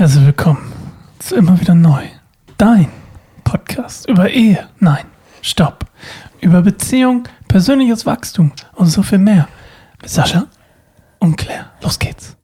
Herzlich 0.00 0.24
willkommen 0.24 0.72
zu 1.18 1.36
immer 1.36 1.60
wieder 1.60 1.74
neu. 1.74 2.06
Dein 2.56 2.88
Podcast 3.44 4.08
über 4.08 4.30
Ehe. 4.30 4.66
Nein, 4.78 5.04
stopp. 5.42 5.84
Über 6.40 6.62
Beziehung, 6.62 7.28
persönliches 7.48 8.06
Wachstum 8.06 8.50
und 8.76 8.86
so 8.86 9.02
viel 9.02 9.18
mehr. 9.18 9.46
Mit 10.00 10.08
Sascha 10.08 10.46
und 11.18 11.36
Claire. 11.36 11.66
Los 11.82 11.98
geht's. 11.98 12.34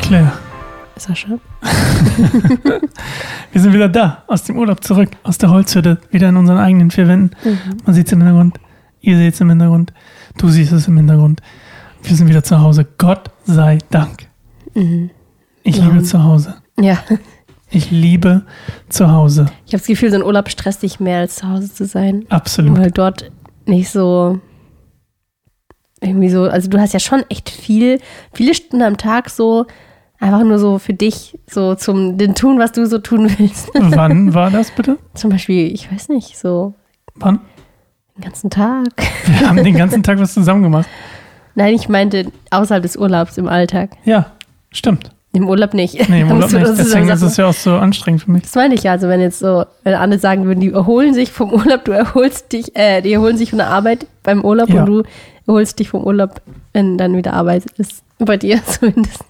Claire. 0.00 0.43
Sascha. 1.04 1.38
Wir 3.52 3.60
sind 3.60 3.72
wieder 3.72 3.88
da, 3.88 4.24
aus 4.26 4.44
dem 4.44 4.56
Urlaub 4.58 4.82
zurück, 4.82 5.10
aus 5.22 5.38
der 5.38 5.50
Holzhütte, 5.50 5.98
wieder 6.10 6.28
in 6.30 6.36
unseren 6.36 6.58
eigenen 6.58 6.90
vier 6.90 7.06
Wänden. 7.08 7.30
Man 7.84 7.94
sieht 7.94 8.06
es 8.06 8.12
im 8.12 8.20
Hintergrund, 8.20 8.58
ihr 9.00 9.16
seht 9.16 9.34
es 9.34 9.40
im 9.40 9.50
Hintergrund, 9.50 9.92
du 10.38 10.48
siehst 10.48 10.72
es 10.72 10.88
im 10.88 10.96
Hintergrund. 10.96 11.40
Wir 12.02 12.16
sind 12.16 12.28
wieder 12.28 12.42
zu 12.42 12.60
Hause. 12.60 12.86
Gott 12.98 13.30
sei 13.44 13.78
Dank. 13.90 14.28
Ich 15.62 15.76
liebe 15.78 16.02
zu 16.02 16.22
Hause. 16.24 16.56
Ja, 16.80 16.98
Ich 17.70 17.90
liebe 17.90 18.42
zu 18.88 19.10
Hause. 19.10 19.46
ich 19.66 19.72
habe 19.72 19.78
das 19.80 19.86
Gefühl, 19.86 20.10
so 20.10 20.16
ein 20.16 20.22
Urlaub 20.22 20.48
stresst 20.50 20.82
dich 20.82 21.00
mehr, 21.00 21.18
als 21.20 21.36
zu 21.36 21.48
Hause 21.48 21.72
zu 21.72 21.84
sein. 21.86 22.24
Absolut. 22.28 22.78
Weil 22.78 22.90
dort 22.90 23.30
nicht 23.66 23.90
so 23.90 24.40
irgendwie 26.00 26.28
so, 26.28 26.44
also 26.44 26.68
du 26.68 26.78
hast 26.78 26.92
ja 26.92 27.00
schon 27.00 27.24
echt 27.30 27.48
viel, 27.50 28.00
viele 28.34 28.54
Stunden 28.54 28.82
am 28.82 28.96
Tag 28.96 29.30
so 29.30 29.66
einfach 30.20 30.42
nur 30.44 30.58
so 30.58 30.78
für 30.78 30.94
dich, 30.94 31.38
so 31.50 31.74
zum 31.74 32.16
den 32.18 32.34
tun, 32.34 32.58
was 32.58 32.72
du 32.72 32.86
so 32.86 32.98
tun 32.98 33.30
willst. 33.38 33.70
Wann 33.74 34.34
war 34.34 34.50
das 34.50 34.70
bitte? 34.70 34.98
Zum 35.14 35.30
Beispiel, 35.30 35.72
ich 35.72 35.90
weiß 35.92 36.08
nicht, 36.08 36.38
so 36.38 36.74
Wann? 37.16 37.40
den 38.16 38.24
ganzen 38.24 38.50
Tag. 38.50 38.88
Wir 39.26 39.48
haben 39.48 39.62
den 39.62 39.76
ganzen 39.76 40.02
Tag 40.02 40.18
was 40.18 40.34
zusammen 40.34 40.62
gemacht. 40.62 40.88
Nein, 41.56 41.74
ich 41.74 41.88
meinte 41.88 42.26
außerhalb 42.50 42.82
des 42.82 42.96
Urlaubs 42.96 43.38
im 43.38 43.48
Alltag. 43.48 43.90
Ja, 44.04 44.26
stimmt. 44.70 45.10
Im 45.32 45.48
Urlaub 45.48 45.74
nicht. 45.74 46.08
Nee, 46.08 46.20
im 46.22 46.30
Urlaub 46.32 46.52
nicht. 46.52 46.64
Deswegen 46.78 47.08
ist 47.08 47.22
es 47.22 47.36
ja 47.36 47.46
auch 47.46 47.52
so 47.54 47.74
anstrengend 47.76 48.22
für 48.22 48.30
mich. 48.30 48.42
Das 48.44 48.54
meine 48.54 48.74
ich 48.74 48.84
ja. 48.84 48.92
Also 48.92 49.08
wenn 49.08 49.20
jetzt 49.20 49.40
so, 49.40 49.64
wenn 49.82 49.94
andere 49.94 50.20
sagen 50.20 50.44
würden, 50.46 50.60
die 50.60 50.72
erholen 50.72 51.12
sich 51.12 51.32
vom 51.32 51.52
Urlaub, 51.52 51.84
du 51.84 51.92
erholst 51.92 52.52
dich, 52.52 52.74
äh, 52.76 53.02
die 53.02 53.12
erholen 53.12 53.36
sich 53.36 53.50
von 53.50 53.58
der 53.58 53.68
Arbeit 53.68 54.06
beim 54.22 54.44
Urlaub 54.44 54.68
Ja. 54.68 54.80
und 54.80 54.86
du 54.86 55.02
erholst 55.46 55.78
dich 55.78 55.88
vom 55.90 56.04
Urlaub, 56.04 56.40
wenn 56.72 56.98
dann 56.98 57.16
wieder 57.16 57.32
Arbeit 57.34 57.66
ist. 57.78 58.02
Bei 58.18 58.36
dir 58.36 58.64
zumindest. 58.66 59.24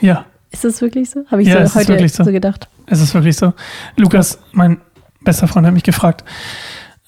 Ja, 0.00 0.24
Ist 0.50 0.64
das 0.64 0.80
wirklich 0.80 1.10
so? 1.10 1.24
Habe 1.30 1.42
ich 1.42 1.48
Ja, 1.48 1.66
so 1.66 1.80
heute 1.80 2.08
so. 2.08 2.24
so 2.24 2.32
gedacht. 2.32 2.68
es 2.86 3.00
ist 3.00 3.14
wirklich 3.14 3.36
so. 3.36 3.52
Lukas, 3.96 4.38
mein 4.52 4.78
bester 5.22 5.48
Freund, 5.48 5.66
hat 5.66 5.74
mich 5.74 5.82
gefragt, 5.82 6.24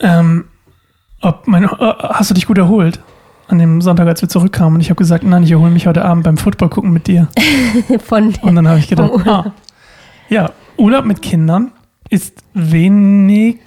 ähm, 0.01 0.47
ob 1.21 1.47
mein, 1.47 1.65
äh, 1.65 1.69
hast 1.69 2.31
du 2.31 2.35
dich 2.35 2.47
gut 2.47 2.59
erholt? 2.59 3.01
An 3.49 3.59
dem 3.59 3.81
Sonntag, 3.81 4.07
als 4.07 4.23
wir 4.23 4.29
zurückkamen. 4.29 4.75
Und 4.77 4.81
ich 4.81 4.91
habe 4.91 4.97
gesagt, 4.99 5.25
nein, 5.25 5.43
ich 5.43 5.51
erhole 5.51 5.71
mich 5.73 5.87
heute 5.87 6.05
Abend 6.05 6.23
beim 6.25 6.37
Football 6.39 6.69
gucken 6.69 6.93
mit 6.93 7.07
dir. 7.09 7.29
Von 8.05 8.33
Und 8.43 8.55
dann 8.55 8.69
habe 8.69 8.79
ich 8.79 8.89
gedacht, 8.89 9.11
ah, 9.27 9.53
ja, 10.29 10.53
Urlaub 10.77 11.05
mit 11.05 11.21
Kindern 11.21 11.73
ist 12.09 12.43
wenig 12.55 13.59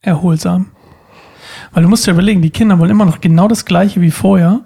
erholsam. 0.00 0.70
Weil 1.72 1.82
du 1.82 1.88
musst 1.88 2.06
dir 2.06 2.12
überlegen, 2.12 2.42
die 2.42 2.50
Kinder 2.50 2.78
wollen 2.78 2.90
immer 2.90 3.04
noch 3.04 3.20
genau 3.20 3.48
das 3.48 3.64
gleiche 3.64 4.00
wie 4.00 4.10
vorher. 4.10 4.60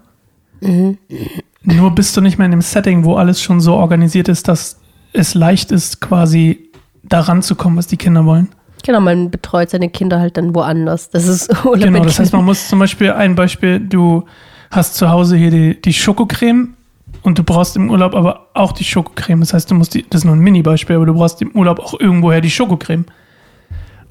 Nur 1.65 1.95
bist 1.95 2.17
du 2.17 2.21
nicht 2.21 2.39
mehr 2.39 2.47
in 2.47 2.53
dem 2.53 2.61
Setting, 2.61 3.05
wo 3.05 3.17
alles 3.17 3.41
schon 3.41 3.61
so 3.61 3.75
organisiert 3.75 4.29
ist, 4.29 4.49
dass 4.49 4.81
es 5.13 5.35
leicht 5.35 5.71
ist, 5.73 6.01
quasi 6.01 6.71
daran 7.03 7.43
zu 7.43 7.55
kommen, 7.55 7.77
was 7.77 7.87
die 7.87 7.97
Kinder 7.97 8.25
wollen. 8.25 8.49
genau, 8.85 9.01
man 9.01 9.31
betreut 9.31 9.71
seine 9.71 9.89
Kinder 9.89 10.19
halt 10.19 10.37
dann 10.37 10.55
woanders. 10.55 11.11
Das 11.11 11.27
ist 11.27 11.51
Urlaub 11.65 11.81
Genau, 11.81 12.05
das 12.05 12.19
heißt, 12.19 12.33
man 12.33 12.45
muss 12.45 12.69
zum 12.69 12.79
Beispiel 12.79 13.13
ein 13.13 13.35
Beispiel, 13.35 13.81
du 13.81 14.25
hast 14.71 14.95
zu 14.95 15.11
Hause 15.11 15.37
hier 15.37 15.51
die, 15.51 15.81
die 15.81 15.93
Schokocreme 15.93 16.75
und 17.23 17.39
du 17.39 17.45
brauchst 17.45 17.77
im 17.77 17.91
Urlaub 17.91 18.15
aber 18.15 18.49
auch 18.55 18.73
die 18.73 18.85
Schokocreme. 18.85 19.41
Das 19.41 19.53
heißt, 19.53 19.71
du 19.71 19.75
musst 19.75 19.95
die, 19.95 20.07
das 20.09 20.23
ist 20.23 20.25
nur 20.25 20.35
ein 20.35 20.41
Mini-Beispiel, 20.41 20.97
aber 20.97 21.07
du 21.07 21.15
brauchst 21.15 21.43
im 21.43 21.51
Urlaub 21.53 21.79
auch 21.79 21.99
irgendwoher 22.01 22.41
die 22.41 22.51
Schokocreme. 22.51 23.05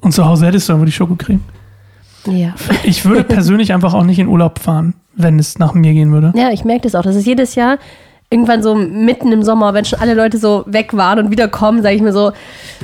Und 0.00 0.12
zu 0.12 0.24
Hause 0.24 0.46
hättest 0.46 0.68
du 0.68 0.74
aber 0.74 0.86
die 0.86 0.92
Schokocreme. 0.92 1.40
Ja. 2.26 2.54
Ich 2.84 3.04
würde 3.04 3.24
persönlich 3.24 3.72
einfach 3.72 3.94
auch 3.94 4.04
nicht 4.04 4.18
in 4.18 4.28
Urlaub 4.28 4.58
fahren, 4.58 4.94
wenn 5.14 5.38
es 5.38 5.58
nach 5.58 5.74
mir 5.74 5.92
gehen 5.92 6.12
würde. 6.12 6.32
ja, 6.36 6.50
ich 6.50 6.64
merke 6.64 6.82
das 6.82 6.94
auch. 6.94 7.02
Das 7.02 7.16
ist 7.16 7.26
jedes 7.26 7.54
Jahr 7.54 7.78
irgendwann 8.32 8.62
so 8.62 8.74
mitten 8.74 9.30
im 9.30 9.42
Sommer, 9.42 9.74
wenn 9.74 9.84
schon 9.84 10.00
alle 10.00 10.14
Leute 10.14 10.38
so 10.38 10.64
weg 10.66 10.96
waren 10.96 11.18
und 11.18 11.30
wieder 11.30 11.48
kommen, 11.48 11.82
sage 11.82 11.96
ich 11.96 12.02
mir 12.02 12.12
so, 12.12 12.32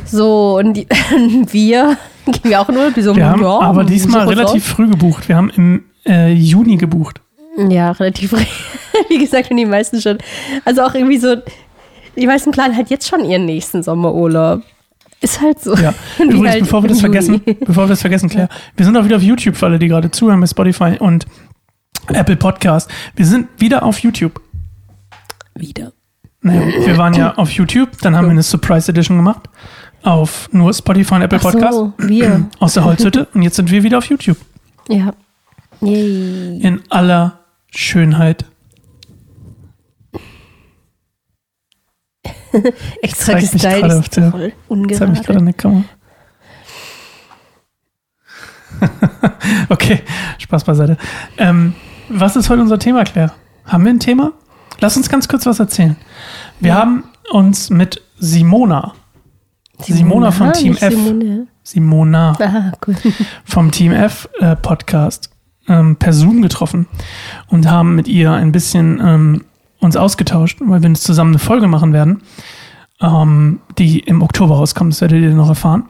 so, 0.05 0.59
und 0.59 0.75
die, 0.75 0.87
wir 1.51 1.97
gehen 2.27 2.51
wir 2.51 2.61
auch 2.61 2.69
in 2.69 2.77
Urlaub. 2.77 2.93
So, 2.97 3.17
Wir 3.17 3.27
haben 3.27 3.43
ja, 3.43 3.61
aber 3.61 3.85
diesmal 3.85 4.27
uns 4.27 4.37
relativ 4.37 4.65
früh 4.65 4.89
gebucht. 4.89 5.29
Wir 5.29 5.37
haben 5.37 5.51
im 5.57 5.85
äh, 6.07 6.31
Juni 6.33 6.77
gebucht. 6.77 7.21
Ja, 7.57 7.93
relativ 7.93 8.31
früh. 8.31 8.45
Wie 9.09 9.19
gesagt, 9.19 9.51
wenn 9.51 9.57
die 9.57 9.67
meisten 9.67 10.01
schon. 10.01 10.19
Also 10.65 10.83
auch 10.83 10.95
irgendwie 10.95 11.19
so, 11.19 11.37
die 12.17 12.27
meisten 12.27 12.51
planen 12.51 12.77
halt 12.77 12.91
jetzt 12.91 13.09
schon 13.09 13.25
ihren 13.25 13.47
nächsten 13.47 13.83
Sommerurlaub. 13.83 14.63
Ist 15.21 15.41
halt 15.41 15.61
so. 15.61 15.75
Ja, 15.75 15.95
übrigens, 16.19 16.49
halt 16.49 16.61
bevor 16.61 16.83
wir 16.83 16.89
das 16.89 17.01
vergessen, 17.01 17.43
Juni. 17.45 17.59
bevor 17.65 17.85
wir 17.85 17.89
das 17.89 18.01
vergessen, 18.01 18.29
Claire, 18.29 18.49
wir 18.77 18.85
sind 18.85 18.97
auch 18.97 19.05
wieder 19.05 19.17
auf 19.17 19.23
YouTube 19.23 19.57
für 19.57 19.67
alle, 19.67 19.79
die 19.79 19.89
gerade 19.89 20.11
zuhören 20.11 20.41
bei 20.41 20.47
Spotify 20.47 20.97
und 20.99 21.27
Apple 22.09 22.37
Podcast. 22.37 22.91
Wir 23.17 23.27
sind 23.27 23.49
wieder 23.59 23.83
auf 23.83 23.99
YouTube. 24.01 24.41
Wieder. 25.55 25.93
Naja, 26.41 26.63
wir 26.87 26.97
waren 26.97 27.15
ja 27.15 27.35
auf 27.35 27.51
YouTube, 27.51 27.99
dann 28.01 28.15
haben 28.15 28.27
wir 28.27 28.31
eine 28.31 28.45
Surprise 28.45 28.91
Edition 28.91 29.17
gemacht 29.17 29.49
auf 30.03 30.49
nur 30.53 30.73
Spotify 30.73 31.15
und 31.17 31.23
Apple 31.23 31.39
Ach 31.39 31.43
Podcast 31.43 31.75
so, 31.75 31.93
wir. 31.99 32.49
aus 32.61 32.75
der 32.75 32.85
Holzhütte 32.85 33.27
und 33.35 33.43
jetzt 33.43 33.57
sind 33.57 33.71
wir 33.71 33.83
wieder 33.83 33.99
auf 33.99 34.05
YouTube 34.05 34.39
Ja. 34.89 35.13
Yay. 35.81 36.61
in 36.61 36.81
aller 36.89 37.41
Schönheit. 37.75 38.45
Extra 43.03 43.35
mich 43.35 43.51
gestylt. 43.51 43.81
gerade 43.83 43.99
auf 43.99 44.05
Ist 44.05 44.17
der- 44.17 44.31
voll 44.31 44.53
Das 44.89 45.01
habe 45.01 45.13
ich 45.13 45.23
gerade 45.23 45.39
ungerade. 45.39 45.39
in 45.39 45.45
der 45.47 45.55
Kamera. 45.55 45.85
okay, 49.69 50.03
Spaß 50.39 50.65
beiseite. 50.65 50.97
Ähm, 51.39 51.75
was 52.09 52.37
ist 52.37 52.49
heute 52.51 52.63
unser 52.63 52.79
Thema, 52.79 53.05
Claire? 53.05 53.33
Haben 53.65 53.85
wir 53.85 53.91
ein 53.93 54.01
Thema? 54.01 54.33
Lass 54.81 54.97
uns 54.97 55.09
ganz 55.09 55.29
kurz 55.29 55.47
was 55.47 55.59
erzählen. 55.61 55.97
Wir 56.61 56.75
haben 56.75 57.05
uns 57.33 57.71
mit 57.71 58.01
Simona, 58.19 58.95
Simona 59.81 60.31
von 60.31 60.53
Team 60.53 60.73
nicht 60.73 60.83
F. 60.83 60.95
Simone. 60.95 61.47
Simona 61.63 62.33
Ah, 62.41 62.73
cool. 62.87 62.97
vom 63.45 63.71
Team 63.71 63.93
F 63.93 64.29
äh, 64.41 64.57
Podcast 64.57 65.31
ähm, 65.69 65.97
per 65.97 66.13
Zoom 66.13 66.41
getroffen 66.43 66.87
und 67.49 67.69
haben 67.71 67.95
mit 67.95 68.09
ihr 68.09 68.33
ein 68.33 68.53
bisschen 68.53 69.01
ähm, 69.05 69.45
uns 69.81 69.97
ausgetauscht, 69.97 70.59
weil 70.61 70.83
wir 70.83 70.89
jetzt 70.89 71.05
zusammen 71.05 71.33
eine 71.33 71.39
Folge 71.39 71.67
machen 71.67 71.93
werden, 71.93 72.23
ähm, 73.01 73.61
die 73.79 74.01
im 74.01 74.23
Oktober 74.23 74.57
rauskommt. 74.57 74.93
Das 74.93 75.01
werdet 75.01 75.23
ihr 75.23 75.31
noch 75.31 75.49
erfahren. 75.49 75.89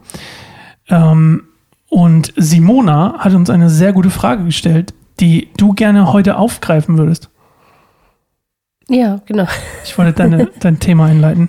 Ähm, 0.89 1.45
und 1.89 2.33
Simona 2.37 3.15
hat 3.19 3.35
uns 3.35 3.51
eine 3.51 3.71
sehr 3.71 3.93
gute 3.93 4.11
Frage 4.11 4.45
gestellt, 4.45 4.95
die 5.21 5.49
du 5.57 5.73
gerne 5.73 6.13
heute 6.13 6.37
aufgreifen 6.37 6.99
würdest. 6.99 7.31
Ja, 8.89 9.21
genau. 9.27 9.47
Ich 9.85 9.97
wollte 9.99 10.13
deine, 10.13 10.47
dein 10.61 10.81
Thema 10.81 11.07
einleiten. 11.07 11.49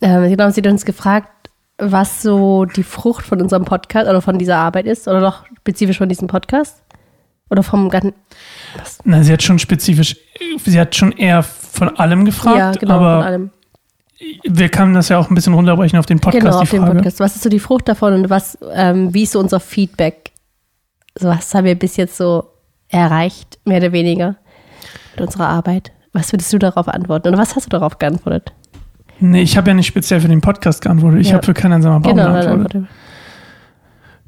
Ähm, 0.00 0.28
genau, 0.28 0.50
sie 0.50 0.60
hat 0.60 0.66
uns 0.66 0.84
gefragt, 0.84 1.50
was 1.78 2.22
so 2.22 2.64
die 2.64 2.82
Frucht 2.82 3.24
von 3.24 3.40
unserem 3.40 3.64
Podcast 3.64 4.08
oder 4.08 4.22
von 4.22 4.38
dieser 4.38 4.56
Arbeit 4.56 4.86
ist. 4.86 5.08
Oder 5.08 5.20
doch 5.20 5.44
spezifisch 5.58 5.98
von 5.98 6.08
diesem 6.08 6.28
Podcast. 6.28 6.82
Oder 7.50 7.62
vom 7.62 7.88
ganzen. 7.90 8.12
Na, 9.04 9.22
sie 9.22 9.32
hat 9.32 9.42
schon 9.42 9.58
spezifisch, 9.58 10.16
sie 10.64 10.80
hat 10.80 10.94
schon 10.96 11.12
eher 11.12 11.42
von 11.42 11.96
allem 11.96 12.24
gefragt, 12.24 12.58
ja, 12.58 12.72
genau, 12.72 12.94
aber 12.94 13.16
von 13.18 13.24
allem. 13.26 13.50
wir 14.44 14.68
können 14.68 14.94
das 14.94 15.08
ja 15.10 15.18
auch 15.18 15.30
ein 15.30 15.34
bisschen 15.34 15.54
runterbrechen 15.54 15.98
auf 15.98 16.06
den 16.06 16.18
Podcast, 16.18 16.44
genau, 16.44 16.60
auf 16.60 16.70
dem 16.70 16.80
Frage. 16.82 16.94
Podcast. 16.96 17.20
Was 17.20 17.36
ist 17.36 17.42
so 17.44 17.48
die 17.48 17.60
Frucht 17.60 17.88
davon 17.88 18.14
und 18.14 18.30
was, 18.30 18.58
ähm, 18.74 19.14
wie 19.14 19.22
ist 19.22 19.32
so 19.32 19.38
unser 19.40 19.60
Feedback? 19.60 20.32
So, 21.18 21.28
was 21.28 21.54
haben 21.54 21.64
wir 21.64 21.76
bis 21.76 21.96
jetzt 21.96 22.16
so 22.16 22.44
erreicht, 22.88 23.58
mehr 23.64 23.78
oder 23.78 23.92
weniger, 23.92 24.36
mit 25.14 25.26
unserer 25.26 25.48
Arbeit? 25.48 25.92
Was 26.12 26.32
würdest 26.32 26.52
du 26.52 26.58
darauf 26.58 26.88
antworten? 26.88 27.28
Oder 27.28 27.38
was 27.38 27.54
hast 27.56 27.66
du 27.66 27.70
darauf 27.70 27.98
geantwortet? 27.98 28.52
Nee, 29.20 29.42
ich 29.42 29.56
habe 29.56 29.68
ja 29.70 29.74
nicht 29.74 29.86
speziell 29.86 30.20
für 30.20 30.28
den 30.28 30.40
Podcast 30.40 30.82
geantwortet. 30.82 31.20
Ich 31.20 31.28
Ja. 31.28 31.34
habe 31.36 31.46
für 31.46 31.54
keinen 31.54 31.74
einsamer 31.74 32.00
Baum 32.00 32.16
Genau, 32.16 32.32
dann 32.32 32.42
geantwortet. 32.42 32.84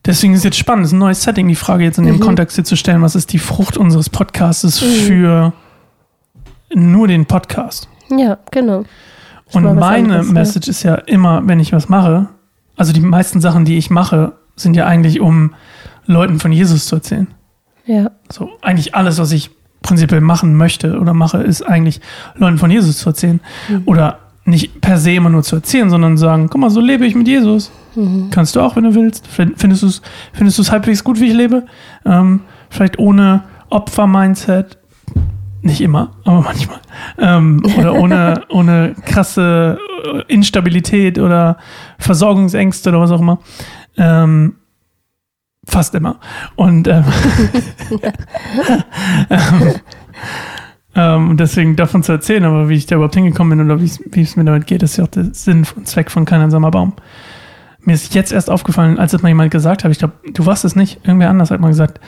Deswegen 0.09 0.33
ist 0.33 0.43
jetzt 0.43 0.57
spannend, 0.57 0.87
es 0.87 0.91
ist 0.91 0.95
ein 0.95 0.99
neues 1.01 1.23
Setting, 1.23 1.47
die 1.49 1.55
Frage 1.55 1.85
jetzt 1.85 1.99
in 1.99 2.07
dem 2.07 2.17
Mhm. 2.17 2.21
Kontext 2.21 2.57
hier 2.57 2.65
zu 2.65 2.77
stellen, 2.77 3.03
was 3.03 3.15
ist 3.15 3.31
die 3.33 3.39
Frucht 3.39 3.77
unseres 3.77 4.09
Podcasts 4.09 4.79
für 4.81 5.53
nur 6.75 7.09
den 7.09 7.27
Podcast? 7.27 7.89
Ja, 8.11 8.39
genau. 8.51 8.85
Das 9.47 9.55
Und 9.57 9.65
meine 9.75 9.97
anderes, 10.15 10.27
ja. 10.29 10.33
Message 10.33 10.69
ist 10.69 10.83
ja 10.83 10.95
immer, 10.95 11.43
wenn 11.47 11.61
ich 11.61 11.73
was 11.75 11.91
mache, 11.91 12.29
also 12.77 12.93
die 12.95 13.01
meisten 13.01 13.41
Sachen, 13.43 13.67
die 13.67 13.77
ich 13.77 13.91
mache, 13.91 14.33
sind 14.57 14.77
ja 14.77 14.87
eigentlich, 14.87 15.21
um 15.21 15.55
Leuten 16.07 16.39
von 16.41 16.53
Jesus 16.53 16.87
zu 16.87 16.97
erzählen. 16.97 17.27
Ja, 17.85 18.11
So, 18.33 18.51
eigentlich 18.63 18.95
alles, 18.95 19.19
was 19.19 19.31
ich 19.33 19.51
prinzipiell 19.83 20.21
machen 20.23 20.55
möchte 20.57 20.99
oder 20.99 21.13
mache, 21.13 21.39
ist 21.43 21.63
eigentlich 21.63 22.01
Leuten 22.35 22.57
von 22.57 22.71
Jesus 22.71 22.97
zu 22.99 23.11
erzählen. 23.11 23.41
Mhm. 23.69 23.83
Oder 23.85 24.21
nicht 24.47 24.81
per 24.81 24.97
se 24.97 25.13
immer 25.13 25.29
nur 25.29 25.43
zu 25.43 25.57
erzählen, 25.57 25.91
sondern 25.91 26.17
sagen, 26.17 26.49
guck 26.51 26.61
mal, 26.63 26.71
so 26.71 26.81
lebe 26.81 27.05
ich 27.07 27.15
mit 27.15 27.29
Jesus. 27.29 27.71
Kannst 28.31 28.55
du 28.57 28.61
auch, 28.61 28.77
wenn 28.77 28.85
du 28.85 28.95
willst. 28.95 29.27
Find- 29.27 29.59
Findest 29.59 29.83
du 29.83 29.87
es 29.89 30.03
findest 30.33 30.59
du's 30.59 30.71
halbwegs 30.71 31.03
gut, 31.05 31.21
wie 31.21 31.29
ich 31.29 31.35
lebe? 31.35 31.65
Ähm, 32.05 32.41
vielleicht 32.71 32.99
ohne 32.99 33.45
Opfer-Mindset. 33.71 34.79
Nicht 35.63 35.81
immer, 35.81 36.13
aber 36.25 36.41
manchmal. 36.45 36.79
Ähm, 37.19 37.63
oder 37.79 37.95
ohne, 37.95 38.43
ohne 38.51 38.95
krasse 39.05 39.79
äh, 40.05 40.33
Instabilität 40.33 41.19
oder 41.19 41.57
Versorgungsängste 41.99 42.91
oder 42.91 43.01
was 43.01 43.11
auch 43.11 43.21
immer. 43.21 43.41
Ähm, 43.97 44.55
fast 45.67 45.95
immer. 45.95 46.21
Und 46.57 46.87
ähm, 46.89 47.05
ähm, 49.31 49.75
ähm, 50.95 51.37
deswegen 51.37 51.77
davon 51.77 52.03
zu 52.03 52.13
erzählen, 52.13 52.45
aber 52.45 52.69
wie 52.69 52.75
ich 52.75 52.87
da 52.87 52.97
überhaupt 52.97 53.15
hingekommen 53.15 53.57
bin 53.59 53.67
oder 53.67 53.81
wie 53.81 53.87
es- 53.87 54.03
wie 54.11 54.23
es 54.23 54.37
mir 54.37 54.45
damit 54.45 54.67
geht, 54.67 54.83
ist 54.83 54.97
ja 54.97 55.05
auch 55.05 55.09
der 55.09 55.33
Sinn 55.35 55.67
und 55.77 55.87
Zweck 55.87 56.11
von 56.11 56.25
kein 56.25 56.41
einsamer 56.41 56.71
Baum. 56.71 56.95
Mir 57.81 57.95
ist 57.95 58.15
jetzt 58.15 58.33
erst 58.33 58.51
aufgefallen, 58.51 58.99
als 58.99 59.13
es 59.13 59.23
mal 59.23 59.29
jemand 59.29 59.51
gesagt 59.51 59.85
hat, 59.85 59.91
ich 59.91 59.99
glaube, 59.99 60.15
du 60.33 60.47
warst 60.47 60.65
es 60.65 60.77
nicht, 60.77 61.01
irgendwer 61.05 61.31
anders 61.31 61.51
hat 61.51 61.61
mal 61.61 61.69
gesagt, 61.69 62.01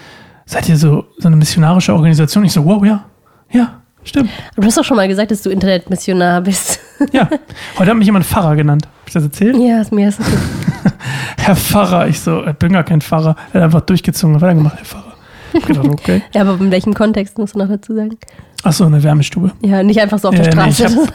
seid 0.46 0.68
ihr 0.68 0.76
so, 0.76 1.04
so 1.18 1.28
eine 1.28 1.36
missionarische 1.36 1.92
Organisation? 1.94 2.44
Ich 2.44 2.52
so, 2.52 2.64
wow, 2.64 2.84
ja, 2.84 3.04
ja, 3.50 3.80
stimmt. 4.02 4.30
Aber 4.52 4.62
du 4.62 4.66
hast 4.66 4.76
doch 4.76 4.84
schon 4.84 4.96
mal 4.96 5.08
gesagt, 5.08 5.30
dass 5.30 5.42
du 5.42 5.50
Internetmissionar 5.50 6.40
bist. 6.42 6.80
Ja, 7.12 7.30
heute 7.78 7.90
hat 7.92 7.96
mich 7.96 8.04
jemand 8.04 8.26
Pfarrer 8.26 8.56
genannt. 8.56 8.86
Hab 8.86 9.08
ich 9.08 9.14
das 9.14 9.22
erzählt? 9.22 9.56
ja, 9.56 9.80
ist 9.80 9.90
mir 9.90 10.10
ist 10.10 10.20
okay. 10.84 10.92
Herr 11.38 11.56
Pfarrer. 11.56 12.08
Ich 12.08 12.20
so, 12.20 12.44
ich 12.46 12.52
bin 12.56 12.74
gar 12.74 12.84
kein 12.84 13.00
Pfarrer. 13.00 13.36
Er 13.54 13.60
hat 13.60 13.64
einfach 13.64 13.80
durchgezogen 13.80 14.34
und 14.34 14.42
weitergemacht, 14.42 14.76
Herr 14.76 14.84
Pfarrer. 14.84 15.14
Gedacht, 15.66 15.86
okay. 15.88 16.22
Ja, 16.34 16.42
aber 16.42 16.62
in 16.62 16.70
welchem 16.70 16.92
Kontext 16.92 17.38
musst 17.38 17.54
du 17.54 17.58
noch 17.58 17.68
dazu 17.68 17.94
sagen? 17.94 18.18
Achso, 18.62 18.84
in 18.84 18.92
der 18.92 19.02
Wärmestube. 19.02 19.52
Ja, 19.62 19.82
nicht 19.82 19.98
einfach 19.98 20.18
so 20.18 20.28
auf 20.28 20.34
Ja, 20.34 20.42
der 20.42 20.66
nee, 20.66 20.72
Straße. 20.72 21.08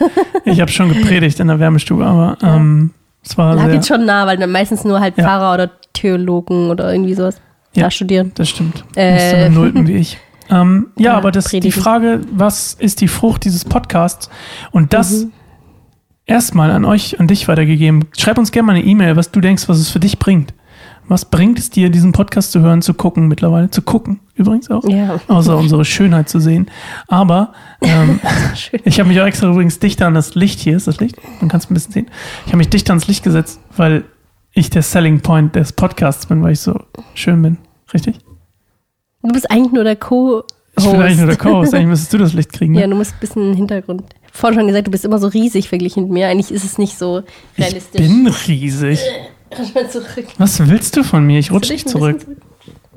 ich 0.44 0.50
habe 0.54 0.62
hab 0.62 0.70
schon 0.70 0.88
gepredigt 0.92 1.38
in 1.38 1.46
der 1.46 1.60
Wärmestube, 1.60 2.04
aber 2.04 2.36
ähm, 2.42 2.90
es 3.26 3.36
war 3.36 3.54
Lag 3.54 3.72
jetzt 3.72 3.88
schon 3.88 4.04
nah, 4.06 4.26
weil 4.26 4.36
dann 4.36 4.50
meistens 4.52 4.84
nur 4.84 5.00
halt 5.00 5.18
Ja. 5.18 5.24
Pfarrer 5.24 5.54
oder 5.54 5.70
Theologen 5.92 6.70
oder 6.70 6.90
irgendwie 6.92 7.14
sowas 7.14 7.40
Ja. 7.74 7.84
da 7.84 7.90
studieren. 7.90 8.32
Das 8.36 8.48
stimmt. 8.48 8.84
Äh. 8.94 9.12
Nicht 9.12 9.52
so 9.54 9.60
Nullten 9.60 9.86
wie 9.88 9.96
ich. 9.96 10.18
Ähm, 10.48 10.88
ja, 10.96 11.04
Ja, 11.12 11.16
aber 11.16 11.32
das, 11.32 11.46
die. 11.46 11.72
Frage, 11.72 12.20
was 12.32 12.74
ist 12.74 13.00
die 13.00 13.08
Frucht 13.08 13.44
dieses 13.44 13.64
Podcasts? 13.64 14.30
Und 14.70 14.92
das 14.92 15.24
Mhm. 15.24 15.32
erstmal 16.26 16.70
an 16.70 16.84
euch, 16.84 17.18
an 17.20 17.26
dich 17.28 17.48
weitergegeben. 17.48 18.04
Schreib 18.16 18.38
uns 18.38 18.52
gerne 18.52 18.66
mal 18.66 18.76
eine 18.76 18.84
E-Mail, 18.84 19.16
was 19.16 19.30
du 19.32 19.40
denkst, 19.40 19.68
was 19.68 19.78
es 19.78 19.90
für 19.90 20.00
dich 20.00 20.18
bringt. 20.18 20.54
Was 21.08 21.24
bringt 21.24 21.58
es 21.58 21.70
dir, 21.70 21.88
diesen 21.88 22.12
Podcast 22.12 22.50
zu 22.52 22.60
hören, 22.60 22.82
zu 22.82 22.92
gucken 22.92 23.28
mittlerweile? 23.28 23.70
Zu 23.70 23.82
gucken 23.82 24.20
übrigens 24.34 24.70
auch. 24.70 24.82
Ja, 24.88 25.20
Außer 25.28 25.56
unsere 25.56 25.84
Schönheit 25.84 26.28
zu 26.28 26.40
sehen. 26.40 26.66
Aber 27.06 27.52
ähm, 27.80 28.20
ich 28.84 28.98
habe 28.98 29.08
mich 29.08 29.20
auch 29.20 29.26
extra 29.26 29.48
übrigens 29.48 29.78
dichter 29.78 30.06
an 30.08 30.14
das 30.14 30.34
Licht 30.34 30.58
hier. 30.58 30.76
Ist 30.76 30.88
das 30.88 30.98
Licht? 30.98 31.16
Man 31.40 31.48
kann 31.48 31.60
es 31.60 31.70
ein 31.70 31.74
bisschen 31.74 31.92
sehen. 31.92 32.06
Ich 32.44 32.48
habe 32.48 32.58
mich 32.58 32.70
dichter 32.70 32.92
ans 32.92 33.06
Licht 33.06 33.22
gesetzt, 33.22 33.60
weil 33.76 34.04
ich 34.52 34.70
der 34.70 34.82
Selling 34.82 35.20
Point 35.20 35.54
des 35.54 35.72
Podcasts 35.72 36.26
bin, 36.26 36.42
weil 36.42 36.52
ich 36.52 36.60
so 36.60 36.74
schön 37.14 37.40
bin. 37.40 37.58
Richtig? 37.94 38.18
Du 39.22 39.32
bist 39.32 39.50
eigentlich 39.50 39.72
nur 39.72 39.84
der 39.84 39.96
Co-Host. 39.96 40.50
Ich 40.78 40.84
bin 40.84 41.00
eigentlich 41.00 41.18
nur 41.18 41.26
der 41.26 41.36
Co-Host. 41.36 41.74
Eigentlich 41.74 41.88
müsstest 41.88 42.12
du 42.12 42.18
das 42.18 42.32
Licht 42.32 42.52
kriegen. 42.52 42.72
Ne? 42.72 42.80
Ja, 42.80 42.86
du 42.86 42.96
musst 42.96 43.14
ein 43.14 43.20
bisschen 43.20 43.54
Hintergrund. 43.54 44.02
Ich 44.26 44.38
vorhin 44.38 44.58
schon 44.58 44.66
gesagt, 44.66 44.86
du 44.88 44.90
bist 44.90 45.04
immer 45.04 45.18
so 45.18 45.28
riesig 45.28 45.68
verglichen 45.68 46.04
mit 46.04 46.12
mir. 46.12 46.28
Eigentlich 46.28 46.50
ist 46.50 46.64
es 46.64 46.78
nicht 46.78 46.98
so 46.98 47.22
ich 47.56 47.64
realistisch. 47.64 48.00
bin 48.00 48.26
riesig. 48.26 49.00
Mal 49.74 49.90
zurück. 49.90 50.26
Was 50.38 50.66
willst 50.68 50.96
du 50.96 51.02
von 51.04 51.24
mir? 51.26 51.38
Ich 51.38 51.50
rutsche 51.52 51.72
nicht 51.72 51.88
zurück. 51.88 52.18
bisschen 52.18 52.36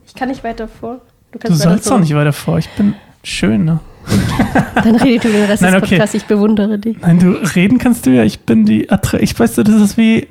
Ich 0.08 0.16
kann 0.16 0.30
nicht 0.30 0.44
weiter 0.44 0.68
vor. 0.68 1.02
Du 1.32 1.40
Du 1.40 1.54
sollst 1.54 1.86
so. 1.86 1.92
doch 1.92 2.00
nicht 2.00 2.16
weiter 2.16 2.34
vor. 2.34 2.58
Ich 2.58 2.70
bin 2.72 2.96
schön. 3.24 3.66
Ne? 3.66 3.80
Dann 4.76 4.96
redet 4.96 5.26
du 5.26 5.30
den 5.30 5.46
Rest 5.46 5.62
Nein, 5.62 5.74
des 5.74 5.84
okay. 5.84 5.96
Podcasts. 5.96 6.16
Ich 6.16 6.26
bewundere 6.26 6.80
dich. 6.80 6.98
Nein, 7.00 7.20
du 7.20 7.32
reden 7.56 7.78
kannst 7.78 8.06
du 8.06 8.10
ja. 8.12 8.24
Ich 8.24 8.40
bin 8.42 8.66
die 8.66 8.90
Attra 8.90 9.20
Ich 9.20 9.38
weiß, 9.40 9.56
das 9.56 9.68
ist 9.70 9.98
wie. 9.98 10.28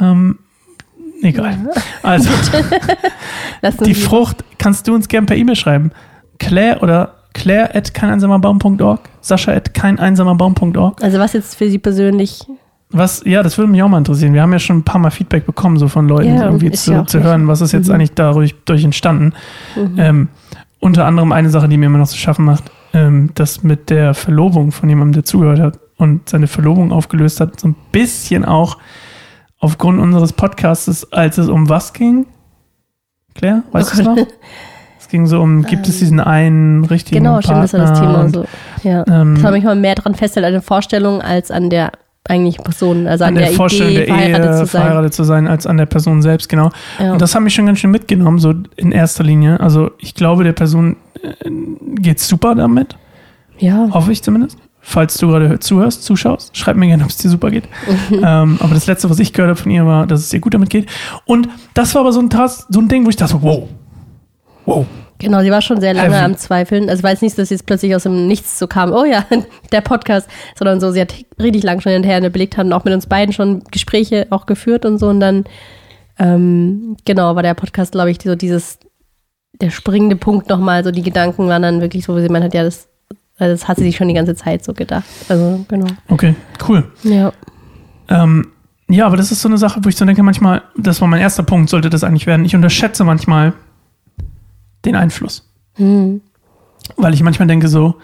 Ähm, 0.00 0.38
egal. 1.22 1.58
Also, 2.02 2.30
Lass 3.62 3.76
uns 3.76 3.88
die 3.88 3.94
Frucht 3.94 4.44
kannst 4.58 4.86
du 4.86 4.94
uns 4.94 5.08
gern 5.08 5.26
per 5.26 5.36
E-Mail 5.36 5.56
schreiben. 5.56 5.90
Claire 6.38 6.80
oder 6.80 7.14
Claire 7.34 7.74
at 7.74 7.94
keineinsamerbaum.org, 7.94 9.00
Sascha 9.20 9.52
at 9.52 9.74
keineinsamerbaum.org. 9.74 11.02
Also 11.02 11.18
was 11.18 11.32
jetzt 11.32 11.56
für 11.56 11.68
sie 11.70 11.78
persönlich. 11.78 12.40
Was, 12.92 13.22
ja, 13.24 13.42
das 13.42 13.56
würde 13.58 13.70
mich 13.70 13.82
auch 13.82 13.88
mal 13.88 13.98
interessieren. 13.98 14.34
Wir 14.34 14.42
haben 14.42 14.52
ja 14.52 14.58
schon 14.58 14.78
ein 14.78 14.82
paar 14.82 15.00
Mal 15.00 15.10
Feedback 15.10 15.46
bekommen, 15.46 15.78
so 15.78 15.88
von 15.88 16.08
Leuten, 16.08 16.34
Ja, 16.36 16.44
irgendwie 16.44 16.70
zu, 16.72 16.92
ja 16.92 17.06
zu 17.06 17.22
hören, 17.22 17.48
was 17.48 17.60
ist 17.60 17.72
jetzt 17.72 17.88
Mhm. 17.88 17.94
eigentlich 17.94 18.12
dadurch 18.14 18.54
durch 18.64 18.84
entstanden. 18.84 19.32
Mhm. 19.76 19.94
Ähm, 19.98 20.28
unter 20.80 21.06
anderem 21.06 21.32
eine 21.32 21.48
Sache, 21.48 21.68
die 21.68 21.76
mir 21.76 21.86
immer 21.86 21.98
noch 21.98 22.08
zu 22.08 22.18
schaffen 22.18 22.44
macht, 22.44 22.64
ähm, 22.92 23.30
das 23.34 23.62
mit 23.62 23.88
der 23.90 24.14
Verlobung 24.14 24.72
von 24.72 24.88
jemandem, 24.88 25.12
der 25.14 25.24
zugehört 25.24 25.60
hat 25.60 25.78
und 25.96 26.28
seine 26.28 26.46
Verlobung 26.48 26.92
aufgelöst 26.92 27.40
hat, 27.40 27.58
so 27.60 27.68
ein 27.68 27.76
bisschen 27.92 28.44
auch 28.44 28.76
aufgrund 29.58 30.00
unseres 30.00 30.32
Podcasts, 30.32 31.10
als 31.12 31.38
es 31.38 31.48
um 31.48 31.68
was 31.68 31.92
ging. 31.92 32.26
Claire, 33.34 33.62
weißt 33.72 33.94
du 33.94 34.00
es 34.00 34.06
noch? 34.06 34.16
Es 34.98 35.08
ging 35.08 35.26
so 35.26 35.42
um, 35.42 35.62
gibt 35.64 35.86
es 35.88 35.98
diesen 35.98 36.20
einen 36.20 36.84
richtigen 36.86 37.22
Genau, 37.24 37.40
stimmt, 37.42 37.64
das 37.64 37.72
war 37.74 37.80
das 37.80 37.98
Thema. 38.00 38.20
und, 38.20 38.34
So. 38.34 38.44
Ja. 38.82 39.04
Ähm, 39.08 39.34
Das 39.34 39.44
habe 39.44 39.58
ich 39.58 39.64
mal 39.64 39.74
mehr 39.76 39.94
dran 39.96 40.14
festgestellt 40.14 40.46
an 40.46 40.52
der 40.52 40.62
Vorstellung 40.62 41.20
als 41.20 41.50
an 41.50 41.68
der 41.70 41.92
eigentlichen 42.28 42.62
Person. 42.62 43.06
Also 43.06 43.24
an, 43.24 43.36
an 43.36 43.42
der, 43.42 43.52
Vorstellung 43.52 43.92
Idee, 43.92 44.06
der 44.06 44.14
verheiratet 44.14 44.44
Ehe, 44.44 44.52
zu 44.52 44.66
sein. 44.66 44.82
verheiratet 44.82 45.14
zu 45.14 45.24
sein, 45.24 45.48
als 45.48 45.66
an 45.66 45.76
der 45.76 45.86
Person 45.86 46.22
selbst, 46.22 46.48
genau. 46.48 46.70
Ja. 46.98 47.12
Und 47.12 47.22
das 47.22 47.34
hat 47.34 47.42
mich 47.42 47.54
schon 47.54 47.66
ganz 47.66 47.80
schön 47.80 47.90
mitgenommen, 47.90 48.38
so 48.38 48.54
in 48.76 48.92
erster 48.92 49.24
Linie. 49.24 49.60
Also 49.60 49.90
ich 49.98 50.14
glaube, 50.14 50.44
der 50.44 50.52
Person 50.52 50.96
äh, 51.22 51.50
geht's 51.96 52.28
super 52.28 52.54
damit, 52.54 52.96
ja. 53.58 53.88
hoffe 53.90 54.12
ich 54.12 54.22
zumindest. 54.22 54.58
Falls 54.84 55.16
du 55.16 55.28
gerade 55.28 55.60
zuhörst, 55.60 56.02
zuschaust, 56.02 56.56
schreib 56.56 56.76
mir 56.76 56.88
gerne, 56.88 57.04
ob 57.04 57.10
es 57.10 57.16
dir 57.16 57.28
super 57.28 57.50
geht. 57.50 57.64
ähm, 58.10 58.58
aber 58.60 58.74
das 58.74 58.86
Letzte, 58.86 59.08
was 59.08 59.20
ich 59.20 59.32
gehört 59.32 59.50
habe 59.50 59.60
von 59.60 59.70
ihr, 59.70 59.86
war, 59.86 60.06
dass 60.06 60.20
es 60.20 60.32
ihr 60.32 60.40
gut 60.40 60.54
damit 60.54 60.70
geht. 60.70 60.88
Und 61.24 61.48
das 61.74 61.94
war 61.94 62.00
aber 62.00 62.12
so 62.12 62.20
ein, 62.20 62.28
so 62.68 62.80
ein 62.80 62.88
Ding, 62.88 63.04
wo 63.04 63.08
ich 63.08 63.16
dachte, 63.16 63.40
wow, 63.42 63.68
wow. 64.66 64.86
Genau, 65.22 65.40
sie 65.40 65.52
war 65.52 65.62
schon 65.62 65.80
sehr 65.80 65.94
lange 65.94 66.16
Heavy. 66.16 66.24
am 66.24 66.36
Zweifeln. 66.36 66.90
Also 66.90 67.04
weiß 67.04 67.22
nicht, 67.22 67.38
dass 67.38 67.48
sie 67.48 67.54
jetzt 67.54 67.64
plötzlich 67.64 67.94
aus 67.94 68.02
dem 68.02 68.26
Nichts 68.26 68.58
so 68.58 68.66
kam, 68.66 68.92
oh 68.92 69.04
ja, 69.04 69.24
der 69.72 69.80
Podcast, 69.80 70.28
sondern 70.58 70.80
so, 70.80 70.90
sie 70.90 71.00
hat 71.00 71.14
richtig 71.40 71.62
lang 71.62 71.80
schon 71.80 71.92
hinterher 71.92 72.28
belegt, 72.28 72.56
haben 72.56 72.72
auch 72.72 72.84
mit 72.84 72.92
uns 72.92 73.06
beiden 73.06 73.32
schon 73.32 73.62
Gespräche 73.70 74.26
auch 74.30 74.46
geführt 74.46 74.84
und 74.84 74.98
so. 74.98 75.08
Und 75.08 75.20
dann, 75.20 75.44
ähm, 76.18 76.96
genau, 77.04 77.36
war 77.36 77.42
der 77.44 77.54
Podcast, 77.54 77.92
glaube 77.92 78.10
ich, 78.10 78.20
so 78.20 78.34
dieses, 78.34 78.80
der 79.60 79.70
springende 79.70 80.16
Punkt 80.16 80.48
nochmal, 80.48 80.82
so 80.82 80.90
die 80.90 81.02
Gedanken 81.02 81.46
waren 81.46 81.62
dann 81.62 81.80
wirklich 81.80 82.04
so, 82.04 82.14
wo 82.14 82.20
sie 82.20 82.28
meint 82.28 82.44
hat, 82.44 82.54
ja, 82.54 82.64
das, 82.64 82.88
also 83.38 83.52
das 83.54 83.68
hat 83.68 83.76
sie 83.76 83.84
sich 83.84 83.96
schon 83.96 84.08
die 84.08 84.14
ganze 84.14 84.34
Zeit 84.34 84.64
so 84.64 84.74
gedacht. 84.74 85.04
Also, 85.28 85.64
genau. 85.68 85.86
Okay, 86.08 86.34
cool. 86.68 86.90
Ja. 87.04 87.32
Ähm, 88.08 88.48
ja, 88.88 89.06
aber 89.06 89.16
das 89.16 89.30
ist 89.30 89.40
so 89.40 89.48
eine 89.48 89.56
Sache, 89.56 89.78
wo 89.84 89.88
ich 89.88 89.94
so 89.94 90.04
denke, 90.04 90.24
manchmal, 90.24 90.62
das 90.76 91.00
war 91.00 91.06
mein 91.06 91.20
erster 91.20 91.44
Punkt, 91.44 91.70
sollte 91.70 91.90
das 91.90 92.02
eigentlich 92.02 92.26
werden. 92.26 92.44
Ich 92.44 92.56
unterschätze 92.56 93.04
manchmal 93.04 93.52
den 94.84 94.96
Einfluss. 94.96 95.48
Hm. 95.74 96.20
Weil 96.96 97.14
ich 97.14 97.22
manchmal 97.22 97.48
denke 97.48 97.68
so, 97.68 97.96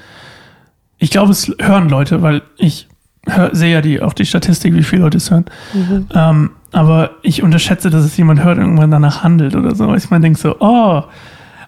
ich 0.99 1.11
glaube, 1.11 1.33
es 1.33 1.53
hören 1.61 1.89
Leute, 1.89 2.23
weil 2.23 2.43
ich 2.57 2.89
hör, 3.27 3.55
sehe 3.55 3.73
ja 3.73 3.81
die, 3.81 4.03
auch 4.03 4.13
die 4.13 4.27
Statistik, 4.27 4.75
wie 4.75 4.83
viele 4.83 5.03
Leute 5.03 5.19
es 5.19 5.31
hören. 5.31 5.47
Mhm. 5.73 6.07
Ähm, 6.15 6.51
aber 6.73 7.13
ich 7.23 7.43
unterschätze, 7.43 7.91
dass 7.91 8.05
es 8.05 8.17
jemand 8.17 8.43
hört 8.43 8.59
und 8.59 8.65
irgendwann 8.65 8.91
danach 8.91 9.23
handelt 9.23 9.55
oder 9.57 9.75
so. 9.75 9.95
Ich 9.95 10.11
mal 10.11 10.21
denke 10.21 10.39
so, 10.39 10.57
oh. 10.61 11.03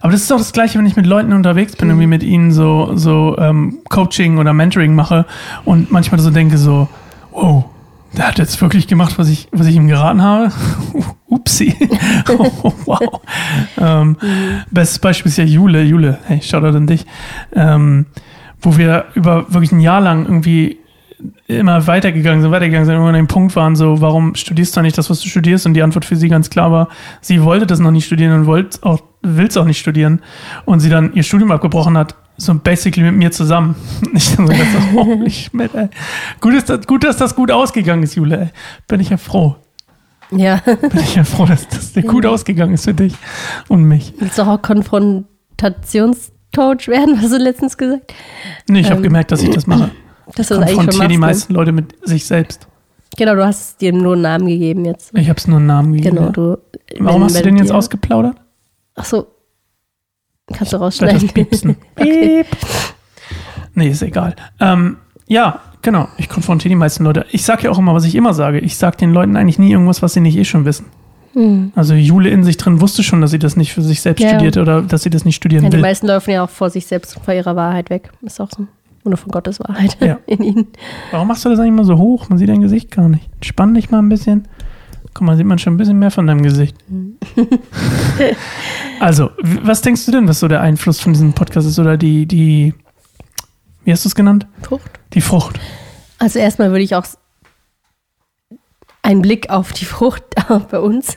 Aber 0.03 0.11
das 0.11 0.21
ist 0.21 0.31
auch 0.31 0.37
das 0.37 0.51
Gleiche, 0.51 0.79
wenn 0.79 0.85
ich 0.85 0.95
mit 0.95 1.05
Leuten 1.05 1.31
unterwegs 1.31 1.75
bin, 1.75 1.89
irgendwie 1.89 2.07
mit 2.07 2.23
ihnen 2.23 2.51
so, 2.51 2.91
so 2.95 3.35
ähm, 3.37 3.79
Coaching 3.89 4.37
oder 4.37 4.53
Mentoring 4.53 4.95
mache 4.95 5.25
und 5.63 5.91
manchmal 5.91 6.19
so 6.19 6.31
denke 6.31 6.57
so, 6.57 6.87
wow, 7.31 7.65
der 8.17 8.27
hat 8.27 8.39
jetzt 8.39 8.61
wirklich 8.61 8.87
gemacht, 8.87 9.17
was 9.17 9.29
ich, 9.29 9.47
was 9.51 9.67
ich 9.67 9.75
ihm 9.75 9.87
geraten 9.87 10.21
habe. 10.21 10.51
Upsi. 11.27 11.75
oh, 12.37 12.73
wow. 12.85 13.21
Ähm, 13.77 14.17
Bestes 14.69 14.99
Beispiel 14.99 15.29
ist 15.29 15.37
ja 15.37 15.45
Jule. 15.45 15.83
Jule, 15.83 16.19
hey, 16.25 16.41
Shoutout 16.41 16.75
an 16.75 16.87
dich. 16.87 17.05
Ähm, 17.53 18.05
wo 18.61 18.77
wir 18.77 19.05
über 19.15 19.51
wirklich 19.53 19.71
ein 19.71 19.79
Jahr 19.79 20.01
lang 20.01 20.25
irgendwie 20.25 20.77
immer 21.47 21.85
weitergegangen 21.87 22.41
sind, 22.41 22.51
weitergegangen 22.51 22.85
sind, 22.85 22.95
irgendwann 22.95 23.15
an 23.15 23.21
dem 23.21 23.27
Punkt 23.27 23.55
waren, 23.55 23.75
so, 23.75 24.01
warum 24.01 24.35
studierst 24.35 24.75
du 24.75 24.81
nicht 24.81 24.97
das, 24.97 25.09
was 25.09 25.21
du 25.21 25.29
studierst? 25.29 25.65
Und 25.65 25.73
die 25.73 25.83
Antwort 25.83 26.05
für 26.05 26.15
sie 26.15 26.29
ganz 26.29 26.49
klar 26.49 26.71
war, 26.71 26.89
sie 27.21 27.43
wollte 27.43 27.67
das 27.67 27.79
noch 27.79 27.91
nicht 27.91 28.05
studieren 28.05 28.33
und 28.33 28.45
wollte 28.45 28.79
auch, 28.83 29.01
will 29.21 29.47
es 29.47 29.57
auch 29.57 29.65
nicht 29.65 29.79
studieren. 29.79 30.21
Und 30.65 30.79
sie 30.79 30.89
dann 30.89 31.13
ihr 31.13 31.23
Studium 31.23 31.51
abgebrochen 31.51 31.97
hat, 31.97 32.15
so 32.41 32.53
basically 32.55 33.03
mit 33.03 33.15
mir 33.15 33.31
zusammen. 33.31 33.75
Ich 34.13 34.35
dann 34.35 34.47
so 34.47 34.53
so, 34.53 35.03
holy 35.03 35.29
shit, 35.29 35.53
ey. 35.75 35.89
Gut, 36.39 36.53
ist 36.53 36.69
das, 36.69 36.85
gut, 36.87 37.03
dass 37.03 37.17
das 37.17 37.35
gut 37.35 37.51
ausgegangen 37.51 38.03
ist, 38.03 38.15
Jule, 38.15 38.39
ey. 38.41 38.49
Bin 38.87 38.99
ich 38.99 39.09
ja 39.09 39.17
froh. 39.17 39.55
Ja. 40.31 40.57
Bin 40.65 40.99
ich 40.99 41.15
ja 41.15 41.23
froh, 41.23 41.45
dass 41.45 41.67
das 41.67 41.93
gut 42.07 42.25
ausgegangen 42.25 42.73
ist 42.73 42.85
für 42.85 42.93
dich 42.93 43.13
und 43.67 43.83
mich. 43.83 44.13
Willst 44.19 44.37
du 44.37 44.43
auch 44.43 44.61
Konfrontationscoach 44.61 46.87
werden, 46.87 47.21
hast 47.21 47.33
du 47.33 47.37
letztens 47.37 47.77
gesagt? 47.77 48.13
Nee, 48.67 48.79
ich 48.81 48.87
habe 48.87 48.97
Ähm, 48.97 49.03
gemerkt, 49.03 49.31
dass 49.31 49.41
ich 49.43 49.49
das 49.49 49.67
mache. 49.67 49.91
Das 50.35 50.49
eigentlich 50.49 50.69
schon 50.69 50.77
Konfrontiere 50.77 51.07
die 51.09 51.17
machst. 51.17 51.39
meisten 51.39 51.53
Leute 51.55 51.71
mit 51.73 51.93
sich 52.07 52.25
selbst. 52.25 52.61
Ne? 52.61 52.67
Genau, 53.17 53.35
du 53.35 53.45
hast 53.45 53.81
dir 53.81 53.91
nur 53.91 54.13
einen 54.13 54.21
Namen 54.21 54.47
gegeben 54.47 54.85
jetzt. 54.85 55.11
Ich 55.13 55.27
habe 55.27 55.37
es 55.37 55.45
nur 55.45 55.57
einen 55.57 55.65
Namen 55.65 55.91
gegeben. 55.91 56.15
Genau, 56.15 56.29
du. 56.29 56.57
Warum 56.99 57.19
wenn- 57.21 57.25
hast 57.25 57.35
du 57.37 57.43
den 57.43 57.57
jetzt 57.57 57.69
dir- 57.69 57.75
ausgeplaudert? 57.75 58.37
Ach 58.95 59.03
so. 59.03 59.27
Kannst 60.53 60.71
du 60.71 60.77
rausschneiden. 60.77 61.19
das 61.21 61.33
piepsen? 61.33 61.75
Okay. 62.01 62.45
Nee, 63.75 63.87
ist 63.89 64.01
egal. 64.01 64.35
Ähm, 64.59 64.97
ja, 65.27 65.59
Genau, 65.83 66.07
ich 66.17 66.29
konfrontiere 66.29 66.69
die 66.69 66.75
meisten 66.75 67.03
Leute. 67.05 67.25
Ich 67.31 67.43
sage 67.43 67.63
ja 67.63 67.71
auch 67.71 67.79
immer, 67.79 67.95
was 67.95 68.05
ich 68.05 68.13
immer 68.13 68.35
sage. 68.35 68.59
Ich 68.59 68.77
sage 68.77 68.97
den 68.97 69.13
Leuten 69.13 69.35
eigentlich 69.35 69.57
nie 69.57 69.71
irgendwas, 69.71 70.03
was 70.03 70.13
sie 70.13 70.19
nicht 70.19 70.37
eh 70.37 70.45
schon 70.45 70.63
wissen. 70.63 70.85
Also 71.75 71.95
Jule 71.95 72.29
in 72.29 72.43
sich 72.43 72.57
drin 72.57 72.81
wusste 72.81 73.01
schon, 73.01 73.19
dass 73.19 73.31
sie 73.31 73.39
das 73.39 73.57
nicht 73.57 73.73
für 73.73 73.81
sich 73.81 73.99
selbst 73.99 74.21
Ja, 74.21 74.27
ja. 74.27 74.33
studierte 74.35 74.61
oder 74.61 74.83
dass 74.83 75.01
sie 75.01 75.09
das 75.09 75.25
nicht 75.25 75.37
studieren 75.37 75.63
Ja, 75.63 75.69
die 75.71 75.77
will. 75.77 75.81
meisten 75.81 76.05
laufen 76.05 76.29
ja 76.29 76.43
auch 76.43 76.51
vor 76.51 76.69
sich 76.69 76.85
selbst, 76.85 77.17
vor 77.25 77.33
ihrer 77.33 77.55
Wahrheit 77.55 77.89
weg. 77.89 78.11
Ist 78.21 78.39
auch 78.39 78.49
so. 78.55 78.67
Oder 79.05 79.17
von 79.17 79.31
Gottes 79.31 79.59
Wahrheit 79.59 79.97
in 80.27 80.43
ihnen. 80.43 80.67
Warum 81.09 81.27
machst 81.29 81.43
du 81.45 81.49
das 81.49 81.57
eigentlich 81.57 81.71
mal 81.73 81.85
so 81.85 81.97
hoch? 81.97 82.29
Man 82.29 82.37
sieht 82.37 82.49
dein 82.49 82.61
Gesicht 82.61 82.91
gar 82.91 83.09
nicht. 83.09 83.27
Spann 83.43 83.73
dich 83.73 83.89
mal 83.89 83.99
ein 84.03 84.09
bisschen. 84.09 84.47
Guck 85.13 85.27
mal, 85.27 85.35
sieht 85.35 85.45
man 85.45 85.59
schon 85.59 85.73
ein 85.73 85.77
bisschen 85.77 85.99
mehr 85.99 86.11
von 86.11 86.25
deinem 86.25 86.41
Gesicht. 86.41 86.75
also, 88.99 89.31
was 89.41 89.81
denkst 89.81 90.05
du 90.05 90.11
denn, 90.11 90.27
was 90.27 90.39
so 90.39 90.47
der 90.47 90.61
Einfluss 90.61 90.99
von 90.99 91.13
diesem 91.13 91.33
Podcast 91.33 91.67
ist? 91.67 91.79
Oder 91.79 91.97
die, 91.97 92.25
die, 92.25 92.73
wie 93.83 93.91
hast 93.91 94.05
du 94.05 94.09
es 94.09 94.15
genannt? 94.15 94.47
Frucht. 94.61 94.99
Die 95.13 95.21
Frucht. 95.21 95.59
Also 96.17 96.39
erstmal 96.39 96.69
würde 96.69 96.83
ich 96.83 96.95
auch 96.95 97.05
einen 99.01 99.21
Blick 99.21 99.49
auf 99.49 99.73
die 99.73 99.85
Frucht 99.85 100.23
bei 100.71 100.79
uns, 100.79 101.15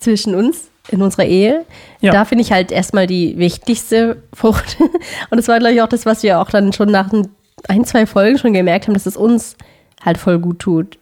zwischen 0.00 0.34
uns, 0.34 0.70
in 0.88 1.00
unserer 1.00 1.24
Ehe. 1.24 1.64
Ja. 2.00 2.12
Da 2.12 2.24
finde 2.24 2.42
ich 2.42 2.52
halt 2.52 2.72
erstmal 2.72 3.06
die 3.06 3.38
wichtigste 3.38 4.22
Frucht. 4.34 4.76
Und 5.30 5.36
das 5.36 5.48
war, 5.48 5.58
glaube 5.58 5.74
ich, 5.74 5.82
auch 5.82 5.88
das, 5.88 6.06
was 6.06 6.22
wir 6.22 6.40
auch 6.40 6.50
dann 6.50 6.72
schon 6.72 6.90
nach 6.90 7.12
ein, 7.12 7.28
ein, 7.68 7.84
zwei 7.84 8.06
Folgen 8.06 8.38
schon 8.38 8.52
gemerkt 8.52 8.86
haben, 8.86 8.94
dass 8.94 9.06
es 9.06 9.16
uns 9.16 9.56
halt 10.04 10.18
voll 10.18 10.38
gut 10.38 10.58
tut. 10.58 10.98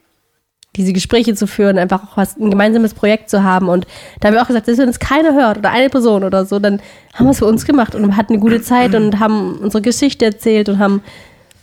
Diese 0.77 0.93
Gespräche 0.93 1.35
zu 1.35 1.47
führen, 1.49 1.79
einfach 1.79 2.05
auch 2.05 2.17
was, 2.17 2.37
ein 2.37 2.49
gemeinsames 2.51 2.95
Projekt 2.95 3.29
zu 3.29 3.43
haben. 3.43 3.69
Und 3.69 3.87
da 4.21 4.29
haben 4.29 4.35
wir 4.35 4.43
auch 4.43 4.47
gesagt, 4.47 4.69
dass 4.69 4.79
wenn 4.79 4.87
uns 4.87 5.01
keiner 5.01 5.35
hört 5.35 5.59
oder 5.59 5.71
eine 5.73 5.91
Person 5.91 6.23
oder 6.23 6.47
so, 6.47 6.59
dann 6.61 6.81
haben 7.15 7.27
wir 7.27 7.31
es 7.33 7.39
für 7.39 7.47
uns 7.47 7.65
gemacht 7.65 7.95
und 7.97 8.17
hatten 8.17 8.35
eine 8.35 8.41
gute 8.41 8.63
Zeit 8.63 8.95
und 8.95 9.19
haben 9.19 9.59
unsere 9.59 9.83
Geschichte 9.83 10.25
erzählt 10.27 10.69
und 10.69 10.79
haben 10.79 11.03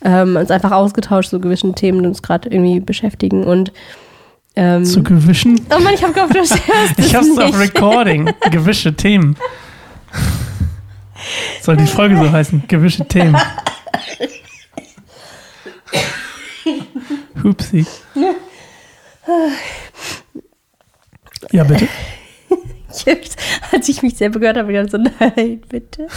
ähm, 0.04 0.36
uns 0.36 0.50
einfach 0.50 0.72
ausgetauscht 0.72 1.30
zu 1.30 1.40
gewissen 1.40 1.74
Themen, 1.74 2.02
die 2.02 2.08
uns 2.08 2.20
gerade 2.22 2.50
irgendwie 2.50 2.80
beschäftigen. 2.80 3.44
Und 3.44 3.72
ähm, 4.56 4.84
Zu 4.84 5.02
Gewischen. 5.02 5.58
oh 5.74 5.80
Mann, 5.80 5.94
ich 5.94 6.02
habe 6.02 6.12
gehofft, 6.12 6.34
du 6.34 6.38
hörst 6.40 6.58
Ich 6.98 7.14
hab's 7.14 7.28
nicht. 7.28 7.40
auf 7.40 7.58
Recording. 7.58 8.30
Gewische 8.50 8.92
Themen. 8.94 9.36
Soll 11.62 11.76
die 11.78 11.86
Folge 11.86 12.16
so 12.16 12.30
heißen? 12.30 12.64
Gewische 12.68 13.06
Themen. 13.06 13.36
Hupsi. 17.42 17.86
Ja, 21.52 21.64
bitte. 21.64 21.88
Als 23.72 23.88
ich 23.88 24.02
mich 24.02 24.16
selber 24.16 24.40
gehört 24.40 24.56
habe, 24.56 24.72
ich 24.72 24.90
so, 24.90 24.98
nein, 24.98 25.60
bitte. 25.68 26.08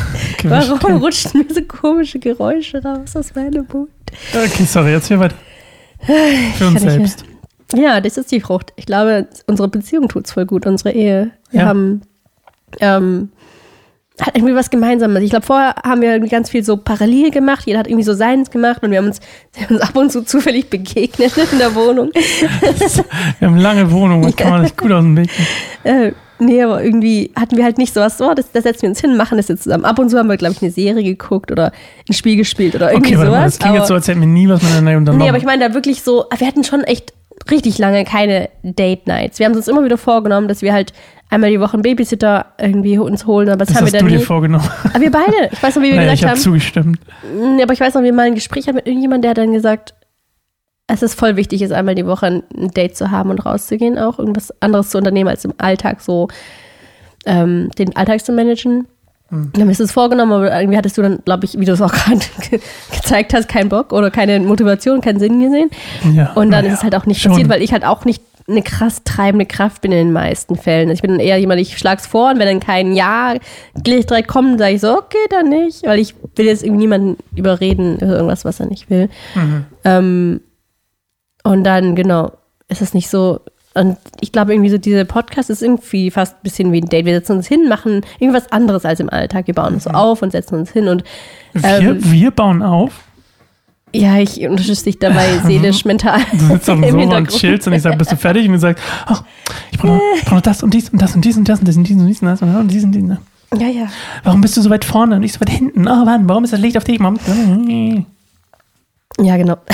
Warum 0.43 0.97
rutschen 1.03 1.45
mir 1.45 1.53
so 1.53 1.61
komische 1.63 2.17
Geräusche 2.19 2.81
raus 2.81 3.15
aus 3.15 3.35
meinem 3.35 3.67
Mund? 3.71 3.89
Okay, 4.33 4.65
sorry, 4.65 4.91
jetzt 4.91 5.07
hier 5.07 5.19
weiter. 5.19 5.35
Für 6.57 6.67
uns 6.67 6.81
selbst. 6.81 7.25
Ja, 7.75 8.01
das 8.01 8.17
ist 8.17 8.31
die 8.31 8.41
Frucht. 8.41 8.73
Ich 8.75 8.85
glaube, 8.85 9.27
unsere 9.47 9.67
Beziehung 9.67 10.07
tut's 10.09 10.31
voll 10.31 10.45
gut, 10.45 10.65
unsere 10.65 10.91
Ehe. 10.93 11.31
Wir 11.51 11.61
Ja. 11.61 11.65
haben 11.67 12.01
ähm, 12.79 13.29
hat 14.21 14.37
irgendwie 14.37 14.55
was 14.55 14.69
Gemeinsames. 14.69 15.23
Ich 15.23 15.31
glaube, 15.31 15.45
vorher 15.45 15.75
haben 15.83 16.01
wir 16.01 16.11
irgendwie 16.11 16.29
ganz 16.29 16.49
viel 16.49 16.63
so 16.63 16.77
parallel 16.77 17.31
gemacht. 17.31 17.65
Jeder 17.65 17.79
hat 17.79 17.87
irgendwie 17.87 18.03
so 18.03 18.13
seins 18.13 18.51
gemacht 18.51 18.83
und 18.83 18.91
wir 18.91 18.99
haben 18.99 19.07
uns, 19.07 19.19
wir 19.53 19.65
haben 19.65 19.75
uns 19.75 19.81
ab 19.81 19.95
und 19.95 20.11
zu 20.11 20.23
zufällig 20.23 20.69
begegnet 20.69 21.33
in 21.51 21.57
der 21.57 21.73
Wohnung. 21.75 22.11
Wir 23.39 23.47
haben 23.47 23.57
lange 23.57 23.91
Wohnung, 23.91 24.21
das 24.21 24.35
kann 24.35 24.49
man 24.49 24.61
nicht 24.61 24.77
gut 24.77 24.91
aus 24.91 25.03
dem 25.03 25.17
Weg. 25.17 25.29
Äh, 25.83 26.11
nee, 26.37 26.61
aber 26.61 26.83
irgendwie 26.83 27.31
hatten 27.35 27.57
wir 27.57 27.63
halt 27.63 27.79
nicht 27.79 27.91
sowas, 27.91 28.19
so, 28.19 28.35
das, 28.35 28.51
das 28.51 28.63
setzen 28.63 28.83
wir 28.83 28.89
uns 28.89 29.01
hin, 29.01 29.17
machen 29.17 29.37
das 29.37 29.47
jetzt 29.47 29.63
zusammen. 29.63 29.83
Ab 29.83 29.97
und 29.97 30.11
zu 30.11 30.19
haben 30.19 30.29
wir, 30.29 30.37
glaube 30.37 30.53
ich, 30.53 30.61
eine 30.61 30.69
Serie 30.69 31.03
geguckt 31.03 31.51
oder 31.51 31.71
ein 32.07 32.13
Spiel 32.13 32.35
gespielt 32.35 32.75
oder 32.75 32.91
irgendwie 32.91 33.15
Okay, 33.15 33.17
warte 33.17 33.31
mal, 33.31 33.37
sowas. 33.37 33.53
das 33.53 33.59
klingt 33.59 33.75
jetzt 33.77 33.87
so, 33.87 33.93
aber, 33.93 33.97
als 33.97 34.07
hätten 34.07 34.19
wir 34.19 34.27
nie 34.27 34.47
was 34.47 34.61
miteinander 34.61 34.97
unternommen. 34.97 35.23
nee, 35.23 35.29
aber 35.29 35.39
ich 35.39 35.45
meine 35.45 35.67
da 35.67 35.73
wirklich 35.73 36.03
so, 36.03 36.25
wir 36.37 36.45
hatten 36.45 36.63
schon 36.63 36.83
echt 36.83 37.13
richtig 37.49 37.77
lange 37.77 38.03
keine 38.03 38.49
Date 38.63 39.07
Nights. 39.07 39.39
Wir 39.39 39.45
haben 39.45 39.55
uns 39.55 39.67
immer 39.67 39.83
wieder 39.83 39.97
vorgenommen, 39.97 40.47
dass 40.47 40.61
wir 40.61 40.73
halt 40.73 40.93
einmal 41.29 41.49
die 41.49 41.59
Woche 41.59 41.73
einen 41.73 41.81
Babysitter 41.81 42.45
irgendwie 42.59 42.97
uns 42.97 43.25
holen, 43.25 43.49
aber 43.49 43.59
das, 43.59 43.69
das 43.69 43.77
haben 43.77 43.85
hast 43.85 43.93
wir 43.93 43.99
du 43.99 44.05
dann 44.05 44.13
dir 44.13 44.19
nie. 44.19 44.25
vorgenommen. 44.25 44.69
Aber 44.83 45.01
wir 45.01 45.11
beide, 45.11 45.49
ich 45.51 45.63
weiß 45.63 45.75
noch, 45.75 45.83
wie 45.83 45.89
wir 45.89 45.95
Naja, 45.95 46.13
ich 46.13 46.21
gesagt 46.21 46.23
habe 46.23 46.31
haben, 46.31 46.43
zugestimmt. 46.43 46.99
Mm, 47.23 47.59
aber 47.61 47.73
ich 47.73 47.79
weiß 47.79 47.93
noch, 47.93 48.03
wir 48.03 48.13
mal 48.13 48.27
ein 48.27 48.35
Gespräch 48.35 48.67
hatten 48.67 48.75
mit 48.75 48.87
irgendjemandem, 48.87 49.21
der 49.21 49.29
hat 49.31 49.37
dann 49.37 49.53
gesagt, 49.53 49.95
es 50.87 51.01
ist 51.01 51.17
voll 51.17 51.37
wichtig, 51.37 51.61
ist 51.61 51.71
einmal 51.71 51.95
die 51.95 52.05
Woche 52.05 52.25
ein 52.27 52.43
ein 52.55 52.71
Date 52.71 52.97
zu 52.97 53.11
haben 53.11 53.29
und 53.29 53.39
rauszugehen, 53.39 53.97
auch 53.97 54.19
irgendwas 54.19 54.53
anderes 54.61 54.89
zu 54.89 54.97
unternehmen, 54.97 55.29
als 55.29 55.45
im 55.45 55.53
Alltag 55.57 56.01
so 56.01 56.27
ähm, 57.25 57.69
den 57.77 57.95
Alltag 57.95 58.25
zu 58.25 58.33
managen. 58.33 58.87
Hm. 59.31 59.51
Dann 59.53 59.67
hast 59.69 59.79
du 59.79 59.85
es 59.85 59.91
vorgenommen, 59.91 60.31
aber 60.31 60.55
irgendwie 60.55 60.77
hattest 60.77 60.97
du 60.97 61.01
dann, 61.01 61.19
glaube 61.25 61.45
ich, 61.45 61.59
wie 61.59 61.65
du 61.65 61.71
es 61.71 61.81
auch 61.81 61.91
gerade 61.93 62.19
ge 62.49 62.59
gezeigt 62.91 63.33
hast, 63.33 63.47
keinen 63.47 63.69
Bock 63.69 63.91
oder 63.93 64.11
keine 64.11 64.39
Motivation, 64.41 65.01
keinen 65.01 65.19
Sinn 65.19 65.39
gesehen. 65.39 65.69
Ja, 66.13 66.33
Und 66.33 66.51
dann 66.51 66.63
naja, 66.65 66.73
ist 66.73 66.79
es 66.79 66.83
halt 66.83 66.95
auch 66.95 67.05
nicht 67.05 67.21
schon. 67.21 67.31
passiert, 67.31 67.49
weil 67.49 67.61
ich 67.61 67.71
halt 67.73 67.85
auch 67.85 68.05
nicht 68.05 68.21
eine 68.47 68.61
krass 68.61 69.03
treibende 69.03 69.45
Kraft 69.45 69.81
bin 69.81 69.91
in 69.91 69.97
den 69.99 70.11
meisten 70.11 70.55
Fällen. 70.55 70.89
Also 70.89 70.95
ich 70.95 71.01
bin 71.01 71.19
eher 71.19 71.37
jemand, 71.37 71.61
ich 71.61 71.77
schlag's 71.77 72.05
vor 72.07 72.31
und 72.31 72.39
wenn 72.39 72.47
dann 72.47 72.59
kein 72.59 72.93
Ja 72.93 73.35
gleich 73.83 74.05
direkt 74.05 74.27
kommt, 74.27 74.59
sage 74.59 74.73
ich 74.75 74.81
so, 74.81 74.97
okay, 74.97 75.17
dann 75.29 75.49
nicht, 75.49 75.85
weil 75.85 75.99
ich 75.99 76.15
will 76.35 76.45
jetzt 76.47 76.63
irgendwie 76.63 76.81
niemanden 76.81 77.17
überreden 77.35 77.97
über 77.97 78.13
irgendwas, 78.13 78.43
was 78.43 78.59
er 78.59 78.65
nicht 78.65 78.89
will. 78.89 79.09
Mhm. 79.35 79.65
Ähm, 79.85 80.41
und 81.43 81.63
dann, 81.63 81.95
genau, 81.95 82.31
ist 82.67 82.81
es 82.81 82.93
nicht 82.93 83.09
so. 83.09 83.39
Und 83.73 83.97
ich 84.19 84.31
glaube, 84.33 84.53
irgendwie 84.53 84.69
so 84.69 84.77
dieser 84.77 85.05
Podcast 85.05 85.49
ist 85.49 85.61
irgendwie 85.61 86.11
fast 86.11 86.33
ein 86.35 86.43
bisschen 86.43 86.71
wie 86.73 86.81
ein 86.81 86.89
Date. 86.89 87.05
Wir 87.05 87.13
setzen 87.13 87.37
uns 87.37 87.47
hin, 87.47 87.69
machen 87.69 88.01
irgendwas 88.19 88.51
anderes 88.51 88.83
als 88.83 88.99
im 88.99 89.09
Alltag. 89.09 89.47
Wir 89.47 89.53
bauen 89.53 89.75
uns 89.75 89.85
so 89.85 89.91
auf 89.91 90.21
und 90.21 90.31
setzen 90.31 90.55
uns 90.55 90.71
hin 90.71 90.87
und 90.89 91.03
Wir, 91.53 91.79
ähm, 91.79 92.11
wir 92.11 92.31
bauen 92.31 92.61
auf. 92.63 92.91
ja, 93.93 94.17
ich 94.17 94.41
unterstütze 94.45 94.83
dich 94.85 94.99
dabei 94.99 95.37
seelisch, 95.45 95.85
mental. 95.85 96.19
Du 96.33 96.47
sitzt 96.47 96.69
auf 96.69 96.79
dem 96.81 96.91
Sofa 96.91 97.17
und 97.17 97.29
chillst 97.29 97.65
und 97.67 97.73
ich 97.73 97.81
sage, 97.81 97.95
bist 97.95 98.11
du 98.11 98.17
fertig? 98.17 98.45
Und 98.47 98.53
du 98.53 98.59
sagst, 98.59 98.83
ach, 99.05 99.23
ich 99.71 99.77
brauche 99.77 99.93
noch, 99.93 100.01
brauch 100.25 100.31
noch 100.33 100.41
das 100.41 100.63
und 100.63 100.73
dies 100.73 100.89
und 100.89 101.01
das 101.01 101.15
und 101.15 101.23
dies 101.23 101.37
und 101.37 101.47
das 101.47 101.59
und 101.59 101.65
dies 101.67 101.77
und 101.77 101.83
dies 101.85 101.97
und 101.97 102.07
dies 102.07 102.21
und 102.21 102.27
das 102.27 102.41
und 102.41 102.67
dies 102.67 102.83
und 102.83 102.91
dies. 102.91 103.03
und 103.03 103.09
das. 103.09 103.61
Ja, 103.61 103.67
ja. 103.67 103.87
Warum 104.23 104.41
bist 104.41 104.55
du 104.57 104.61
so 104.61 104.69
weit 104.69 104.83
vorne 104.85 105.15
und 105.15 105.23
ich 105.23 105.31
so 105.33 105.39
weit 105.41 105.49
hinten? 105.49 105.87
Oh 105.87 106.03
Mann, 106.05 106.27
warum 106.27 106.43
ist 106.43 106.51
das 106.51 106.59
Licht 106.59 106.75
auf 106.77 106.83
dich? 106.83 106.99
Warum? 106.99 107.17
Ja, 109.21 109.37
genau. 109.37 109.57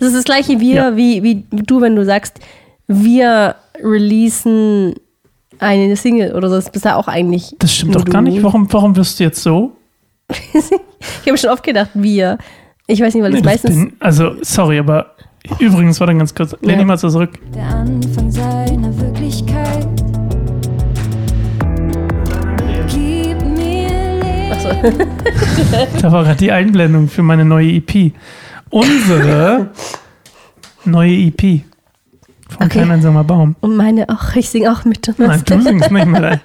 Das 0.00 0.08
ist 0.08 0.16
das 0.16 0.24
gleiche 0.24 0.60
wir, 0.60 0.74
Ja. 0.74 0.96
wie, 0.96 1.22
wie 1.22 1.44
du, 1.50 1.80
wenn 1.80 1.94
du 1.96 2.04
sagst, 2.04 2.38
wir 2.86 3.54
releasen 3.82 4.94
eine 5.58 5.96
Single 5.96 6.34
oder 6.34 6.48
so. 6.48 6.56
Das 6.56 6.70
bist 6.70 6.84
ja 6.84 6.96
auch 6.96 7.08
eigentlich. 7.08 7.54
Das 7.58 7.72
stimmt 7.74 7.94
doch 7.94 8.04
gar 8.04 8.22
nicht. 8.22 8.42
Warum, 8.42 8.70
warum 8.72 8.96
wirst 8.96 9.18
du 9.20 9.24
jetzt 9.24 9.42
so? 9.42 9.72
Ich 11.22 11.28
habe 11.28 11.36
schon 11.38 11.50
oft 11.50 11.62
gedacht, 11.62 11.90
wir. 11.94 12.38
Ich 12.86 13.00
weiß 13.00 13.14
nicht, 13.14 13.22
weil 13.22 13.30
Nee, 13.32 13.42
das 13.42 13.60
das 13.62 13.62
meistens. 13.64 13.84
bin, 13.90 13.96
also, 14.00 14.32
sorry, 14.42 14.78
aber 14.78 15.14
übrigens, 15.58 16.00
war 16.00 16.06
dann 16.06 16.18
ganz 16.18 16.34
kurz. 16.34 16.52
Lehn 16.62 16.70
Ja. 16.70 16.76
dich 16.78 16.86
mal 16.86 16.98
zurück. 16.98 17.30
Der 17.54 17.62
Anfang 17.66 18.30
seiner 18.30 18.98
Wirklichkeit. 19.00 19.86
Gib 22.88 23.40
mir 23.42 23.88
Leben. 24.20 24.52
Achso. 24.52 24.68
Da 26.02 26.12
war 26.12 26.24
gerade 26.24 26.36
die 26.38 26.52
Einblendung 26.52 27.08
für 27.08 27.22
meine 27.22 27.44
neue 27.44 27.68
EP. 27.72 28.12
Unsere 28.70 29.70
neue 30.84 31.12
EP. 31.12 31.62
Von 32.48 32.66
Okay. 32.66 32.80
Kein 32.80 32.90
einsamer 32.90 33.24
Baum. 33.24 33.56
Und 33.60 33.74
meine, 33.76 34.06
ach, 34.08 34.36
ich 34.36 34.50
singe 34.50 34.70
auch 34.70 34.84
mit. 34.84 35.12
Nein, 35.18 35.42
du 35.46 35.60
singst 35.62 35.90
nicht 35.90 36.06
mit. 36.06 36.22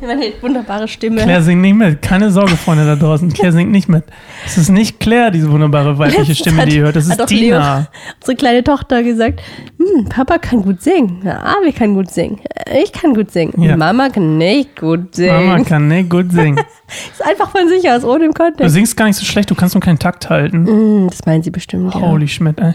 Meine, 0.00 0.32
wunderbare 0.40 0.88
Stimme. 0.88 1.20
Claire 1.22 1.42
singt 1.42 1.60
nicht 1.60 1.74
mit. 1.74 2.00
Keine 2.02 2.30
Sorge, 2.32 2.56
Freunde 2.56 2.86
da 2.86 2.96
draußen. 2.96 3.32
Claire 3.32 3.52
singt 3.52 3.70
nicht 3.70 3.88
mit. 3.88 4.04
Es 4.46 4.56
ist 4.58 4.70
nicht 4.70 4.98
Claire, 4.98 5.30
diese 5.30 5.50
wunderbare 5.52 5.96
weibliche 5.98 6.20
Letztens 6.20 6.38
Stimme, 6.38 6.62
hat- 6.62 6.68
die 6.72 6.76
ihr 6.76 6.82
hört. 6.84 6.96
Das 6.96 7.06
ist 7.06 7.20
auch 7.22 7.28
Leo- 7.28 7.38
Dina. 7.58 7.86
Unsere 8.20 8.36
kleine 8.36 8.64
Tochter 8.64 9.02
gesagt, 9.02 9.40
hm, 9.78 10.08
Papa 10.08 10.38
kann 10.38 10.62
gut 10.62 10.80
singen. 10.82 11.20
Ja, 11.24 11.40
Abi 11.40 11.72
kann 11.72 11.94
gut 11.94 12.10
singen. 12.10 12.40
Ich 12.82 12.92
kann 12.92 13.14
gut 13.14 13.30
singen. 13.30 13.62
Ja. 13.62 13.76
Mama 13.76 14.08
kann 14.08 14.38
nicht 14.38 14.74
gut 14.80 15.14
singen. 15.14 15.46
Mama 15.46 15.62
kann 15.62 15.88
nicht 15.88 16.08
gut 16.10 16.32
singen. 16.32 16.58
ist 17.12 17.24
einfach 17.24 17.50
von 17.50 17.68
sich 17.68 17.88
aus, 17.90 18.04
ohne 18.04 18.24
im 18.26 18.32
Du 18.32 18.42
Kontext. 18.42 18.72
singst 18.74 18.96
gar 18.96 19.06
nicht 19.06 19.16
so 19.16 19.24
schlecht, 19.24 19.50
du 19.50 19.54
kannst 19.54 19.74
nur 19.74 19.80
keinen 19.82 19.98
Takt 19.98 20.28
halten. 20.30 20.66
Hm, 20.66 21.06
das 21.10 21.24
meinen 21.26 21.42
sie 21.42 21.50
bestimmt, 21.50 21.94
ja. 21.94 22.00
Holy 22.00 22.28
Schmidt, 22.28 22.58
ey. 22.60 22.74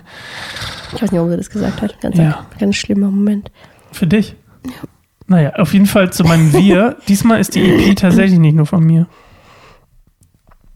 Ich 0.94 1.02
weiß 1.02 1.12
nicht, 1.12 1.14
warum 1.20 1.30
sie 1.32 1.38
das 1.38 1.50
gesagt 1.50 1.82
hat. 1.82 2.00
Ganz, 2.02 2.18
Ja. 2.18 2.46
ganz 2.60 2.76
schlimmer 2.76 3.08
Moment. 3.12 3.52
Für 3.92 4.08
dich. 4.08 4.36
Naja, 5.28 5.54
auf 5.56 5.74
jeden 5.74 5.86
Fall 5.88 6.12
zu 6.14 6.24
meinem 6.24 6.54
Wir. 6.54 6.96
Diesmal 7.08 7.40
ist 7.42 7.56
die 7.56 7.62
EP 7.62 7.96
tatsächlich 7.96 8.40
nicht 8.40 8.56
nur 8.56 8.66
von 8.66 8.84
mir. 8.84 9.08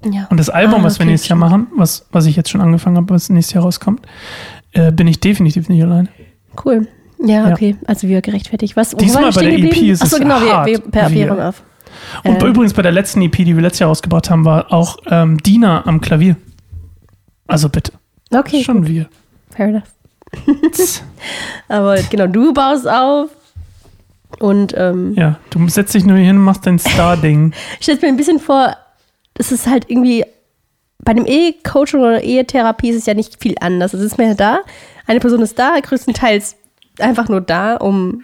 Ja. 0.04 0.28
Und 0.30 0.40
das 0.40 0.50
Album, 0.50 0.82
Ah, 0.82 0.84
was 0.86 0.98
wir 1.00 1.06
nächstes 1.06 1.30
Jahr 1.30 1.38
machen, 1.38 1.68
was, 1.78 2.08
was 2.12 2.26
ich 2.26 2.36
jetzt 2.36 2.50
schon 2.50 2.60
angefangen 2.62 2.98
habe, 2.98 3.14
was 3.14 3.30
nächstes 3.30 3.54
Jahr 3.54 3.64
rauskommt, 3.64 4.06
äh, 4.74 4.92
bin 4.92 5.08
ich 5.08 5.20
definitiv 5.20 5.70
nicht 5.70 5.82
alleine. 5.84 6.10
Cool. 6.66 6.88
Ja, 7.24 7.48
Ja. 7.48 7.54
okay. 7.54 7.76
Also 7.86 8.08
wir 8.08 8.22
gerechtfertigt. 8.22 8.76
Was, 8.76 8.90
Diesmal 8.96 9.32
bei 9.32 9.44
der 9.44 9.54
EP 9.54 9.62
geblieben? 9.62 9.92
ist 9.92 10.02
Achso, 10.02 10.16
es 10.16 10.22
genau, 10.22 10.40
hart. 10.40 10.66
wir, 10.66 10.80
per 10.80 11.12
Wir. 11.12 11.28
Währung 11.28 11.40
auf. 11.40 11.62
Und 12.24 12.42
Äh. 12.42 12.48
übrigens 12.48 12.74
bei 12.74 12.82
der 12.82 12.92
letzten 12.92 13.22
EP, 13.22 13.38
die 13.38 13.56
wir 13.56 13.62
letztes 13.62 13.80
Jahr 13.80 13.90
rausgebracht 13.90 14.30
haben, 14.30 14.46
war 14.46 14.72
auch 14.74 14.98
ähm, 15.08 15.38
Dina 15.40 15.86
am 15.86 16.02
Klavier. 16.02 16.36
Also 17.48 17.70
bitte. 17.70 17.92
Okay, 18.34 18.64
Schon 18.64 18.88
wir. 18.88 19.08
fair 19.50 19.68
enough. 19.68 19.84
Aber 21.68 21.98
genau, 22.04 22.28
du 22.28 22.54
baust 22.54 22.88
auf. 22.88 23.30
Und 24.40 24.74
ähm, 24.78 25.14
Ja, 25.16 25.40
du 25.50 25.68
setzt 25.68 25.94
dich 25.94 26.06
nur 26.06 26.16
hier 26.18 26.28
hin 26.28 26.38
und 26.38 26.44
machst 26.44 26.66
dein 26.66 26.80
Star-Ding. 26.80 27.54
ich 27.80 27.84
stelle 27.84 28.00
mir 28.02 28.08
ein 28.08 28.18
bisschen 28.18 28.40
vor, 28.40 28.76
das 29.34 29.52
ist 29.52 29.68
halt 29.68 29.90
irgendwie 29.90 30.24
bei 31.04 31.14
dem 31.14 31.26
Ehe-Coaching 31.26 32.00
oder 32.00 32.24
Ehetherapie 32.24 32.90
ist 32.90 32.98
es 32.98 33.06
ja 33.06 33.14
nicht 33.14 33.42
viel 33.42 33.56
anders. 33.60 33.94
Es 33.94 34.02
ist 34.02 34.18
mehr 34.18 34.36
da. 34.36 34.60
Eine 35.08 35.20
Person 35.20 35.42
ist 35.42 35.58
da, 35.60 35.78
größtenteils 35.82 36.56
einfach 37.00 37.28
nur 37.28 37.42
da, 37.42 37.76
um 37.76 38.24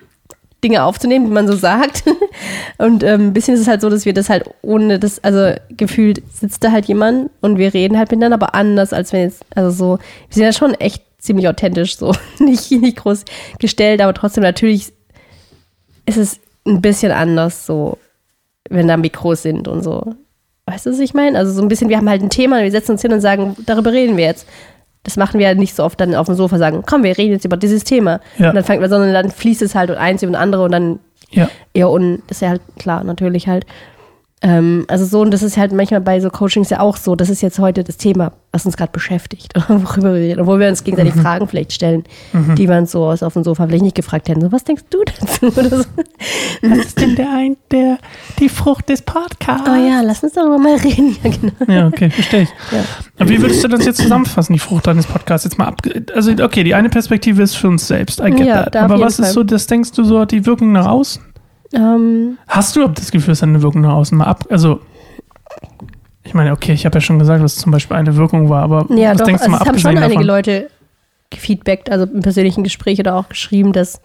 Dinge 0.63 0.83
aufzunehmen, 0.83 1.27
wie 1.27 1.33
man 1.33 1.47
so 1.47 1.55
sagt. 1.55 2.03
Und 2.77 3.03
ähm, 3.03 3.27
ein 3.27 3.33
bisschen 3.33 3.53
ist 3.53 3.61
es 3.61 3.67
halt 3.67 3.81
so, 3.81 3.89
dass 3.89 4.05
wir 4.05 4.13
das 4.13 4.29
halt 4.29 4.49
ohne 4.61 4.99
das, 4.99 5.23
also 5.23 5.55
gefühlt 5.69 6.21
sitzt 6.33 6.63
da 6.63 6.71
halt 6.71 6.85
jemand 6.85 7.29
und 7.41 7.57
wir 7.57 7.73
reden 7.73 7.97
halt 7.97 8.11
miteinander, 8.11 8.35
aber 8.35 8.55
anders, 8.55 8.93
als 8.93 9.13
wenn 9.13 9.21
jetzt, 9.21 9.43
also 9.55 9.69
so, 9.69 9.97
wir 9.97 10.33
sind 10.33 10.43
ja 10.43 10.53
schon 10.53 10.73
echt 10.75 11.03
ziemlich 11.19 11.47
authentisch, 11.47 11.97
so 11.97 12.13
nicht, 12.39 12.71
nicht 12.71 12.97
groß 12.97 13.25
gestellt, 13.59 14.01
aber 14.01 14.13
trotzdem 14.13 14.43
natürlich 14.43 14.93
ist 16.05 16.17
es 16.17 16.39
ein 16.65 16.81
bisschen 16.81 17.11
anders, 17.11 17.65
so, 17.65 17.97
wenn 18.69 18.87
da 18.87 18.97
Mikros 18.97 19.43
sind 19.43 19.67
und 19.67 19.83
so. 19.83 20.15
Weißt 20.65 20.85
du, 20.85 20.91
was 20.91 20.99
ich 20.99 21.13
meine? 21.13 21.37
Also 21.37 21.53
so 21.53 21.61
ein 21.61 21.69
bisschen, 21.69 21.89
wir 21.89 21.97
haben 21.97 22.09
halt 22.09 22.21
ein 22.21 22.29
Thema, 22.29 22.61
wir 22.61 22.71
setzen 22.71 22.91
uns 22.91 23.01
hin 23.01 23.13
und 23.13 23.21
sagen, 23.21 23.55
darüber 23.65 23.93
reden 23.93 24.17
wir 24.17 24.25
jetzt. 24.25 24.47
Das 25.07 25.15
machen 25.15 25.39
wir 25.39 25.47
ja 25.47 25.55
nicht 25.55 25.73
so 25.73 25.85
oft 25.85 26.01
dann 26.01 26.13
auf 26.15 26.25
dem 26.25 26.35
Sofa 26.35 26.57
sagen, 26.57 26.83
komm, 26.85 27.01
wir 27.03 27.17
reden 27.17 27.31
jetzt 27.31 27.45
über 27.45 27.55
dieses 27.55 27.85
Thema. 27.85 28.19
Ja. 28.37 28.49
Und 28.49 28.55
dann 28.55 28.65
fängt 28.65 28.81
man, 28.81 28.89
sondern 28.89 29.13
dann 29.13 29.31
fließt 29.31 29.61
es 29.61 29.73
halt 29.73 29.89
und 29.89 29.95
eins 29.95 30.21
über 30.21 30.33
das 30.33 30.41
andere 30.41 30.63
und 30.65 30.71
dann 30.73 30.99
Ja. 31.31 31.49
ja, 31.73 31.85
und 31.85 32.23
das 32.27 32.37
ist 32.37 32.41
ja 32.41 32.49
halt 32.49 32.61
klar, 32.77 33.05
natürlich 33.05 33.47
halt. 33.47 33.65
Ähm, 34.43 34.85
also 34.87 35.03
so, 35.05 35.21
und 35.21 35.31
das 35.31 35.41
ist 35.41 35.57
halt 35.57 35.71
manchmal 35.71 35.99
bei 35.99 36.19
so 36.19 36.29
Coachings 36.29 36.69
ja 36.69 36.79
auch 36.79 36.95
so, 36.97 37.15
das 37.15 37.27
ist 37.29 37.41
jetzt 37.41 37.57
heute 37.57 37.83
das 37.83 37.97
Thema, 37.97 38.33
was 38.51 38.67
uns 38.67 38.77
gerade 38.77 38.91
beschäftigt, 38.91 39.51
oder 39.57 39.67
worüber 39.83 40.13
wir 40.13 40.21
reden, 40.21 40.41
obwohl 40.41 40.59
wir 40.59 40.67
uns 40.67 40.83
gegenseitig 40.83 41.15
Mhm. 41.15 41.21
Fragen 41.21 41.47
vielleicht 41.47 41.73
stellen, 41.73 42.03
die 42.55 42.69
wir 42.69 42.77
uns 42.77 42.91
so 42.91 43.03
aus 43.05 43.23
auf 43.23 43.33
dem 43.33 43.43
Sofa 43.43 43.65
vielleicht 43.65 43.83
nicht 43.83 43.95
gefragt 43.95 44.29
hätten. 44.29 44.41
So, 44.41 44.51
was 44.51 44.63
denkst 44.63 44.83
du 44.91 44.99
dazu? 45.03 45.45
Oder 45.59 45.77
so. 45.79 45.85
Was 46.61 46.77
ist 46.79 47.01
denn 47.01 47.15
der, 47.15 47.33
ein, 47.33 47.57
der 47.71 47.97
die 48.37 48.49
Frucht 48.49 48.89
des 48.89 49.01
Podcasts? 49.01 49.67
Oh 49.67 49.73
ja, 49.75 50.01
lass 50.01 50.21
uns 50.23 50.33
darüber 50.33 50.59
mal 50.59 50.75
reden. 50.75 51.17
Ja, 51.23 51.31
genau. 51.31 51.79
Ja, 51.81 51.87
okay, 51.87 52.09
verstehe 52.11 52.43
ich. 52.43 52.49
Ja. 52.71 52.83
Aber 53.17 53.29
wie 53.29 53.41
würdest 53.41 53.63
du 53.63 53.67
das 53.69 53.85
jetzt 53.85 54.01
zusammenfassen, 54.01 54.53
die 54.53 54.59
Frucht 54.59 54.85
deines 54.85 55.07
Podcasts? 55.07 55.45
Jetzt 55.45 55.57
mal 55.57 55.65
ab. 55.65 55.81
Also, 56.13 56.31
okay, 56.43 56.63
die 56.63 56.75
eine 56.75 56.89
Perspektive 56.89 57.41
ist 57.41 57.55
für 57.55 57.69
uns 57.69 57.87
selbst. 57.87 58.19
I 58.19 58.29
get 58.29 58.45
Ja, 58.45 58.63
that. 58.63 58.75
Aber 58.75 58.99
was 58.99 59.13
ist 59.17 59.25
Fall. 59.25 59.33
so, 59.33 59.43
das 59.43 59.65
denkst 59.65 59.93
du 59.93 60.03
so, 60.03 60.19
hat 60.19 60.31
die 60.31 60.45
Wirkung 60.45 60.71
nach 60.73 60.85
außen? 60.85 61.23
Ähm, 61.73 62.37
Hast 62.47 62.75
du 62.75 62.87
das 62.87 63.11
Gefühl, 63.11 63.33
es 63.33 63.41
hat 63.41 63.49
eine 63.49 63.61
Wirkung 63.61 63.81
nach 63.81 63.93
außen? 63.93 64.17
Mal 64.17 64.25
ab. 64.25 64.45
Also, 64.49 64.79
ich 66.23 66.33
meine, 66.33 66.51
okay, 66.51 66.73
ich 66.73 66.85
habe 66.85 66.97
ja 66.97 67.01
schon 67.01 67.19
gesagt, 67.19 67.41
was 67.41 67.55
zum 67.55 67.71
Beispiel 67.71 67.97
eine 67.97 68.15
Wirkung 68.15 68.49
war, 68.49 68.63
aber 68.63 68.85
ja, 68.89 69.11
was 69.11 69.17
doch, 69.17 69.25
denkst 69.25 69.41
also 69.43 69.45
du 69.45 69.51
mal 69.51 69.61
es 69.61 69.67
haben 69.67 69.79
schon 69.79 69.97
einige 69.97 70.09
davon? 70.09 70.23
Leute 70.23 70.69
gefeedbackt, 71.29 71.89
also 71.89 72.05
im 72.05 72.21
persönlichen 72.21 72.63
Gespräch 72.63 72.99
oder 72.99 73.15
auch 73.15 73.29
geschrieben, 73.29 73.73
dass 73.73 74.01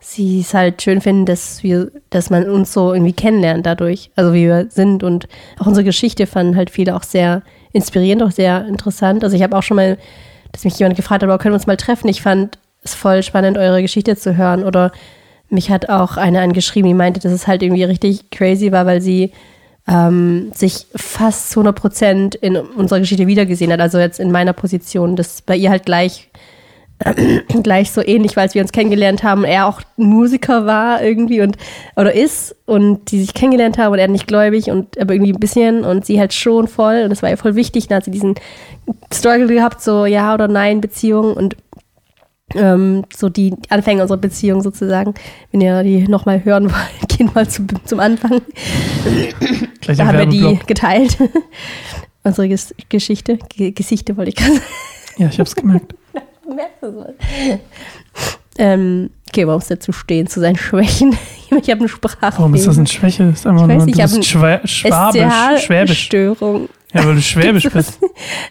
sie 0.00 0.40
es 0.40 0.54
halt 0.54 0.80
schön 0.82 1.00
finden, 1.00 1.26
dass 1.26 1.62
wir, 1.62 1.90
dass 2.10 2.30
man 2.30 2.48
uns 2.48 2.72
so 2.72 2.92
irgendwie 2.92 3.12
kennenlernt 3.12 3.66
dadurch, 3.66 4.10
also 4.16 4.32
wie 4.32 4.46
wir 4.46 4.66
sind 4.70 5.02
und 5.02 5.28
auch 5.58 5.66
unsere 5.66 5.84
Geschichte 5.84 6.26
fanden 6.26 6.56
halt 6.56 6.70
viele 6.70 6.94
auch 6.94 7.02
sehr 7.02 7.42
inspirierend, 7.72 8.22
auch 8.22 8.30
sehr 8.30 8.66
interessant. 8.66 9.24
Also 9.24 9.36
ich 9.36 9.42
habe 9.42 9.56
auch 9.56 9.62
schon 9.62 9.76
mal, 9.76 9.98
dass 10.52 10.64
mich 10.64 10.78
jemand 10.78 10.96
gefragt 10.96 11.22
hat, 11.22 11.28
aber 11.28 11.38
können 11.38 11.52
wir 11.52 11.58
uns 11.58 11.66
mal 11.66 11.76
treffen? 11.76 12.08
Ich 12.08 12.22
fand 12.22 12.58
es 12.82 12.94
voll 12.94 13.22
spannend, 13.24 13.58
eure 13.58 13.82
Geschichte 13.82 14.16
zu 14.16 14.36
hören 14.36 14.62
oder 14.64 14.92
mich 15.50 15.70
hat 15.70 15.88
auch 15.88 16.16
eine 16.16 16.40
angeschrieben, 16.40 16.88
die 16.88 16.94
meinte, 16.94 17.20
dass 17.20 17.32
es 17.32 17.46
halt 17.46 17.62
irgendwie 17.62 17.84
richtig 17.84 18.30
crazy 18.30 18.72
war, 18.72 18.86
weil 18.86 19.00
sie 19.00 19.32
ähm, 19.88 20.52
sich 20.54 20.86
fast 20.94 21.50
zu 21.50 21.60
100 21.60 21.74
Prozent 21.74 22.34
in 22.34 22.56
unserer 22.56 23.00
Geschichte 23.00 23.26
wiedergesehen 23.26 23.72
hat. 23.72 23.80
Also 23.80 23.98
jetzt 23.98 24.20
in 24.20 24.30
meiner 24.30 24.52
Position, 24.52 25.16
das 25.16 25.40
bei 25.40 25.56
ihr 25.56 25.70
halt 25.70 25.86
gleich, 25.86 26.28
gleich 27.62 27.90
so 27.90 28.02
ähnlich 28.02 28.36
war, 28.36 28.42
als 28.42 28.54
wir 28.54 28.60
uns 28.60 28.72
kennengelernt 28.72 29.22
haben. 29.22 29.44
Er 29.44 29.66
auch 29.66 29.80
Musiker 29.96 30.66
war 30.66 31.02
irgendwie 31.02 31.40
und 31.40 31.56
oder 31.96 32.12
ist 32.12 32.54
und 32.66 33.10
die 33.10 33.20
sich 33.20 33.32
kennengelernt 33.32 33.78
haben 33.78 33.92
und 33.92 33.98
er 33.98 34.08
nicht 34.08 34.26
gläubig 34.26 34.70
und 34.70 35.00
aber 35.00 35.14
irgendwie 35.14 35.32
ein 35.32 35.40
bisschen 35.40 35.84
und 35.84 36.04
sie 36.04 36.20
halt 36.20 36.34
schon 36.34 36.68
voll 36.68 37.02
und 37.04 37.10
das 37.10 37.22
war 37.22 37.30
ihr 37.30 37.38
voll 37.38 37.54
wichtig. 37.54 37.88
Dann 37.88 37.96
hat 37.96 38.04
sie 38.04 38.10
diesen 38.10 38.34
Struggle 39.10 39.46
gehabt, 39.46 39.80
so 39.80 40.04
ja 40.04 40.34
oder 40.34 40.48
nein 40.48 40.82
Beziehung 40.82 41.32
und 41.32 41.56
ähm, 42.54 43.04
so 43.14 43.28
die 43.28 43.54
Anfänge 43.68 44.02
unserer 44.02 44.18
Beziehung 44.18 44.62
sozusagen. 44.62 45.14
Wenn 45.52 45.60
ihr 45.60 45.82
die 45.82 46.08
nochmal 46.08 46.44
hören 46.44 46.64
wollt, 46.64 47.08
gehen 47.08 47.30
mal 47.34 47.48
zum, 47.48 47.66
zum 47.84 48.00
Anfang. 48.00 48.40
Gleich 49.80 49.98
Da 49.98 50.06
haben 50.06 50.18
wir 50.18 50.26
die 50.26 50.58
geteilt. 50.66 51.18
Unsere 52.24 52.48
Ges 52.48 52.74
Geschichte, 52.88 53.38
Ge 53.48 53.70
Gesichte 53.70 54.16
wollte 54.16 54.30
ich 54.30 54.36
gerade 54.36 54.54
sagen. 54.54 54.66
Ja, 55.18 55.26
ich 55.28 55.38
habe 55.38 55.48
es 55.48 55.56
gemerkt. 55.56 55.94
Merkst 56.46 56.82
du 56.82 56.92
sowas? 56.92 57.14
Ähm, 58.58 59.10
okay, 59.28 59.46
warum 59.46 59.60
ist 59.60 59.70
dazu 59.70 59.92
stehen, 59.92 60.26
zu 60.26 60.40
seinen 60.40 60.56
Schwächen? 60.56 61.16
Ich 61.50 61.70
habe 61.70 61.80
eine 61.80 61.88
Sprachfehler. 61.88 62.32
Warum 62.38 62.54
ist 62.54 62.66
das 62.66 62.76
eine 62.76 62.86
Schwäche? 62.86 63.24
Das 63.30 63.40
ist 63.40 63.46
einfach 63.46 63.62
Ich 63.62 63.68
weiß 63.68 63.76
nur, 63.78 63.86
nicht, 63.86 63.98
du 63.98 64.04
ich 64.04 64.12
bist 64.14 64.24
Schwä 64.26 64.60
Schwabisch, 64.64 65.64
Schwäbisch. 65.64 66.04
Störung. 66.04 66.68
Ja, 66.92 67.04
weil 67.04 67.14
du 67.14 67.22
Schwäbisch 67.22 67.68
bist. 67.70 68.00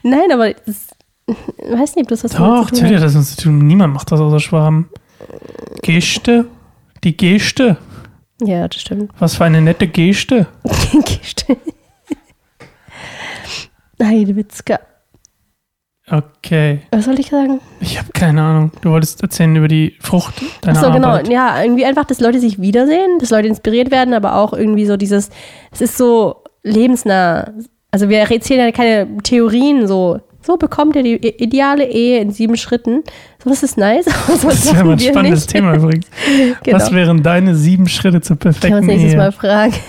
Nein, 0.03 0.31
aber 0.31 0.53
das, 0.53 0.87
weiß 1.27 1.95
nicht, 1.95 2.05
ob 2.05 2.07
das 2.09 2.23
was 2.23 2.31
Doch, 2.31 2.71
natürlich 2.71 2.95
hat. 2.95 3.03
das 3.03 3.15
uns 3.15 3.35
zu 3.35 3.43
tun. 3.43 3.59
Niemand 3.59 3.93
macht 3.93 4.11
das 4.11 4.19
außer 4.19 4.39
Schwaben. 4.39 4.89
Geste. 5.81 6.45
Die 7.03 7.15
Geste. 7.15 7.77
Ja, 8.41 8.67
das 8.67 8.81
stimmt. 8.81 9.11
Was 9.19 9.35
für 9.35 9.45
eine 9.45 9.61
nette 9.61 9.87
Geste. 9.87 10.47
Geste. 11.05 11.57
Heidewitzka. 14.01 14.79
Okay. 16.09 16.81
Was 16.91 17.05
soll 17.05 17.19
ich 17.19 17.29
sagen? 17.29 17.59
Ich 17.81 17.97
habe 17.97 18.09
keine 18.13 18.41
Ahnung. 18.41 18.71
Du 18.81 18.91
wolltest 18.91 19.21
erzählen 19.21 19.53
über 19.55 19.67
die 19.67 19.95
Frucht 19.99 20.35
deiner 20.61 20.79
Achso, 20.79 20.91
genau. 20.93 21.09
Arbeit. 21.09 21.27
Ja, 21.29 21.61
irgendwie 21.61 21.85
einfach, 21.85 22.05
dass 22.05 22.21
Leute 22.21 22.39
sich 22.39 22.61
wiedersehen, 22.61 23.19
dass 23.19 23.29
Leute 23.29 23.49
inspiriert 23.49 23.91
werden, 23.91 24.13
aber 24.13 24.35
auch 24.35 24.53
irgendwie 24.53 24.85
so 24.85 24.95
dieses, 24.95 25.29
es 25.71 25.81
ist 25.81 25.97
so 25.97 26.43
lebensnah. 26.63 27.51
Also 27.91 28.07
wir 28.07 28.19
erzählen 28.19 28.61
ja 28.67 28.71
keine 28.71 29.17
Theorien 29.23 29.87
so. 29.87 30.21
So 30.41 30.57
bekommt 30.57 30.95
ihr 30.95 31.03
die 31.03 31.15
ideale 31.15 31.89
Ehe 31.89 32.19
in 32.21 32.31
sieben 32.31 32.57
Schritten. 32.57 33.03
So, 33.43 33.49
das 33.49 33.63
ist 33.63 33.77
nice. 33.77 34.05
Das 34.27 34.73
wäre 34.73 34.83
mal 34.85 34.93
ein 34.93 34.99
spannendes 34.99 35.41
nicht. 35.41 35.51
Thema 35.51 35.75
übrigens. 35.75 36.07
Genau. 36.63 36.77
Was 36.77 36.91
wären 36.91 37.23
deine 37.23 37.55
sieben 37.55 37.87
Schritte 37.87 38.21
zur 38.21 38.37
Kann 38.37 38.51
man 38.51 38.59
perfekten 38.59 38.85
nächstes 38.85 39.11
Ehe? 39.11 39.17
Mal 39.17 39.31
fragen. 39.31 39.73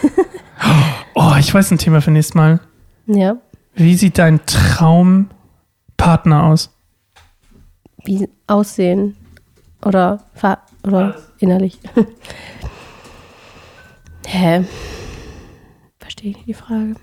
Oh, 1.14 1.32
ich 1.38 1.52
weiß 1.52 1.72
ein 1.72 1.78
Thema 1.78 2.00
für 2.00 2.12
nächstes 2.12 2.34
Mal. 2.36 2.60
Ja. 3.06 3.36
Wie 3.74 3.94
sieht 3.96 4.18
dein 4.18 4.40
Traumpartner 4.46 6.44
aus? 6.44 6.72
Wie 8.04 8.28
aussehen. 8.46 9.16
Oder, 9.84 10.22
oder 10.84 11.16
innerlich. 11.38 11.78
Hä? 14.26 14.64
Verstehe 15.98 16.30
ich 16.32 16.44
die 16.44 16.54
Frage. 16.54 16.94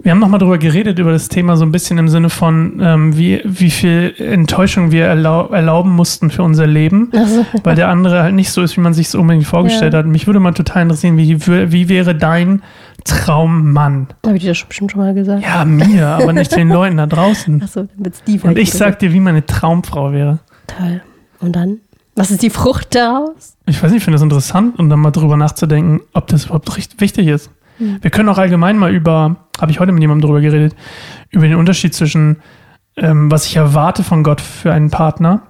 Wir 0.00 0.12
haben 0.12 0.20
nochmal 0.20 0.38
drüber 0.38 0.58
geredet, 0.58 0.98
über 1.00 1.10
das 1.10 1.28
Thema 1.28 1.56
so 1.56 1.64
ein 1.64 1.72
bisschen 1.72 1.98
im 1.98 2.08
Sinne 2.08 2.30
von, 2.30 2.78
ähm, 2.80 3.16
wie, 3.18 3.40
wie 3.44 3.70
viel 3.70 4.14
Enttäuschung 4.18 4.92
wir 4.92 5.06
erlau 5.06 5.48
erlauben 5.48 5.90
mussten 5.90 6.30
für 6.30 6.44
unser 6.44 6.68
Leben, 6.68 7.10
Also, 7.12 7.44
weil 7.64 7.74
der 7.74 7.88
andere 7.88 8.22
halt 8.22 8.34
nicht 8.34 8.50
so 8.52 8.62
ist, 8.62 8.76
wie 8.76 8.80
man 8.80 8.94
sich 8.94 9.08
es 9.08 9.14
unbedingt 9.16 9.46
vorgestellt 9.46 9.94
Ja. 9.94 9.98
hat. 10.00 10.06
Mich 10.06 10.26
würde 10.28 10.38
mal 10.38 10.52
total 10.52 10.82
interessieren, 10.82 11.16
wie, 11.18 11.44
wie 11.46 11.88
wäre 11.88 12.14
dein 12.14 12.62
Traummann? 13.04 14.06
habe 14.24 14.36
ich 14.36 14.42
dir 14.42 14.50
das 14.50 14.62
bestimmt 14.64 14.92
schon 14.92 15.00
mal 15.00 15.14
gesagt. 15.14 15.42
Ja, 15.42 15.64
mir, 15.64 16.06
aber 16.06 16.32
nicht 16.32 16.54
den 16.54 16.68
Leuten 16.68 16.96
da 16.96 17.06
draußen. 17.06 17.62
Achso, 17.62 17.80
dann 17.80 18.04
wird's 18.04 18.22
die 18.24 18.38
Und 18.40 18.56
ich 18.58 18.72
sag 18.72 18.98
dir, 19.00 19.12
wie 19.12 19.20
meine 19.20 19.44
Traumfrau 19.46 20.12
wäre. 20.12 20.38
Toll. 20.66 21.02
Und 21.40 21.56
dann? 21.56 21.78
Was 22.14 22.30
ist 22.30 22.42
die 22.42 22.50
Frucht 22.50 22.94
daraus? 22.94 23.56
Ich 23.66 23.82
weiß 23.82 23.90
nicht, 23.90 23.98
ich 23.98 24.04
finde 24.04 24.16
das 24.16 24.22
interessant, 24.22 24.78
um 24.78 24.90
dann 24.90 24.98
mal 25.00 25.10
drüber 25.12 25.36
nachzudenken, 25.36 26.00
ob 26.12 26.26
das 26.28 26.46
überhaupt 26.46 26.76
richtig 26.76 27.00
wichtig 27.00 27.28
ist. 27.28 27.50
Hm. 27.78 27.98
Wir 28.00 28.10
können 28.10 28.28
auch 28.28 28.38
allgemein 28.38 28.78
mal 28.78 28.92
über, 28.92 29.36
habe 29.60 29.70
ich 29.70 29.80
heute 29.80 29.92
mit 29.92 30.02
jemandem 30.02 30.28
drüber 30.28 30.40
geredet, 30.40 30.76
über 31.30 31.46
den 31.46 31.56
Unterschied 31.56 31.94
zwischen, 31.94 32.38
ähm, 32.96 33.30
was 33.30 33.46
ich 33.46 33.56
erwarte 33.56 34.02
von 34.04 34.22
Gott 34.22 34.40
für 34.40 34.72
einen 34.72 34.90
Partner, 34.90 35.42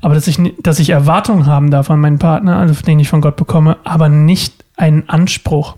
aber 0.00 0.14
dass 0.14 0.26
ich, 0.26 0.40
dass 0.60 0.78
ich 0.78 0.90
Erwartungen 0.90 1.46
haben 1.46 1.70
darf 1.70 1.90
an 1.90 2.00
meinen 2.00 2.18
Partner, 2.18 2.56
also 2.56 2.74
den 2.82 2.98
ich 2.98 3.08
von 3.08 3.20
Gott 3.20 3.36
bekomme, 3.36 3.76
aber 3.84 4.08
nicht 4.08 4.64
einen 4.76 5.08
Anspruch. 5.08 5.76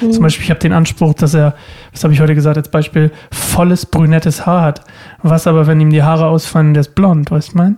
Hm. 0.00 0.12
Zum 0.12 0.22
Beispiel, 0.22 0.44
ich 0.44 0.50
habe 0.50 0.60
den 0.60 0.72
Anspruch, 0.72 1.14
dass 1.14 1.34
er, 1.34 1.54
was 1.92 2.04
habe 2.04 2.12
ich 2.12 2.20
heute 2.20 2.34
gesagt 2.34 2.58
als 2.58 2.70
Beispiel, 2.70 3.10
volles 3.30 3.86
brünettes 3.86 4.44
Haar 4.46 4.62
hat. 4.62 4.84
Was 5.22 5.46
aber, 5.46 5.66
wenn 5.66 5.80
ihm 5.80 5.90
die 5.90 6.02
Haare 6.02 6.26
ausfallen, 6.26 6.74
der 6.74 6.82
ist 6.82 6.94
blond, 6.94 7.30
weißt 7.30 7.54
du 7.54 7.56
mein? 7.56 7.76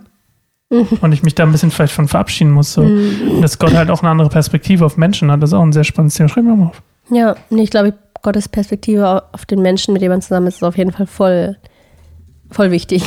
Und 1.01 1.11
ich 1.11 1.23
mich 1.23 1.35
da 1.35 1.43
ein 1.43 1.51
bisschen 1.51 1.71
vielleicht 1.71 1.93
von 1.93 2.07
verabschieden 2.07 2.51
muss. 2.51 2.73
So. 2.73 2.81
Und 2.81 3.41
dass 3.41 3.59
Gott 3.59 3.73
halt 3.73 3.91
auch 3.91 4.01
eine 4.01 4.09
andere 4.09 4.29
Perspektive 4.29 4.85
auf 4.85 4.97
Menschen 4.97 5.31
hat, 5.31 5.41
das 5.41 5.51
ist 5.51 5.53
auch 5.53 5.61
ein 5.61 5.71
sehr 5.71 5.83
spannendes 5.83 6.15
Thema. 6.15 6.29
Schreib 6.29 6.45
mir 6.45 6.55
mal 6.55 6.67
auf. 6.67 6.81
Ja, 7.13 7.35
nee, 7.49 7.63
ich 7.63 7.69
glaube, 7.69 7.93
Gottes 8.21 8.47
Perspektive 8.49 9.07
au- 9.07 9.21
auf 9.31 9.45
den 9.45 9.61
Menschen, 9.61 9.93
mit 9.93 10.01
dem 10.01 10.09
man 10.11 10.21
zusammen 10.21 10.47
ist, 10.47 10.55
ist 10.55 10.63
auf 10.63 10.77
jeden 10.77 10.91
Fall 10.91 11.07
voll, 11.07 11.57
voll 12.49 12.71
wichtig. 12.71 13.03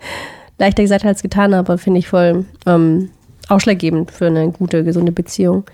Leichter 0.58 0.82
gesagt 0.82 1.04
als 1.04 1.22
getan, 1.22 1.54
aber 1.54 1.78
finde 1.78 2.00
ich 2.00 2.08
voll 2.08 2.44
ähm, 2.66 3.10
ausschlaggebend 3.48 4.10
für 4.10 4.26
eine 4.26 4.50
gute, 4.50 4.84
gesunde 4.84 5.12
Beziehung. 5.12 5.64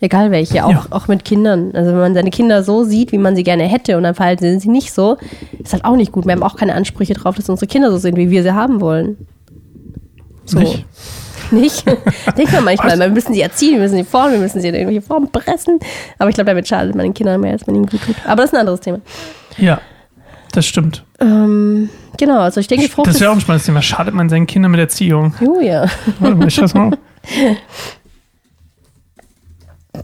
Egal 0.00 0.30
welche, 0.30 0.64
auch, 0.66 0.70
Ja. 0.70 0.86
auch 0.90 1.08
mit 1.08 1.24
Kindern. 1.24 1.70
Also 1.72 1.92
wenn 1.92 1.98
man 1.98 2.14
seine 2.14 2.28
Kinder 2.30 2.62
so 2.62 2.84
sieht, 2.84 3.10
wie 3.12 3.18
man 3.18 3.36
sie 3.36 3.42
gerne 3.44 3.62
hätte 3.64 3.96
und 3.96 4.02
dann 4.02 4.14
verhalten 4.14 4.60
sie 4.60 4.68
nicht 4.68 4.92
so, 4.92 5.16
ist 5.62 5.72
halt 5.72 5.84
auch 5.86 5.96
nicht 5.96 6.12
gut. 6.12 6.26
Wir 6.26 6.32
haben 6.32 6.42
auch 6.42 6.56
keine 6.56 6.74
Ansprüche 6.74 7.14
drauf, 7.14 7.36
dass 7.36 7.48
unsere 7.48 7.66
Kinder 7.68 7.90
so 7.90 7.96
sind, 7.96 8.16
wie 8.16 8.28
wir 8.30 8.42
sie 8.42 8.52
haben 8.52 8.82
wollen. 8.82 9.26
So. 10.44 10.58
Nicht? 10.58 10.84
Nicht? 11.50 11.86
Denkt 12.36 12.52
man 12.52 12.64
manchmal, 12.64 12.98
wir 12.98 13.08
müssen 13.08 13.34
sie 13.34 13.40
erziehen, 13.40 13.74
wir 13.74 13.80
müssen 13.80 13.96
sie 13.96 14.04
formen, 14.04 14.32
wir 14.32 14.40
müssen 14.40 14.60
sie 14.60 14.68
in 14.68 14.74
irgendwelche 14.74 15.02
Formen 15.02 15.30
pressen. 15.30 15.78
Aber 16.18 16.30
ich 16.30 16.34
glaube, 16.34 16.50
damit 16.50 16.66
schadet 16.66 16.94
man 16.94 17.04
den 17.04 17.14
Kindern 17.14 17.40
mehr, 17.40 17.52
als 17.52 17.66
man 17.66 17.76
ihnen 17.76 17.86
gut 17.86 18.02
tut. 18.02 18.16
Aber 18.24 18.42
das 18.42 18.50
ist 18.50 18.54
ein 18.54 18.60
anderes 18.60 18.80
Thema. 18.80 19.00
Ja. 19.56 19.80
das 20.52 20.66
stimmt. 20.66 21.04
Ähm, 21.20 21.88
genau, 22.16 22.40
also 22.40 22.60
ich 22.60 22.66
denke, 22.66 22.88
Frucht 22.88 23.06
Das 23.06 23.16
ist 23.16 23.20
ja 23.20 23.30
auch 23.30 23.34
ein 23.34 23.40
spannendes 23.40 23.66
Thema. 23.66 23.82
Schadet 23.82 24.14
man 24.14 24.28
seinen 24.28 24.46
Kindern 24.46 24.72
mit 24.72 24.80
Erziehung? 24.80 25.34
Oh 25.40 25.60
ja. 25.60 25.88
Warte 26.18 26.36
mal, 26.36 26.48
ich 26.48 26.54
schreib's 26.54 26.74
mal. 26.74 26.96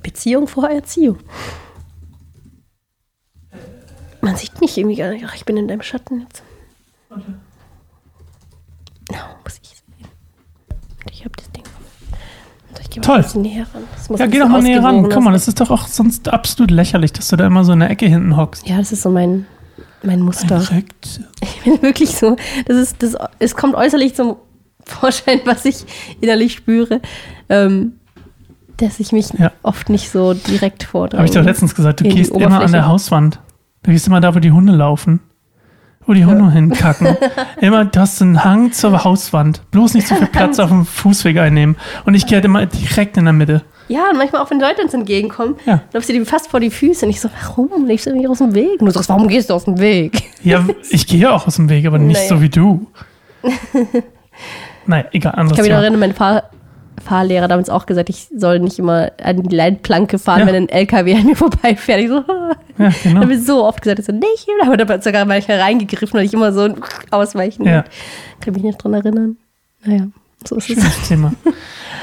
Beziehung 0.03 0.47
vor 0.47 0.69
Erziehung. 0.69 1.19
Man 4.21 4.37
sieht 4.37 4.61
mich 4.61 4.77
irgendwie 4.77 4.97
gar 4.97 5.11
nicht. 5.11 5.25
Ach, 5.27 5.35
ich 5.35 5.45
bin 5.45 5.57
in 5.57 5.67
deinem 5.67 5.83
Schatten 5.83 6.21
jetzt. 6.21 6.43
Oh, 7.11 7.17
muss 9.45 9.60
ich 11.11 11.21
habe 11.25 11.33
das 11.37 11.51
Ding. 11.53 11.65
Also 12.73 12.83
ich 12.83 13.01
Toll. 13.01 13.43
näher 13.43 13.67
ran. 13.75 14.19
Ja, 14.19 14.27
geh 14.27 14.39
doch 14.39 14.49
mal 14.49 14.63
näher 14.63 14.83
ran. 14.83 15.09
Guck 15.09 15.23
mal, 15.23 15.33
das 15.33 15.49
ist 15.49 15.61
doch 15.61 15.71
auch 15.71 15.87
sonst 15.87 16.29
absolut 16.29 16.71
lächerlich, 16.71 17.13
dass 17.13 17.29
du 17.29 17.37
da 17.37 17.47
immer 17.47 17.65
so 17.65 17.73
in 17.73 17.81
der 17.81 17.91
Ecke 17.91 18.07
hinten 18.07 18.37
hockst. 18.37 18.67
Ja, 18.69 18.79
das 18.79 18.93
ist 18.93 19.03
so 19.03 19.11
mein, 19.11 19.47
mein 20.03 20.21
Muster. 20.21 20.59
Direkt. 20.61 21.21
Ich 21.43 21.63
bin 21.63 21.83
wirklich 21.83 22.11
so. 22.17 22.37
Das 22.67 22.77
ist, 22.77 23.03
das, 23.03 23.17
es 23.39 23.55
kommt 23.57 23.75
äußerlich 23.75 24.15
zum 24.15 24.37
Vorschein, 24.85 25.41
was 25.45 25.65
ich 25.65 25.85
innerlich 26.21 26.53
spüre. 26.55 27.01
Ähm, 27.49 27.93
dass 28.77 28.99
ich 28.99 29.13
mich 29.13 29.29
Ja. 29.39 29.53
oft 29.63 29.91
nicht 29.91 30.11
so 30.11 30.33
direkt 30.33 30.85
vordränge. 30.85 31.19
Habe 31.21 31.29
ich 31.29 31.35
doch 31.35 31.45
letztens 31.45 31.75
gesagt, 31.75 32.01
du 32.01 32.05
gehst 32.05 32.33
immer 32.33 32.61
an 32.63 32.73
der 32.73 32.87
Hauswand. 32.87 33.39
Du 33.83 33.91
gehst 33.91 34.07
immer 34.07 34.21
da, 34.21 34.35
wo 34.35 34.39
die 34.39 34.53
Hunde 34.53 34.73
laufen. 34.73 35.21
Wo 36.11 36.15
die 36.15 36.25
Hunde 36.25 36.51
hinkacken. 36.51 37.17
immer, 37.61 37.85
du 37.85 38.01
hast 38.01 38.21
einen 38.21 38.43
Hang 38.43 38.73
zur 38.73 39.05
Hauswand. 39.05 39.63
Bloß 39.71 39.95
nicht 39.95 40.09
so 40.09 40.17
viel 40.17 40.27
Platz 40.27 40.59
auf 40.59 40.69
dem 40.69 40.85
Fußweg 40.85 41.39
einnehmen. 41.39 41.77
Und 42.05 42.15
ich 42.17 42.27
gehe 42.27 42.35
halt 42.39 42.45
immer 42.45 42.67
direkt 42.67 43.17
in 43.17 43.27
der 43.27 43.33
Mitte. 43.33 43.63
Ja, 43.87 44.11
und 44.11 44.17
manchmal 44.19 44.43
auch, 44.43 44.51
wenn 44.51 44.59
Leute 44.59 44.83
uns 44.83 44.93
entgegenkommen, 44.93 45.55
Ja. 45.67 45.83
läufst 45.93 46.09
du 46.09 46.13
dir 46.13 46.27
fast 46.27 46.51
vor 46.51 46.59
die 46.59 46.71
Füße. 46.71 47.05
Und 47.07 47.11
ich 47.13 47.21
so, 47.21 47.29
warum 47.57 47.87
läufst 47.87 48.07
du 48.07 48.13
mir 48.17 48.29
aus 48.29 48.39
dem 48.39 48.57
Weg? 48.57 48.81
Und 48.81 48.87
du 48.87 48.91
sagst, 48.91 49.09
warum 49.09 49.29
gehst 49.29 49.51
du 49.51 49.55
aus 49.55 49.67
dem 49.67 49.79
Weg? 49.79 50.25
Ja, 50.43 50.67
ich 50.91 51.07
gehe 51.07 51.31
auch 51.33 51.47
aus 51.47 51.55
dem 51.55 51.69
Weg, 51.69 51.87
aber 51.87 52.01
nicht 52.01 52.17
Naja. 52.17 52.29
so 52.29 52.43
wie 52.43 52.49
du. 52.49 52.89
Naja, 54.87 55.05
egal, 55.13 55.33
Ich 55.35 55.39
anderes 55.39 55.57
kann 55.59 55.63
mich 55.65 55.73
noch 55.73 55.81
erinnern, 55.81 56.01
mein 56.01 56.15
Fahr 56.15 56.43
Fahrlehrer 57.05 57.49
damals 57.49 57.71
auch 57.71 57.87
gesagt, 57.87 58.09
ich 58.11 58.29
soll 58.37 58.59
nicht 58.61 58.79
immer 58.79 59.11
an 59.23 59.43
die 59.43 59.55
Leitplanke 59.57 60.19
fahren, 60.19 60.41
Ja. 60.41 60.47
wenn 60.47 60.55
ein 60.55 60.69
LKW 60.69 61.15
an 61.17 61.25
mir 61.27 61.37
vorbeifährt. 61.37 62.01
Ich 62.01 62.09
so, 62.09 62.25
Ja, 62.79 62.91
genau. 63.03 63.21
Da 63.21 63.27
habe 63.27 63.39
so 63.39 63.65
oft 63.65 63.83
gesagt, 63.83 63.99
ich 63.99 64.07
so, 64.07 64.13
nicht, 64.13 64.47
aber 64.65 64.77
da 64.77 65.01
sogar 65.03 65.25
manchmal 65.27 65.61
reingegriffen, 65.61 66.19
weil 66.19 66.25
ich 66.27 66.33
immer 66.35 66.53
so 66.53 66.75
ausweichen. 67.11 67.67
Ja. 67.67 67.85
Kann 68.41 68.55
mich 68.55 68.63
nicht 68.63 68.83
dran 68.83 68.95
erinnern. 68.95 69.37
Naja, 69.85 70.07
so 70.47 70.57
ist 70.57 70.71
es. 70.71 70.77
Schönes 70.77 71.09
Thema. 71.09 71.33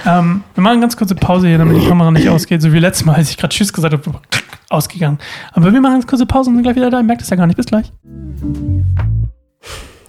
Ähm, 0.06 0.44
wir 0.54 0.62
machen 0.62 0.74
eine 0.74 0.82
ganz 0.82 0.96
kurze 0.96 1.16
Pause 1.16 1.48
hier, 1.48 1.58
damit 1.58 1.82
die 1.82 1.88
Kamera 1.88 2.12
nicht 2.12 2.30
ausgeht. 2.30 2.62
So 2.62 2.72
wie 2.74 2.80
letztes 2.80 3.06
Mal, 3.06 3.16
als 3.16 3.30
ich 3.32 3.38
gerade 3.38 3.54
Tschüss 3.54 3.74
gesagt 3.74 3.94
habe, 3.94 4.20
ausgegangen. 4.70 5.18
Aber 5.54 5.74
wir 5.74 5.82
machen 5.82 5.96
eine 5.96 6.04
kurze 6.04 6.26
Pause 6.26 6.50
und 6.50 6.56
sind 6.58 6.64
gleich 6.64 6.76
wieder 6.76 6.90
da. 6.90 6.98
Ihr 7.00 7.04
merkt 7.04 7.22
es 7.24 7.30
ja 7.30 7.36
gar 7.38 7.48
nicht. 7.48 7.56
Bis 7.58 7.66
gleich. 7.66 7.92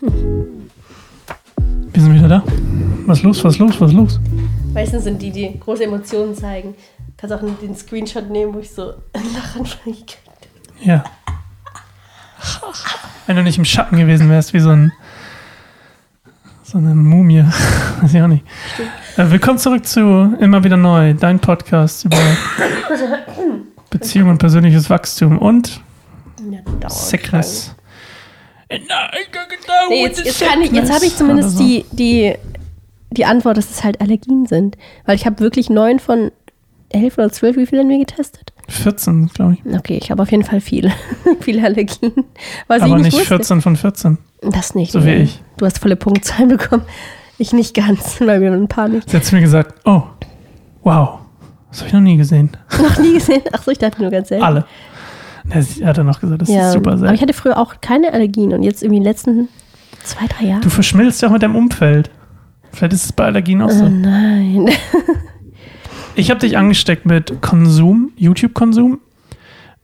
Wir 1.98 2.04
sind 2.04 2.14
wieder 2.14 2.28
da. 2.28 2.44
Was 3.06 3.18
ist 3.18 3.24
los? 3.24 3.42
Was 3.42 3.54
ist 3.54 3.58
los? 3.58 3.80
Was 3.80 3.90
ist 3.90 3.96
los? 3.96 4.20
Meistens 4.72 5.02
sind 5.02 5.20
die, 5.20 5.32
die 5.32 5.58
große 5.58 5.82
Emotionen 5.82 6.32
zeigen. 6.32 6.76
Kannst 7.16 7.34
auch 7.34 7.40
den 7.60 7.74
Screenshot 7.74 8.30
nehmen, 8.30 8.54
wo 8.54 8.60
ich 8.60 8.70
so 8.70 8.84
Lachanfall 9.34 9.94
gekriegt 9.94 10.20
habe. 10.24 10.88
Ja. 10.88 11.02
Wenn 13.26 13.34
du 13.34 13.42
nicht 13.42 13.58
im 13.58 13.64
Schatten 13.64 13.96
gewesen 13.96 14.30
wärst, 14.30 14.54
wie 14.54 14.60
so 14.60 14.70
ein 14.70 14.92
so 16.62 16.78
eine 16.78 16.94
Mumie. 16.94 17.44
Weiß 18.00 18.14
ich 18.14 18.22
auch 18.22 18.28
nicht. 18.28 18.44
Äh, 19.16 19.30
willkommen 19.32 19.58
zurück 19.58 19.84
zu 19.84 20.36
Immer 20.38 20.62
wieder 20.62 20.76
neu, 20.76 21.14
dein 21.14 21.40
Podcast 21.40 22.04
über 22.04 22.16
Beziehung 23.90 24.28
und 24.28 24.38
persönliches 24.38 24.88
Wachstum 24.88 25.36
und 25.36 25.80
Ja, 26.48 26.90
Sickness. 26.90 27.74
Nee, 29.88 30.02
jetzt, 30.02 30.24
jetzt, 30.24 30.42
ich, 30.42 30.72
jetzt 30.72 30.92
habe 30.92 31.04
ich 31.06 31.16
zumindest 31.16 31.58
die, 31.58 31.84
die, 31.92 32.34
die 33.10 33.24
Antwort, 33.24 33.56
dass 33.56 33.70
es 33.70 33.84
halt 33.84 34.00
Allergien 34.00 34.46
sind. 34.46 34.76
Weil 35.06 35.16
ich 35.16 35.26
habe 35.26 35.40
wirklich 35.40 35.70
neun 35.70 35.98
von 35.98 36.30
elf 36.90 37.18
oder 37.18 37.30
zwölf, 37.30 37.56
wie 37.56 37.66
viele 37.66 37.82
haben 37.82 37.88
wir 37.88 37.98
getestet? 37.98 38.52
14, 38.68 39.28
glaube 39.28 39.54
ich. 39.64 39.74
Okay, 39.74 39.98
ich 40.00 40.10
habe 40.10 40.22
auf 40.22 40.30
jeden 40.30 40.44
Fall 40.44 40.60
viele, 40.60 40.92
viele 41.40 41.64
Allergien. 41.64 42.12
Was 42.66 42.82
Aber 42.82 42.88
ich 42.88 42.94
nicht, 42.96 43.04
nicht 43.04 43.14
wusste. 43.14 43.26
14 43.28 43.60
von 43.62 43.76
14. 43.76 44.18
Das 44.42 44.74
nicht. 44.74 44.92
So 44.92 45.04
wie 45.04 45.14
ich. 45.14 45.40
Du 45.56 45.64
hast 45.66 45.78
volle 45.78 45.96
Punktzahlen 45.96 46.48
bekommen. 46.48 46.82
Ich 47.38 47.52
nicht 47.52 47.74
ganz, 47.74 48.20
weil 48.24 48.40
wir 48.40 48.52
ein 48.52 48.68
paar 48.68 48.88
nicht. 48.88 49.08
Sie 49.08 49.16
hat 49.16 49.24
zu 49.24 49.34
mir 49.34 49.40
gesagt, 49.40 49.74
oh, 49.86 50.02
wow, 50.82 51.20
das 51.70 51.78
habe 51.80 51.88
ich 51.88 51.92
noch 51.94 52.00
nie 52.00 52.16
gesehen. 52.16 52.50
Noch 52.82 52.98
nie 52.98 53.14
gesehen. 53.14 53.42
Achso, 53.52 53.70
ich 53.70 53.78
dachte 53.78 54.00
nur 54.02 54.10
ganz 54.10 54.28
selten. 54.28 54.44
Alle. 54.44 54.64
Sie 55.60 55.86
hat 55.86 55.96
er 55.96 56.04
noch 56.04 56.20
gesagt, 56.20 56.42
das 56.42 56.48
Ja, 56.50 56.66
ist 56.68 56.74
super 56.74 56.90
aber 56.92 57.00
ich 57.00 57.06
selten. 57.08 57.22
hatte 57.22 57.32
früher 57.32 57.56
auch 57.58 57.80
keine 57.80 58.12
Allergien 58.12 58.52
und 58.52 58.62
jetzt 58.62 58.82
irgendwie 58.82 58.98
in 58.98 59.02
den 59.04 59.10
letzten 59.10 59.48
zwei, 60.02 60.26
drei 60.26 60.46
Jahren. 60.46 60.62
Du 60.62 60.70
verschmilzt 60.70 61.22
ja 61.22 61.28
auch 61.28 61.32
mit 61.32 61.42
deinem 61.42 61.56
Umfeld. 61.56 62.10
Vielleicht 62.72 62.92
ist 62.92 63.04
es 63.06 63.12
bei 63.12 63.24
Allergien 63.24 63.62
auch 63.62 63.70
so. 63.70 63.84
oh 63.84 63.88
nein. 63.88 64.70
Ich 66.14 66.30
habe 66.30 66.40
dich 66.40 66.58
angesteckt 66.58 67.06
mit 67.06 67.40
Konsum, 67.42 68.10
YouTube-Konsum. 68.16 68.98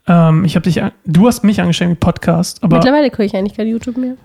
Ähm, 0.08 0.44
ich 0.44 0.56
habe 0.56 0.64
dich, 0.64 0.82
du 1.06 1.28
hast 1.28 1.44
mich 1.44 1.60
angesteckt 1.60 1.90
mit 1.90 2.00
Podcast, 2.00 2.60
aber 2.64 2.78
Mittlerweile 2.78 3.08
gucke 3.10 3.24
ich 3.24 3.36
eigentlich 3.36 3.56
kein 3.56 3.68
YouTube 3.68 3.96
mehr. 3.96 4.16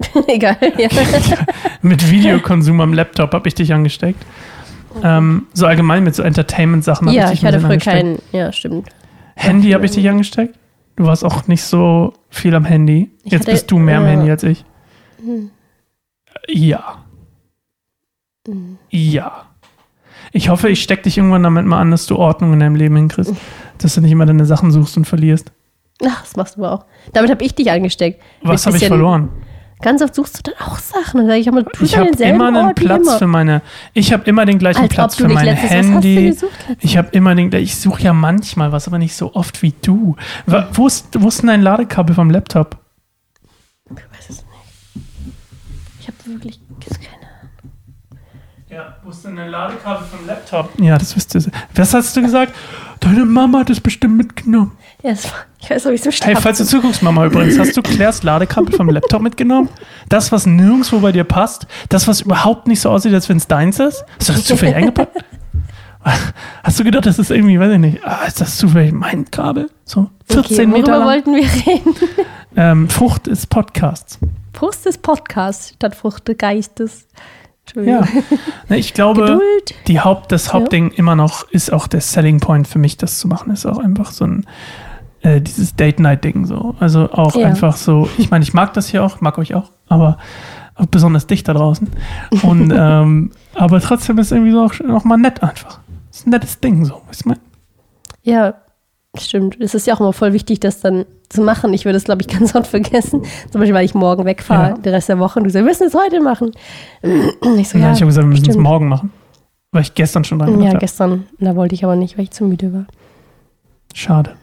Egal. 0.28 0.56
Ja. 0.78 0.88
mit 1.82 2.12
Videokonsum 2.12 2.80
am 2.80 2.94
Laptop 2.94 3.32
habe 3.32 3.48
ich 3.48 3.56
dich 3.56 3.74
angesteckt. 3.74 4.24
Ähm, 5.02 5.48
so 5.52 5.66
allgemein 5.66 6.04
mit 6.04 6.14
so 6.14 6.22
Entertainment-Sachen 6.22 7.08
habe 7.08 7.16
ja, 7.16 7.24
ich 7.24 7.30
dich 7.30 7.38
ich 7.40 7.44
hatte 7.44 7.58
früher 7.58 7.78
keinen. 7.78 8.20
Ja, 8.30 8.52
stimmt. 8.52 8.88
Handy 9.34 9.72
habe 9.72 9.84
ich 9.84 9.90
dich 9.90 10.08
angesteckt. 10.08 10.54
Du 10.94 11.06
warst 11.06 11.24
auch 11.24 11.48
nicht 11.48 11.64
so 11.64 12.12
viel 12.30 12.54
am 12.54 12.64
Handy. 12.64 13.10
Ich 13.24 13.32
Jetzt 13.32 13.42
hatte- 13.42 13.52
bist 13.52 13.70
du 13.72 13.78
mehr 13.78 13.98
am 13.98 14.04
ja. 14.04 14.10
Handy 14.10 14.30
als 14.30 14.44
ich. 14.44 14.64
Hm. 15.22 15.50
Ja. 16.48 17.04
Hm. 18.46 18.78
Ja. 18.90 19.44
Ich 20.32 20.48
hoffe, 20.48 20.68
ich 20.68 20.82
stecke 20.82 21.02
dich 21.02 21.18
irgendwann 21.18 21.42
damit 21.42 21.64
mal 21.66 21.80
an, 21.80 21.90
dass 21.90 22.06
du 22.06 22.16
Ordnung 22.16 22.52
in 22.52 22.60
deinem 22.60 22.76
Leben 22.76 22.96
hinkriegst. 22.96 23.34
Dass 23.78 23.94
du 23.94 24.00
nicht 24.00 24.12
immer 24.12 24.26
deine 24.26 24.44
Sachen 24.44 24.70
suchst 24.70 24.96
und 24.96 25.06
verlierst. 25.06 25.52
Ach, 26.04 26.22
das 26.22 26.36
machst 26.36 26.56
du 26.56 26.64
aber 26.64 26.72
auch. 26.72 26.84
Damit 27.12 27.30
habe 27.30 27.44
ich 27.44 27.54
dich 27.54 27.70
angesteckt. 27.70 28.22
Was 28.42 28.66
habe 28.66 28.76
ich 28.76 28.86
verloren? 28.86 29.30
Ganz 29.80 30.02
oft 30.02 30.14
suchst 30.14 30.38
du 30.38 30.50
dann 30.50 30.66
auch 30.66 30.78
Sachen. 30.78 31.20
Und 31.20 31.26
sage 31.26 31.38
ich, 31.38 31.46
Ich 31.82 31.96
habe 31.96 32.08
immer 32.08 32.48
einen 32.48 32.74
Platz 32.74 33.14
für 33.14 33.28
meine. 33.28 33.62
Ich 33.94 34.12
habe 34.12 34.24
immer 34.24 34.44
den 34.44 34.58
gleichen 34.58 34.82
Als 34.82 34.88
Platz 34.92 35.14
für 35.14 35.28
mein 35.28 35.46
Handy. 35.54 36.30
gesucht? 36.30 36.52
Ich 36.80 36.96
habe 36.96 37.08
immer 37.12 37.34
den. 37.34 37.52
Ich 37.52 37.76
suche 37.76 38.02
ja 38.02 38.12
manchmal 38.12 38.72
was, 38.72 38.88
aber 38.88 38.98
nicht 38.98 39.14
so 39.14 39.34
oft 39.34 39.62
wie 39.62 39.74
du. 39.82 40.16
Wo 40.72 40.86
ist, 40.86 41.06
wo 41.18 41.28
ist 41.28 41.40
denn 41.42 41.48
dein 41.48 41.62
Ladekabel 41.62 42.14
vom 42.14 42.30
Laptop? 42.30 42.76
Ich 43.90 43.96
weiß 43.96 44.30
es 44.30 44.36
nicht. 44.38 44.47
Ich 46.08 46.14
habe 46.14 46.40
wirklich 46.40 46.60
keine 46.80 47.28
Ja, 48.70 48.96
wo 49.04 49.10
ist 49.10 49.24
denn 49.24 49.36
dein 49.36 49.50
Ladekabel 49.50 50.06
vom 50.06 50.26
Laptop? 50.26 50.70
Ja, 50.80 50.96
das 50.96 51.14
wisst 51.14 51.34
ihr. 51.34 51.42
Was 51.74 51.92
hast 51.92 52.16
du 52.16 52.22
gesagt? 52.22 52.54
Deine 53.00 53.26
Mama 53.26 53.58
hat 53.60 53.70
es 53.70 53.80
bestimmt 53.80 54.16
mitgenommen. 54.16 54.72
Ja, 55.02 55.10
das 55.10 55.24
war, 55.30 55.38
ich 55.60 55.68
weiß, 55.68 55.86
ob 55.86 55.92
ich 55.92 56.04
es 56.04 56.18
im 56.18 56.26
Hey, 56.26 56.36
falls 56.36 56.58
du 56.58 56.64
zuguckst, 56.64 57.02
Mama, 57.02 57.26
übrigens, 57.26 57.58
hast 57.58 57.76
du 57.76 57.82
Claires 57.82 58.22
Ladekabel 58.22 58.74
vom 58.74 58.88
Laptop 58.88 59.20
mitgenommen? 59.20 59.68
Das, 60.08 60.32
was 60.32 60.46
nirgendwo 60.46 61.00
bei 61.00 61.12
dir 61.12 61.24
passt? 61.24 61.66
Das, 61.90 62.08
was 62.08 62.22
überhaupt 62.22 62.68
nicht 62.68 62.80
so 62.80 62.90
aussieht, 62.90 63.12
als 63.12 63.28
wenn 63.28 63.36
es 63.36 63.46
deins 63.46 63.78
ist? 63.78 64.04
Hast 64.18 64.30
du 64.30 64.32
das 64.32 64.44
zufällig 64.44 64.76
eingepackt? 64.76 65.14
Hast 66.64 66.80
du 66.80 66.84
gedacht, 66.84 67.04
das 67.04 67.18
ist 67.18 67.30
irgendwie, 67.30 67.60
weiß 67.60 67.72
ich 67.72 67.78
nicht, 67.78 67.98
ah, 68.02 68.24
ist 68.26 68.40
das 68.40 68.56
zufällig 68.56 68.92
mein 68.92 69.30
Kabel? 69.30 69.68
So 69.84 70.08
14 70.30 70.38
okay, 70.38 70.66
Meter 70.66 70.92
worüber 70.92 70.98
lang? 70.98 71.06
wollten 71.06 71.34
wir 71.34 71.42
reden? 71.42 71.94
Ähm, 72.56 72.88
Frucht 72.88 73.28
ist 73.28 73.50
Podcasts. 73.50 74.18
Frucht 74.58 74.84
des 74.86 74.98
Podcasts 74.98 75.70
statt 75.74 75.94
Frucht 75.94 76.26
des 76.28 76.36
Geistes. 76.38 77.06
Ja. 77.76 78.00
Entschuldigung. 78.00 78.08
Ich 78.70 78.94
glaube, 78.94 79.20
Geduld. 79.22 79.74
die 79.86 80.00
Haupt, 80.00 80.32
das 80.32 80.52
Hauptding 80.52 80.90
immer 80.92 81.14
noch 81.14 81.48
ist 81.50 81.72
auch 81.72 81.86
der 81.86 82.00
Selling 82.00 82.40
Point 82.40 82.66
für 82.66 82.78
mich, 82.78 82.96
das 82.96 83.18
zu 83.18 83.28
machen, 83.28 83.52
ist 83.52 83.66
auch 83.66 83.78
einfach 83.78 84.10
so 84.10 84.24
ein 84.24 84.46
äh, 85.20 85.40
dieses 85.40 85.76
Date-Night-Ding 85.76 86.46
so. 86.46 86.74
Also 86.80 87.10
auch 87.12 87.36
Ja. 87.36 87.46
einfach 87.46 87.76
so, 87.76 88.08
ich 88.18 88.30
meine, 88.30 88.42
ich 88.42 88.54
mag 88.54 88.72
das 88.72 88.88
hier 88.88 89.04
auch, 89.04 89.20
mag 89.20 89.36
euch 89.38 89.54
auch, 89.54 89.70
aber 89.88 90.18
auch 90.76 90.86
besonders 90.86 91.26
dich 91.26 91.42
da 91.44 91.52
draußen. 91.54 91.90
Und 92.42 92.72
ähm, 92.76 93.30
aber 93.54 93.80
trotzdem 93.80 94.18
ist 94.18 94.32
irgendwie 94.32 94.52
so 94.52 94.62
auch 94.62 94.74
noch 94.80 95.04
mal 95.04 95.16
nett 95.18 95.42
einfach. 95.42 95.80
ist 96.10 96.26
ein 96.26 96.30
nettes 96.30 96.60
Ding 96.60 96.84
so. 96.84 97.02
Weißt 97.08 97.24
du, 97.24 97.28
mein? 97.30 97.38
Ja, 98.22 98.54
stimmt. 99.18 99.60
Es 99.60 99.74
ist 99.74 99.86
ja 99.86 99.94
auch 99.94 100.00
immer 100.00 100.12
voll 100.12 100.32
wichtig, 100.32 100.60
das 100.60 100.80
dann 100.80 101.04
zu 101.28 101.42
machen. 101.42 101.72
Ich 101.74 101.84
würde 101.84 101.96
es, 101.98 102.04
glaube 102.04 102.22
ich, 102.22 102.28
ganz 102.38 102.54
oft 102.54 102.68
vergessen. 102.68 103.22
Zum 103.50 103.60
Beispiel, 103.60 103.74
weil 103.74 103.84
ich 103.84 103.94
morgen 103.94 104.24
wegfahre, 104.24 104.70
Ja. 104.70 104.78
den 104.78 104.94
Rest 104.94 105.08
der 105.08 105.18
Woche. 105.18 105.38
Und 105.38 105.44
du 105.44 105.50
sagst, 105.50 105.64
wir 105.64 105.68
müssen 105.68 105.86
es 105.86 105.94
heute 105.94 106.20
machen. 106.20 106.52
Ich 107.58 107.68
so, 107.68 107.78
Ja, 107.78 107.86
ja, 107.88 107.92
ich 107.92 108.00
habe 108.00 108.06
gesagt, 108.06 108.26
wir 108.26 108.30
müssen 108.30 108.48
es 108.50 108.56
morgen 108.56 108.88
machen. 108.88 109.12
Weil 109.72 109.82
ich 109.82 109.94
gestern 109.94 110.24
schon 110.24 110.38
dran 110.38 110.60
Ja, 110.62 110.72
gestern. 110.78 111.26
Da 111.38 111.54
wollte 111.54 111.74
ich 111.74 111.84
aber 111.84 111.94
nicht, 111.96 112.16
weil 112.16 112.24
ich 112.24 112.30
zu 112.30 112.44
müde 112.44 112.72
war. 112.72 112.86
Schade. 113.94 114.34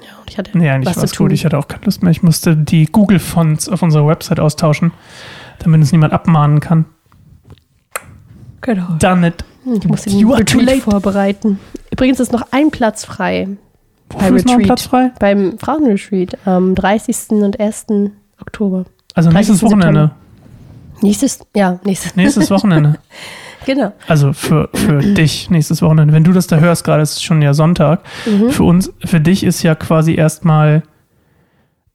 Ja, 0.00 0.10
und 0.20 0.30
ich 0.30 0.38
hatte 0.38 0.56
Nee, 0.56 0.70
eigentlich 0.70 0.94
was 0.96 1.02
war 1.18 1.18
gut. 1.26 1.32
Ich 1.32 1.44
hatte 1.44 1.58
auch 1.58 1.66
keine 1.66 1.84
Lust 1.86 2.02
mehr. 2.02 2.12
Ich 2.12 2.22
musste 2.22 2.56
die 2.56 2.86
Google-Fonts 2.86 3.68
auf 3.68 3.82
unserer 3.82 4.06
Website 4.06 4.38
austauschen, 4.38 4.92
damit 5.58 5.80
uns 5.80 5.90
niemand 5.90 6.12
abmahnen 6.12 6.60
kann. 6.60 6.84
Genau. 8.60 8.86
Done 8.98 9.28
it. 9.28 9.44
Ich 9.64 9.86
musste 9.88 10.10
den 10.10 10.18
You 10.20 10.32
are 10.34 10.44
too 10.44 10.58
Retreat 10.58 10.76
late. 10.76 10.90
vorbereiten. 10.90 11.58
Übrigens 11.90 12.20
ist 12.20 12.32
noch 12.32 12.46
ein 12.52 12.70
Platz 12.70 13.04
frei 13.04 13.48
Noch 14.12 14.22
ein 14.22 14.34
Retreat. 14.34 14.62
Platz 14.62 14.82
frei? 14.84 15.12
beim 15.18 15.58
Frauenretreat 15.58 16.38
am 16.46 16.74
30. 16.74 17.30
und 17.30 17.60
1. 17.60 17.86
Oktober. 18.40 18.84
Also 19.14 19.30
nächstes 19.30 19.60
30. 19.60 19.70
Wochenende. 19.70 20.10
Nächstes, 21.00 21.40
ja, 21.54 21.78
nächstes. 21.84 22.16
Nächstes 22.16 22.50
Wochenende. 22.50 22.98
Genau. 23.66 23.92
Also 24.06 24.32
für, 24.32 24.70
für 24.72 25.00
dich 25.00 25.50
nächstes 25.50 25.82
Wochenende. 25.82 26.14
Wenn 26.14 26.24
du 26.24 26.32
das 26.32 26.46
da 26.46 26.56
hörst, 26.56 26.84
gerade 26.84 27.02
ist 27.02 27.16
es 27.16 27.22
schon 27.22 27.42
ja 27.42 27.52
Sonntag. 27.52 28.00
Mhm. 28.24 28.50
Für 28.50 28.62
uns, 28.62 28.90
für 29.04 29.20
dich 29.20 29.44
ist 29.44 29.62
ja 29.62 29.74
quasi 29.74 30.14
erstmal 30.14 30.84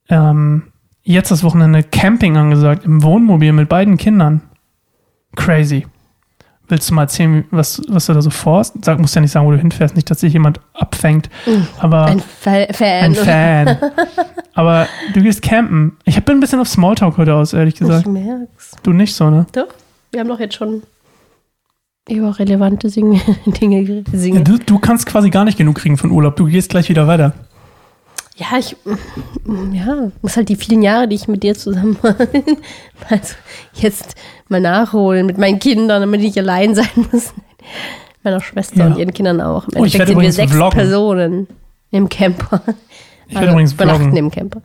ähm, 0.08 0.64
jetzt 1.02 1.32
das 1.32 1.44
Wochenende 1.44 1.82
Camping 1.82 2.38
angesagt, 2.38 2.86
im 2.86 3.02
Wohnmobil 3.02 3.54
mit 3.54 3.70
beiden 3.70 3.98
Kindern. 3.98 4.42
Crazy. 5.36 5.88
Willst 6.74 6.90
du 6.90 6.96
mal 6.96 7.04
erzählen, 7.04 7.46
was, 7.52 7.84
was 7.88 8.08
du 8.08 8.14
da 8.14 8.22
so 8.24 8.32
vorhast? 8.32 8.74
Sag, 8.84 8.98
musst 8.98 9.14
ja 9.14 9.22
nicht 9.22 9.30
sagen, 9.30 9.46
wo 9.46 9.52
du 9.52 9.60
hinfährst, 9.60 9.96
nicht, 9.96 10.10
dass 10.10 10.22
sich 10.22 10.34
jemand 10.34 10.60
abfängt. 10.74 11.30
Aber 11.78 12.06
Ein 12.06 12.20
Fa 12.20 12.66
Fan. 12.72 13.04
ein 13.04 13.14
Fan. 13.16 13.78
Aber 14.56 14.88
du 15.14 15.22
gehst 15.22 15.44
campen. 15.44 15.98
Ich 16.06 16.20
bin 16.26 16.38
ein 16.38 16.40
bisschen 16.40 16.60
auf 16.60 16.68
Smalltalk 16.68 17.18
heute 17.18 17.36
aus, 17.36 17.54
ehrlich 17.54 17.76
Ich 17.76 17.80
gesagt. 17.82 18.08
merk's. 18.08 18.72
Du 18.82 18.92
nicht 18.92 19.14
so, 19.14 19.30
ne? 19.30 19.46
Doch, 19.52 19.68
wir 20.12 20.20
haben 20.22 20.28
doch 20.30 20.40
jetzt 20.40 20.56
schon 20.56 20.82
über 22.10 22.40
relevante 22.40 22.88
Dinge 22.92 23.20
geredet. 23.84 24.08
Ja, 24.12 24.40
du, 24.42 24.58
du 24.58 24.80
kannst 24.80 25.06
quasi 25.06 25.30
gar 25.30 25.46
nicht 25.46 25.60
genug 25.60 25.76
kriegen 25.76 25.98
von 25.98 26.10
Urlaub. 26.10 26.36
Du 26.38 26.46
gehst 26.46 26.72
gleich 26.72 26.90
wieder 26.90 27.06
weiter. 27.06 27.34
Ja, 28.36 28.58
ich 28.58 28.76
ja, 29.74 30.12
muss 30.24 30.36
halt 30.38 30.50
die 30.50 30.56
vielen 30.56 30.82
Jahre, 30.82 31.08
die 31.08 31.16
ich 31.16 31.28
mit 31.28 31.44
dir 31.44 31.54
zusammen 31.56 31.98
war, 32.02 32.16
also 33.10 33.36
jetzt 33.74 34.16
mal 34.50 34.60
nachholen 34.60 35.26
mit 35.28 35.38
meinen 35.38 35.60
Kindern, 35.60 36.02
damit 36.02 36.22
ich 36.22 36.28
nicht 36.28 36.40
allein 36.40 36.74
sein 36.74 36.88
muss. 37.12 37.34
Meiner 38.24 38.40
Schwester 38.42 38.78
Ja. 38.80 38.86
und 38.88 38.98
ihren 38.98 39.14
Kindern 39.14 39.40
auch. 39.42 39.68
Im 39.70 39.82
Oh, 39.82 39.86
ich 39.86 39.96
Endeffekt 39.96 40.00
werde 40.00 40.08
sind 40.08 40.08
wir 40.08 40.14
übrigens 40.14 40.36
sechs 40.36 40.52
vloggen. 40.54 40.78
Personen 40.78 41.48
im 41.92 42.10
Camper. 42.10 42.62
Ich 43.28 43.36
werde 43.36 43.52
übrigens 43.52 43.74
übernachten 43.74 44.02
vloggen. 44.04 44.18
im 44.18 44.32
Camper. 44.32 44.62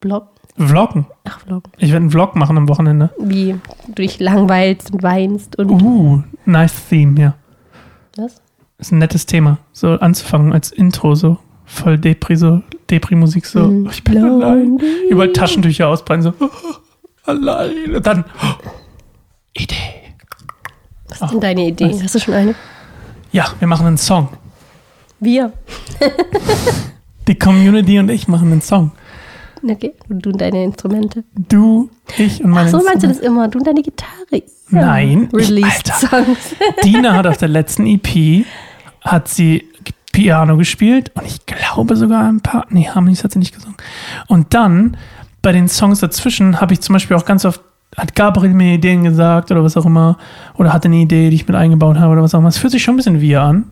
Blog? 0.00 0.28
Vloggen. 0.56 1.06
Ach, 1.24 1.40
Vloggen. 1.40 1.72
Ich 1.78 1.88
werde 1.90 2.02
einen 2.02 2.10
Vlog 2.10 2.36
machen 2.36 2.56
am 2.56 2.68
Wochenende. 2.68 3.10
Wie 3.18 3.56
du 3.88 3.92
dich 4.02 4.20
langweilst 4.20 4.92
und 4.92 5.02
weinst 5.02 5.56
und 5.58 5.70
Uh, 5.70 6.22
nice 6.46 6.88
Theme, 6.88 7.20
ja. 7.20 7.34
was? 8.16 8.40
Ist 8.78 8.92
ein 8.92 8.98
nettes 8.98 9.26
Thema. 9.26 9.58
So 9.72 9.88
anzufangen 9.98 10.52
als 10.52 10.70
Intro, 10.70 11.14
so 11.16 11.38
voll 11.64 11.98
Depri, 11.98 12.36
so 12.36 12.62
Depri-Musik, 12.90 13.46
so 13.46 13.64
oh, 13.64 13.88
ich 13.90 14.02
bin 14.04 14.22
allein. 14.22 14.78
Überall 15.08 15.32
Taschentücher 15.32 15.88
ausbreiten, 15.88 16.22
so 16.22 16.34
oh, 16.40 16.48
allein. 17.24 17.96
Und 17.96 18.06
dann 18.06 18.24
oh, 18.42 18.68
Idee. 19.54 19.74
Was 21.08 21.20
ist 21.20 21.30
denn 21.32 21.40
deine 21.40 21.66
Idee? 21.68 21.90
was? 21.92 22.02
Hast 22.02 22.14
du 22.14 22.18
schon 22.20 22.34
eine? 22.34 22.54
Ja, 23.32 23.46
wir 23.58 23.68
machen 23.68 23.86
einen 23.86 23.98
Song. 23.98 24.28
Wir. 25.20 25.52
Die 27.28 27.38
Community 27.38 27.98
und 27.98 28.10
ich 28.10 28.28
machen 28.28 28.52
einen 28.52 28.60
Song. 28.60 28.92
Okay. 29.62 29.94
Und 30.08 30.26
du 30.26 30.30
und 30.30 30.40
deine 30.40 30.64
Instrumente. 30.64 31.24
Du, 31.48 31.88
ich 32.18 32.44
und 32.44 32.50
meine 32.50 32.68
Ach 32.68 32.72
so 32.72 32.84
meinst 32.84 33.02
du 33.02 33.08
das 33.08 33.18
immer? 33.18 33.48
Du 33.48 33.58
und 33.58 33.66
deine 33.66 33.82
Gitarre. 33.82 34.42
Nein, 34.68 35.28
ich- 35.32 35.48
Released 35.48 35.90
Alter. 35.90 36.24
Songs. 36.24 36.38
Dina 36.84 37.14
hat 37.14 37.26
auf 37.26 37.38
der 37.38 37.48
letzten 37.48 37.86
EP 37.86 38.44
hat 39.00 39.28
sie 39.28 39.68
Piano 40.14 40.56
gespielt 40.56 41.10
und 41.14 41.26
ich 41.26 41.44
glaube 41.44 41.96
sogar 41.96 42.28
ein 42.28 42.40
paar, 42.40 42.66
nee, 42.70 42.88
Harmonies 42.88 43.24
hat 43.24 43.32
sie 43.32 43.40
nicht 43.40 43.52
gesungen. 43.52 43.76
Und 44.28 44.54
dann 44.54 44.96
bei 45.42 45.50
den 45.50 45.68
Songs 45.68 45.98
dazwischen 45.98 46.60
habe 46.60 46.72
ich 46.72 46.80
zum 46.80 46.92
Beispiel 46.92 47.16
auch 47.16 47.24
ganz 47.24 47.44
oft, 47.44 47.60
hat 47.96 48.14
Gabriel 48.14 48.54
mir 48.54 48.74
Ideen 48.74 49.02
gesagt 49.02 49.50
oder 49.50 49.64
was 49.64 49.76
auch 49.76 49.86
immer, 49.86 50.16
oder 50.54 50.72
hatte 50.72 50.86
eine 50.86 50.98
Idee, 50.98 51.30
die 51.30 51.34
ich 51.36 51.48
mit 51.48 51.56
eingebaut 51.56 51.98
habe 51.98 52.12
oder 52.12 52.22
was 52.22 52.32
auch 52.32 52.38
immer. 52.38 52.48
Es 52.48 52.58
fühlt 52.58 52.70
sich 52.70 52.84
schon 52.84 52.94
ein 52.94 52.98
bisschen 52.98 53.20
wie 53.20 53.36
an. 53.36 53.64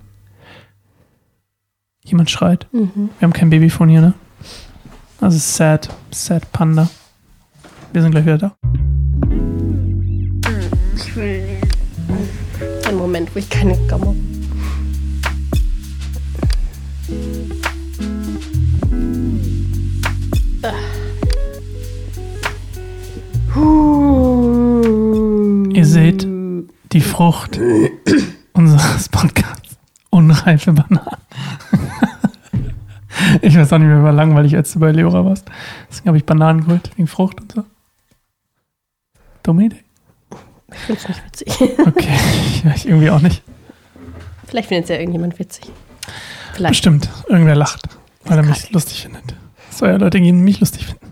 Jemand 2.03 2.29
schreit. 2.29 2.67
Mhm. 2.73 3.11
Wir 3.21 3.27
haben 3.27 3.33
kein 3.33 3.49
Babyphone 3.49 3.89
hier, 3.91 4.01
ne? 4.01 4.15
Also 5.21 5.39
sad, 5.39 5.89
sad 6.11 6.51
Panda. 6.51 6.91
Wir 7.93 8.03
sind 8.03 8.11
gleich 8.11 8.25
wieder 8.25 8.39
da. 8.39 8.57
Ein 12.89 12.97
Moment, 12.97 13.33
wo 13.33 13.39
ich 13.39 13.49
keine 13.49 13.77
Gamme. 13.87 14.17
Ihr 25.75 25.87
seht 25.87 26.27
die 26.93 27.01
Frucht 27.01 27.59
unseres 28.53 29.09
Podcasts. 29.09 29.77
Unreife 30.11 30.73
Bananen. 30.73 31.17
ich 33.43 33.57
weiß 33.57 33.73
auch 33.73 33.79
nicht 33.79 33.89
mehr, 33.89 34.03
war 34.03 34.13
langweilig, 34.13 34.55
als 34.55 34.73
du 34.73 34.81
bei 34.81 34.93
Leora 34.93 35.25
warst. 35.25 35.47
Deswegen 35.89 36.09
habe 36.09 36.19
ich 36.19 36.25
Bananen 36.25 36.65
geholt, 36.65 36.91
wegen 36.97 37.09
Frucht 37.09 37.41
und 37.41 37.53
so. 37.53 37.65
Dumme 39.43 39.65
Idee. 39.65 39.85
Ich 40.73 40.79
finde 40.79 41.01
es 41.01 41.09
nicht 41.09 41.25
witzig. 41.25 41.79
Okay, 41.87 42.19
ja, 42.65 42.73
ich 42.75 42.87
irgendwie 42.87 43.11
auch 43.11 43.21
nicht. 43.21 43.43
Vielleicht 44.47 44.69
findet 44.69 44.85
es 44.85 44.91
ja 44.91 44.97
irgendjemand 44.97 45.39
witzig. 45.39 45.65
Vielleicht. 46.53 46.73
Bestimmt, 46.73 47.09
irgendwer 47.29 47.57
lacht, 47.57 47.89
weil 48.25 48.37
er 48.39 48.45
mich 48.45 48.71
lustig 48.71 49.03
findet. 49.03 49.35
Soll 49.71 49.89
ja 49.89 49.97
Leute 49.97 50.21
gehen, 50.21 50.37
die 50.37 50.43
mich 50.43 50.61
lustig 50.61 50.87
finden. 50.87 51.07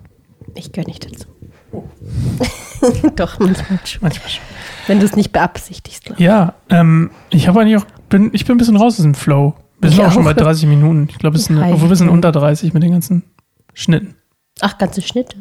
Ich 0.54 0.72
gehöre 0.72 0.88
nicht 0.88 1.04
dazu. 1.10 1.26
Doch, 3.16 3.38
manchmal 3.38 3.78
schon. 3.85 4.00
Manchmal 4.02 4.28
schon. 4.28 4.42
Wenn 4.87 4.98
du 5.00 5.04
es 5.04 5.14
nicht 5.16 5.33
beabsichtigst, 5.33 6.04
glaube 6.06 6.22
Ja, 6.22 6.54
ähm, 6.68 7.11
ich 7.30 7.48
habe 7.48 7.61
eigentlich 7.61 7.76
auch, 7.76 7.87
bin, 8.09 8.30
ich 8.33 8.44
bin 8.46 8.54
ein 8.56 8.59
bisschen 8.59 8.76
raus 8.76 8.94
aus 8.98 9.02
dem 9.02 9.14
Flow. 9.14 9.54
Wir 9.80 9.90
sind 9.90 9.98
Ich 10.00 10.04
auch 10.04 10.12
schon 10.12 10.22
auch. 10.22 10.26
bei 10.26 10.35
30 10.35 10.66
Minuten. 10.68 11.06
Ich 11.11 11.18
glaube, 11.18 11.37
wir 11.37 11.96
sind 11.96 12.09
unter 12.09 12.33
30 12.33 12.72
mit 12.74 12.83
den 12.83 12.92
ganzen 12.92 13.22
Schnitten. 13.74 14.14
Ach, 14.61 14.76
ganze 14.78 15.00
Schnitte. 15.02 15.38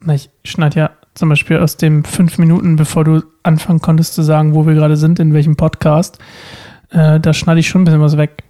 Na, 0.00 0.14
ich 0.14 0.30
schneide 0.44 0.78
ja 0.78 0.90
zum 1.14 1.28
Beispiel 1.28 1.58
aus 1.58 1.76
dem 1.76 2.04
fünf 2.04 2.38
Minuten, 2.38 2.76
bevor 2.76 3.04
du 3.04 3.22
anfangen 3.42 3.80
konntest 3.80 4.14
zu 4.14 4.22
sagen, 4.22 4.54
wo 4.54 4.66
wir 4.66 4.74
gerade 4.74 4.96
sind, 4.96 5.18
in 5.18 5.32
welchem 5.34 5.56
Podcast, 5.56 6.18
äh, 6.90 7.18
da 7.18 7.32
schneide 7.32 7.60
ich 7.60 7.68
schon 7.68 7.82
ein 7.82 7.84
bisschen 7.84 8.00
was 8.00 8.16
weg. 8.16 8.44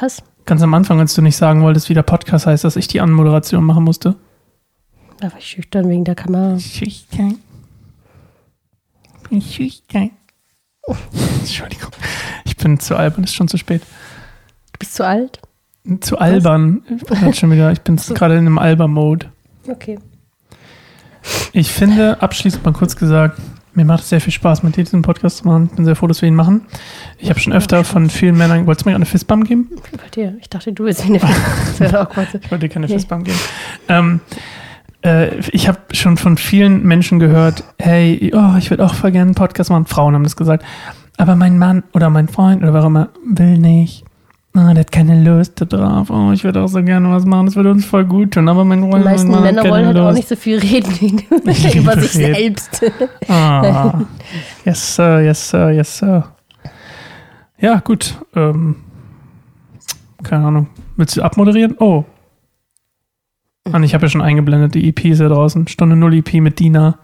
Was? 0.00 0.22
Ganz 0.44 0.62
am 0.62 0.72
Anfang, 0.74 1.00
als 1.00 1.14
du 1.14 1.22
nicht 1.22 1.36
sagen 1.36 1.62
wolltest, 1.62 1.88
wie 1.88 1.94
der 1.94 2.02
Podcast 2.02 2.46
heißt, 2.46 2.64
dass 2.64 2.76
ich 2.76 2.88
die 2.88 3.00
Anmoderation 3.00 3.64
machen 3.64 3.84
musste. 3.84 4.14
Da 5.20 5.32
war 5.32 5.38
ich 5.38 5.46
schüchtern 5.46 5.88
wegen 5.88 6.04
der 6.04 6.14
Kamera. 6.14 6.58
Schüchtern. 6.58 7.38
Bin 9.28 9.42
schüchtern. 9.42 10.10
Entschuldigung. 11.40 11.90
Ich 12.44 12.56
bin 12.56 12.78
zu 12.80 12.96
albern, 12.96 13.24
ist 13.24 13.34
schon 13.34 13.48
zu 13.48 13.56
spät. 13.58 13.82
Du 14.72 14.78
bist 14.78 14.94
zu 14.94 15.04
alt? 15.06 15.40
Zu 16.00 16.18
albern. 16.18 16.82
Ich 16.96 17.02
bin 17.04 17.34
schon 17.34 17.50
wieder, 17.50 17.72
ich 17.72 17.80
bin 17.80 17.96
gerade 17.96 18.34
in 18.34 18.40
einem 18.46 18.58
Alber-Mode. 18.58 19.30
Okay. 19.68 19.98
Ich 21.52 21.70
finde, 21.70 22.22
abschließend 22.22 22.64
mal 22.64 22.72
kurz 22.72 22.96
gesagt, 22.96 23.38
mir 23.74 23.84
macht 23.84 24.02
es 24.02 24.08
sehr 24.08 24.20
viel 24.20 24.32
Spaß, 24.32 24.62
mit 24.62 24.76
dir 24.76 24.84
diesen 24.84 25.02
Podcast 25.02 25.38
zu 25.38 25.46
machen. 25.46 25.68
Ich 25.70 25.76
bin 25.76 25.84
sehr 25.84 25.94
froh, 25.96 26.06
dass 26.06 26.22
wir 26.22 26.28
ihn 26.28 26.34
machen. 26.34 26.62
Ich 27.18 27.28
habe 27.28 27.38
schon 27.40 27.52
öfter 27.52 27.84
von 27.84 28.08
vielen 28.10 28.36
Männern, 28.36 28.66
wolltest 28.66 28.86
du 28.86 28.90
mir 28.90 28.94
eine 28.96 29.04
Fistbump 29.06 29.46
geben? 29.46 29.70
Bei 29.96 30.08
dir. 30.08 30.36
Ich 30.40 30.48
dachte, 30.48 30.72
du 30.72 30.84
willst 30.84 31.06
mir 31.08 31.20
eine 31.22 32.06
kurz. 32.06 32.34
Ich 32.34 32.50
wollte 32.50 32.58
dir 32.58 32.68
keine 32.68 32.86
Nee. 32.86 32.94
Fistbump 32.94 33.24
geben. 33.24 33.38
Ähm, 33.88 34.20
äh, 35.02 35.38
ich 35.52 35.68
habe 35.68 35.78
schon 35.92 36.16
von 36.16 36.36
vielen 36.36 36.82
Menschen 36.84 37.18
gehört, 37.18 37.64
hey, 37.78 38.32
oh, 38.34 38.56
ich 38.58 38.70
würde 38.70 38.84
auch 38.84 38.94
voll 38.94 39.12
gerne 39.12 39.28
einen 39.28 39.34
Podcast 39.34 39.70
machen. 39.70 39.86
Frauen 39.86 40.14
haben 40.14 40.24
das 40.24 40.36
gesagt. 40.36 40.64
Aber 41.16 41.34
mein 41.36 41.58
Mann 41.58 41.82
oder 41.94 42.10
mein 42.10 42.28
Freund 42.28 42.62
oder 42.62 42.72
wer 42.74 42.82
auch 42.82 42.86
immer 42.86 43.08
will 43.24 43.58
nicht. 43.58 44.04
Ah, 44.54 44.72
der 44.72 44.80
hat 44.80 44.92
keine 44.92 45.22
Lust 45.22 45.52
drauf. 45.68 46.10
Oh, 46.10 46.32
ich 46.32 46.42
würde 46.42 46.62
auch 46.62 46.68
so 46.68 46.82
gerne 46.82 47.10
was 47.10 47.24
machen. 47.24 47.46
Das 47.46 47.54
würde 47.54 47.70
uns 47.70 47.84
voll 47.84 48.04
gut 48.04 48.32
tun. 48.32 48.48
Aber 48.48 48.64
mein 48.64 48.82
Die 48.82 48.90
Freund 48.90 49.04
meisten 49.04 49.34
hat 49.34 49.42
Männer 49.42 49.68
wollen 49.68 49.86
halt 49.86 49.98
auch 49.98 50.12
nicht 50.12 50.26
so 50.28 50.36
viel 50.36 50.58
reden 50.58 51.22
über 51.30 52.00
sich 52.00 52.16
reden. 52.16 52.34
selbst. 52.34 52.82
Ah, 53.28 54.00
yes, 54.64 54.96
sir, 54.96 55.20
yes, 55.20 55.50
sir, 55.50 55.70
yes, 55.70 55.98
sir. 55.98 56.24
Ja, 57.60 57.78
gut. 57.80 58.16
Ähm, 58.34 58.76
keine 60.22 60.46
Ahnung. 60.46 60.66
Willst 60.96 61.16
du 61.16 61.22
abmoderieren? 61.22 61.76
Oh. 61.78 62.04
Mann, 63.70 63.82
ich 63.82 63.94
habe 63.94 64.06
ja 64.06 64.10
schon 64.10 64.22
eingeblendet, 64.22 64.74
die 64.74 64.88
EP 64.88 65.04
ist 65.06 65.20
ja 65.20 65.28
draußen. 65.28 65.68
Stunde 65.68 65.96
Null 65.96 66.14
EP 66.14 66.34
mit 66.34 66.58
Dina. 66.58 66.98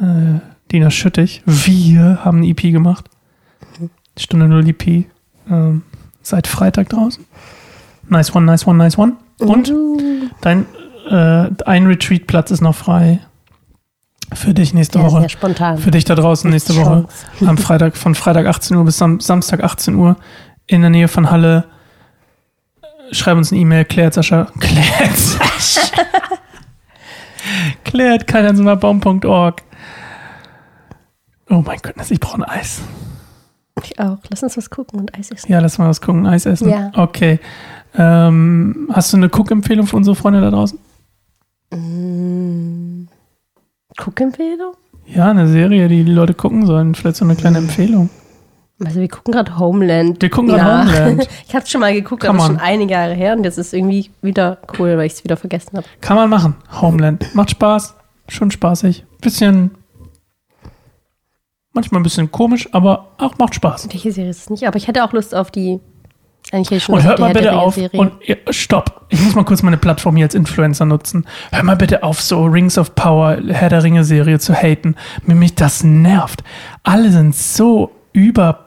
Äh, 0.00 0.40
Dina 0.72 0.90
Schüttig. 0.90 1.42
Wir 1.46 2.24
haben 2.24 2.38
eine 2.38 2.48
EP 2.48 2.60
gemacht. 2.72 3.08
Stunde 4.18 4.48
Null 4.48 4.68
EP. 4.68 5.06
Ähm, 5.50 5.82
seit 6.22 6.46
Freitag 6.46 6.88
draußen. 6.88 7.24
Nice 8.08 8.34
one, 8.34 8.46
nice 8.46 8.66
one, 8.66 8.78
nice 8.78 8.98
one. 8.98 9.14
Und 9.40 9.72
dein 10.40 10.66
äh, 11.10 11.50
ein 11.66 11.86
Retreat-Platz 11.86 12.50
ist 12.50 12.60
noch 12.60 12.74
frei. 12.74 13.20
Für 14.32 14.54
dich 14.54 14.74
nächste 14.74 14.98
Ja, 14.98 15.04
Woche. 15.04 15.20
sehr 15.20 15.28
spontan. 15.28 15.78
Für 15.78 15.90
dich 15.90 16.04
da 16.04 16.14
draußen 16.14 16.50
nächste 16.50 16.74
Woche. 16.76 17.06
Am 17.46 17.58
Freitag, 17.58 17.96
von 17.96 18.14
Freitag 18.14 18.46
18 18.46 18.76
Uhr 18.76 18.84
bis 18.84 18.96
Sam 18.98 19.20
Samstag 19.20 19.62
18 19.62 19.94
Uhr 19.94 20.16
in 20.66 20.80
der 20.80 20.90
Nähe 20.90 21.08
von 21.08 21.30
Halle. 21.30 21.64
Schreib 23.12 23.36
uns 23.36 23.52
eine 23.52 23.60
E-Mail, 23.60 23.84
klärt 23.84 24.14
Sascha. 24.14 24.46
Klärt 24.60 25.16
Sascha. 25.16 25.88
klärt 27.84 28.26
keineinsamerbaum.org. 28.26 29.62
Oh 31.50 31.62
mein 31.64 31.78
Gott, 31.82 31.94
ich 32.10 32.20
brauche 32.20 32.38
ein 32.38 32.44
Eis. 32.44 32.80
Ich 33.82 33.98
auch. 34.00 34.18
Lass 34.30 34.42
uns 34.42 34.56
was 34.56 34.70
gucken 34.70 35.00
und 35.00 35.14
Eis 35.14 35.30
essen. 35.30 35.50
Ja, 35.50 35.60
lass 35.60 35.78
mal 35.78 35.88
was 35.88 36.00
gucken. 36.00 36.26
Eis 36.26 36.46
essen. 36.46 36.68
Ja. 36.70 36.90
Okay. 36.94 37.38
Ähm, 37.96 38.88
hast 38.92 39.12
du 39.12 39.16
eine 39.16 39.26
Cook-Empfehlung 39.26 39.86
für 39.86 39.96
unsere 39.96 40.16
Freunde 40.16 40.40
da 40.40 40.50
draußen? 40.50 40.78
Mm, 41.70 43.08
Guckempfehlung? 43.96 44.74
Ja, 45.06 45.30
eine 45.30 45.48
Serie, 45.48 45.88
die 45.88 46.04
die 46.04 46.12
Leute 46.12 46.34
gucken 46.34 46.66
sollen. 46.66 46.94
Vielleicht 46.94 47.16
so 47.16 47.24
eine 47.24 47.36
kleine 47.36 47.58
Empfehlung. 47.58 48.10
Also 48.82 49.00
wir 49.00 49.08
gucken 49.08 49.32
gerade 49.32 49.56
Homeland. 49.58 50.20
Wir 50.20 50.30
gucken 50.30 50.48
gerade 50.48 50.82
Homeland. 50.82 51.28
ich 51.48 51.54
habe 51.54 51.66
schon 51.66 51.80
mal 51.80 51.92
geguckt, 51.94 52.22
Kann 52.22 52.30
aber 52.30 52.48
man. 52.48 52.56
schon 52.56 52.60
einige 52.60 52.92
Jahre 52.92 53.14
her 53.14 53.34
und 53.36 53.44
jetzt 53.44 53.56
ist 53.58 53.72
irgendwie 53.72 54.10
wieder 54.20 54.58
cool, 54.78 54.96
weil 54.98 55.06
ich 55.06 55.12
es 55.12 55.24
wieder 55.24 55.36
vergessen 55.36 55.76
habe. 55.76 55.86
Kann 56.00 56.16
man 56.16 56.28
machen. 56.28 56.56
Homeland. 56.80 57.34
Macht 57.34 57.50
Spaß. 57.50 57.94
Schon 58.28 58.50
spaßig. 58.50 59.04
Bisschen. 59.20 59.70
Manchmal 61.72 62.00
ein 62.00 62.04
bisschen 62.04 62.30
komisch, 62.30 62.68
aber 62.72 63.12
auch 63.18 63.36
macht 63.38 63.54
Spaß. 63.54 63.88
Welche 63.92 64.12
Serie 64.12 64.30
ist 64.30 64.42
es 64.42 64.50
nicht? 64.50 64.66
Aber 64.66 64.76
ich 64.76 64.86
hätte 64.88 65.04
auch 65.04 65.12
Lust 65.12 65.34
auf 65.34 65.50
die. 65.50 65.80
Eigentlich 66.52 66.66
hätte 66.66 66.76
ich 66.76 66.84
schon 66.84 66.94
Und 66.96 67.04
hört 67.04 67.18
mal 67.18 67.32
bitte 67.32 67.52
auf. 67.52 67.76
Ringe-Serie. 67.76 68.00
Und 68.00 68.54
stopp. 68.54 69.06
Ich 69.08 69.20
muss 69.22 69.34
mal 69.34 69.44
kurz 69.44 69.62
meine 69.62 69.76
Plattform 69.76 70.16
hier 70.16 70.26
als 70.26 70.34
Influencer 70.34 70.84
nutzen. 70.84 71.26
Hör 71.52 71.62
mal 71.62 71.76
bitte 71.76 72.02
auf, 72.02 72.20
so 72.20 72.44
Rings 72.44 72.76
of 72.76 72.94
Power, 72.94 73.38
Herr 73.48 73.70
der 73.70 73.82
Ringe 73.82 74.04
Serie 74.04 74.38
zu 74.38 74.54
haten. 74.54 74.94
Mir 75.24 75.34
mich 75.34 75.54
das 75.54 75.82
nervt. 75.84 76.44
Alle 76.82 77.10
sind 77.10 77.34
so 77.34 77.90
über 78.12 78.63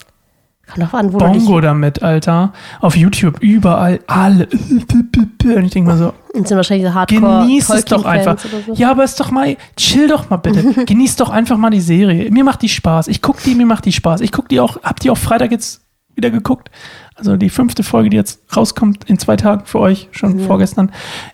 Kommt 0.67 0.83
drauf 0.83 0.93
an, 0.95 1.13
wo 1.13 1.17
Bongo 1.17 1.61
damit, 1.61 2.03
Alter. 2.03 2.51
Auf 2.81 2.97
YouTube, 2.97 3.39
überall, 3.41 3.99
alle. 4.07 4.47
Und 4.47 5.65
ich 5.65 5.71
denke 5.71 5.89
mal 5.89 5.97
so, 5.97 6.13
Und 6.33 6.47
sind 6.47 6.57
wahrscheinlich 6.57 6.87
so 6.87 6.93
Hardcore. 6.93 7.41
genieß 7.41 7.69
es 7.69 7.85
doch 7.85 8.03
einfach. 8.05 8.37
so. 8.39 8.73
Ja, 8.73 8.91
aber 8.91 9.03
ist 9.05 9.19
doch 9.19 9.31
mal, 9.31 9.55
chill 9.77 10.07
doch 10.07 10.29
mal 10.29 10.37
bitte. 10.37 10.85
genieß 10.85 11.15
doch 11.15 11.29
einfach 11.29 11.57
mal 11.57 11.69
die 11.69 11.79
Serie. 11.81 12.29
Mir 12.31 12.43
macht 12.43 12.61
die 12.61 12.69
Spaß. 12.69 13.07
Ich 13.07 13.21
guck 13.21 13.41
die, 13.43 13.55
mir 13.55 13.65
macht 13.65 13.85
die 13.85 13.93
Spaß. 13.93 14.21
Ich 14.21 14.31
guck 14.31 14.49
die 14.49 14.59
auch, 14.59 14.81
hab 14.83 14.99
die 14.99 15.09
auch 15.09 15.17
Freitag 15.17 15.51
jetzt 15.51 15.81
wieder 16.15 16.31
geguckt. 16.31 16.69
Also 17.15 17.37
die 17.37 17.49
fünfte 17.49 17.83
Folge, 17.83 18.09
die 18.09 18.17
jetzt 18.17 18.41
rauskommt 18.55 19.05
in 19.05 19.17
zwei 19.17 19.37
Tagen 19.37 19.65
für 19.65 19.79
euch, 19.79 20.09
schon 20.11 20.39
vorgestern. 20.39 20.91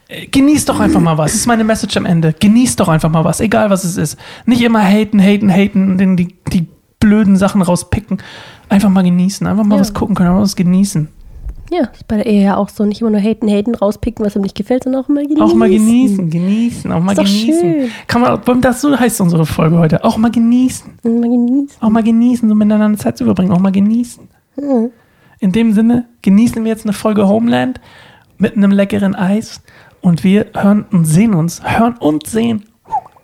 Äh, 0.07 0.27
Genießt 0.27 0.69
doch 0.69 0.79
einfach 0.79 1.01
mal 1.01 1.17
was. 1.17 1.31
Das 1.31 1.41
ist 1.41 1.47
meine 1.47 1.63
Message 1.63 1.97
am 1.97 2.05
Ende. 2.05 2.33
Genießt 2.39 2.79
doch 2.79 2.87
einfach 2.87 3.09
mal 3.09 3.25
was, 3.25 3.39
egal 3.39 3.69
was 3.69 3.83
es 3.83 3.97
ist. 3.97 4.17
Nicht 4.45 4.61
immer 4.61 4.81
haten, 4.81 5.19
haten, 5.19 5.49
haten 5.49 5.99
und 5.99 6.17
die, 6.17 6.35
die 6.53 6.67
blöden 6.99 7.35
Sachen 7.35 7.61
rauspicken. 7.61 8.19
Einfach 8.73 8.89
mal 8.89 9.03
genießen. 9.03 9.45
Einfach 9.47 9.63
mal 9.63 9.75
Ja. 9.75 9.81
was 9.81 9.93
gucken 9.93 10.15
können, 10.15 10.29
einfach 10.29 10.41
was 10.43 10.55
genießen. 10.55 11.07
Ja, 11.71 11.85
ist 11.93 12.07
bei 12.07 12.17
der 12.17 12.25
Ehe 12.27 12.43
ja 12.43 12.57
auch 12.57 12.69
so. 12.69 12.85
Nicht 12.85 13.01
immer 13.01 13.09
nur 13.09 13.21
haten, 13.21 13.47
haten, 13.49 13.73
rauspicken, 13.73 14.23
was 14.25 14.35
ihm 14.35 14.41
nicht 14.43 14.55
gefällt, 14.55 14.83
sondern 14.83 15.03
auch 15.03 15.07
mal 15.07 15.23
genießen. 15.23 15.41
Auch 15.41 15.53
mal 15.55 15.69
genießen, 15.69 16.29
genießen, 16.29 16.91
auch 16.91 17.01
mal 17.01 17.15
genießen. 17.15 17.47
schön. 17.61 17.89
Kann 18.07 18.21
man, 18.21 18.61
das 18.61 18.81
so 18.81 18.97
heißt 18.97 19.21
unsere 19.21 19.45
Folge 19.45 19.79
heute. 19.79 20.03
Auch 20.03 20.17
mal 20.17 20.29
genießen. 20.29 20.91
Und 21.03 21.19
mal 21.19 21.29
genießen. 21.29 21.81
Auch 21.81 21.89
mal 21.89 22.03
genießen, 22.03 22.47
so 22.47 22.53
miteinander 22.53 22.97
Zeit 22.99 23.17
zu 23.17 23.25
verbringen. 23.25 23.51
Auch 23.51 23.59
mal 23.59 23.71
genießen. 23.71 24.27
Mhm. 24.57 24.89
In 25.39 25.51
dem 25.51 25.73
Sinne 25.73 26.05
genießen 26.21 26.63
wir 26.63 26.71
jetzt 26.71 26.85
eine 26.85 26.93
Folge 26.93 27.27
Homeland 27.27 27.79
mit 28.37 28.55
einem 28.55 28.71
leckeren 28.71 29.15
Eis 29.15 29.61
und 30.01 30.23
wir 30.23 30.47
hören 30.55 30.85
und 30.91 31.05
sehen 31.05 31.33
uns. 31.33 31.61
Hören 31.63 31.95
und 31.97 32.27
sehen. 32.27 32.65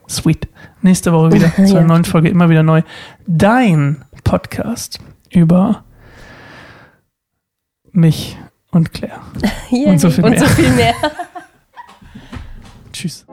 Sweet. 0.10 0.48
Nächste 0.82 1.12
Woche 1.14 1.34
wieder 1.34 1.54
zu 1.68 1.78
einer 1.78 1.86
neuen 1.88 2.06
Folge, 2.06 2.30
immer 2.30 2.50
wieder 2.50 2.64
neu. 2.64 2.82
Dein 3.28 4.04
Podcast 4.24 5.00
über 5.30 5.84
mich 7.92 8.38
und 8.72 8.94
Claire. 8.94 9.22
Und 9.72 10.00
so 10.00 10.10
viel 10.10 10.24
und 10.24 10.32
mehr. 10.32 10.40
so 10.40 10.46
viel 10.48 10.70
mehr. 10.72 10.94
Tschüss. 12.92 13.26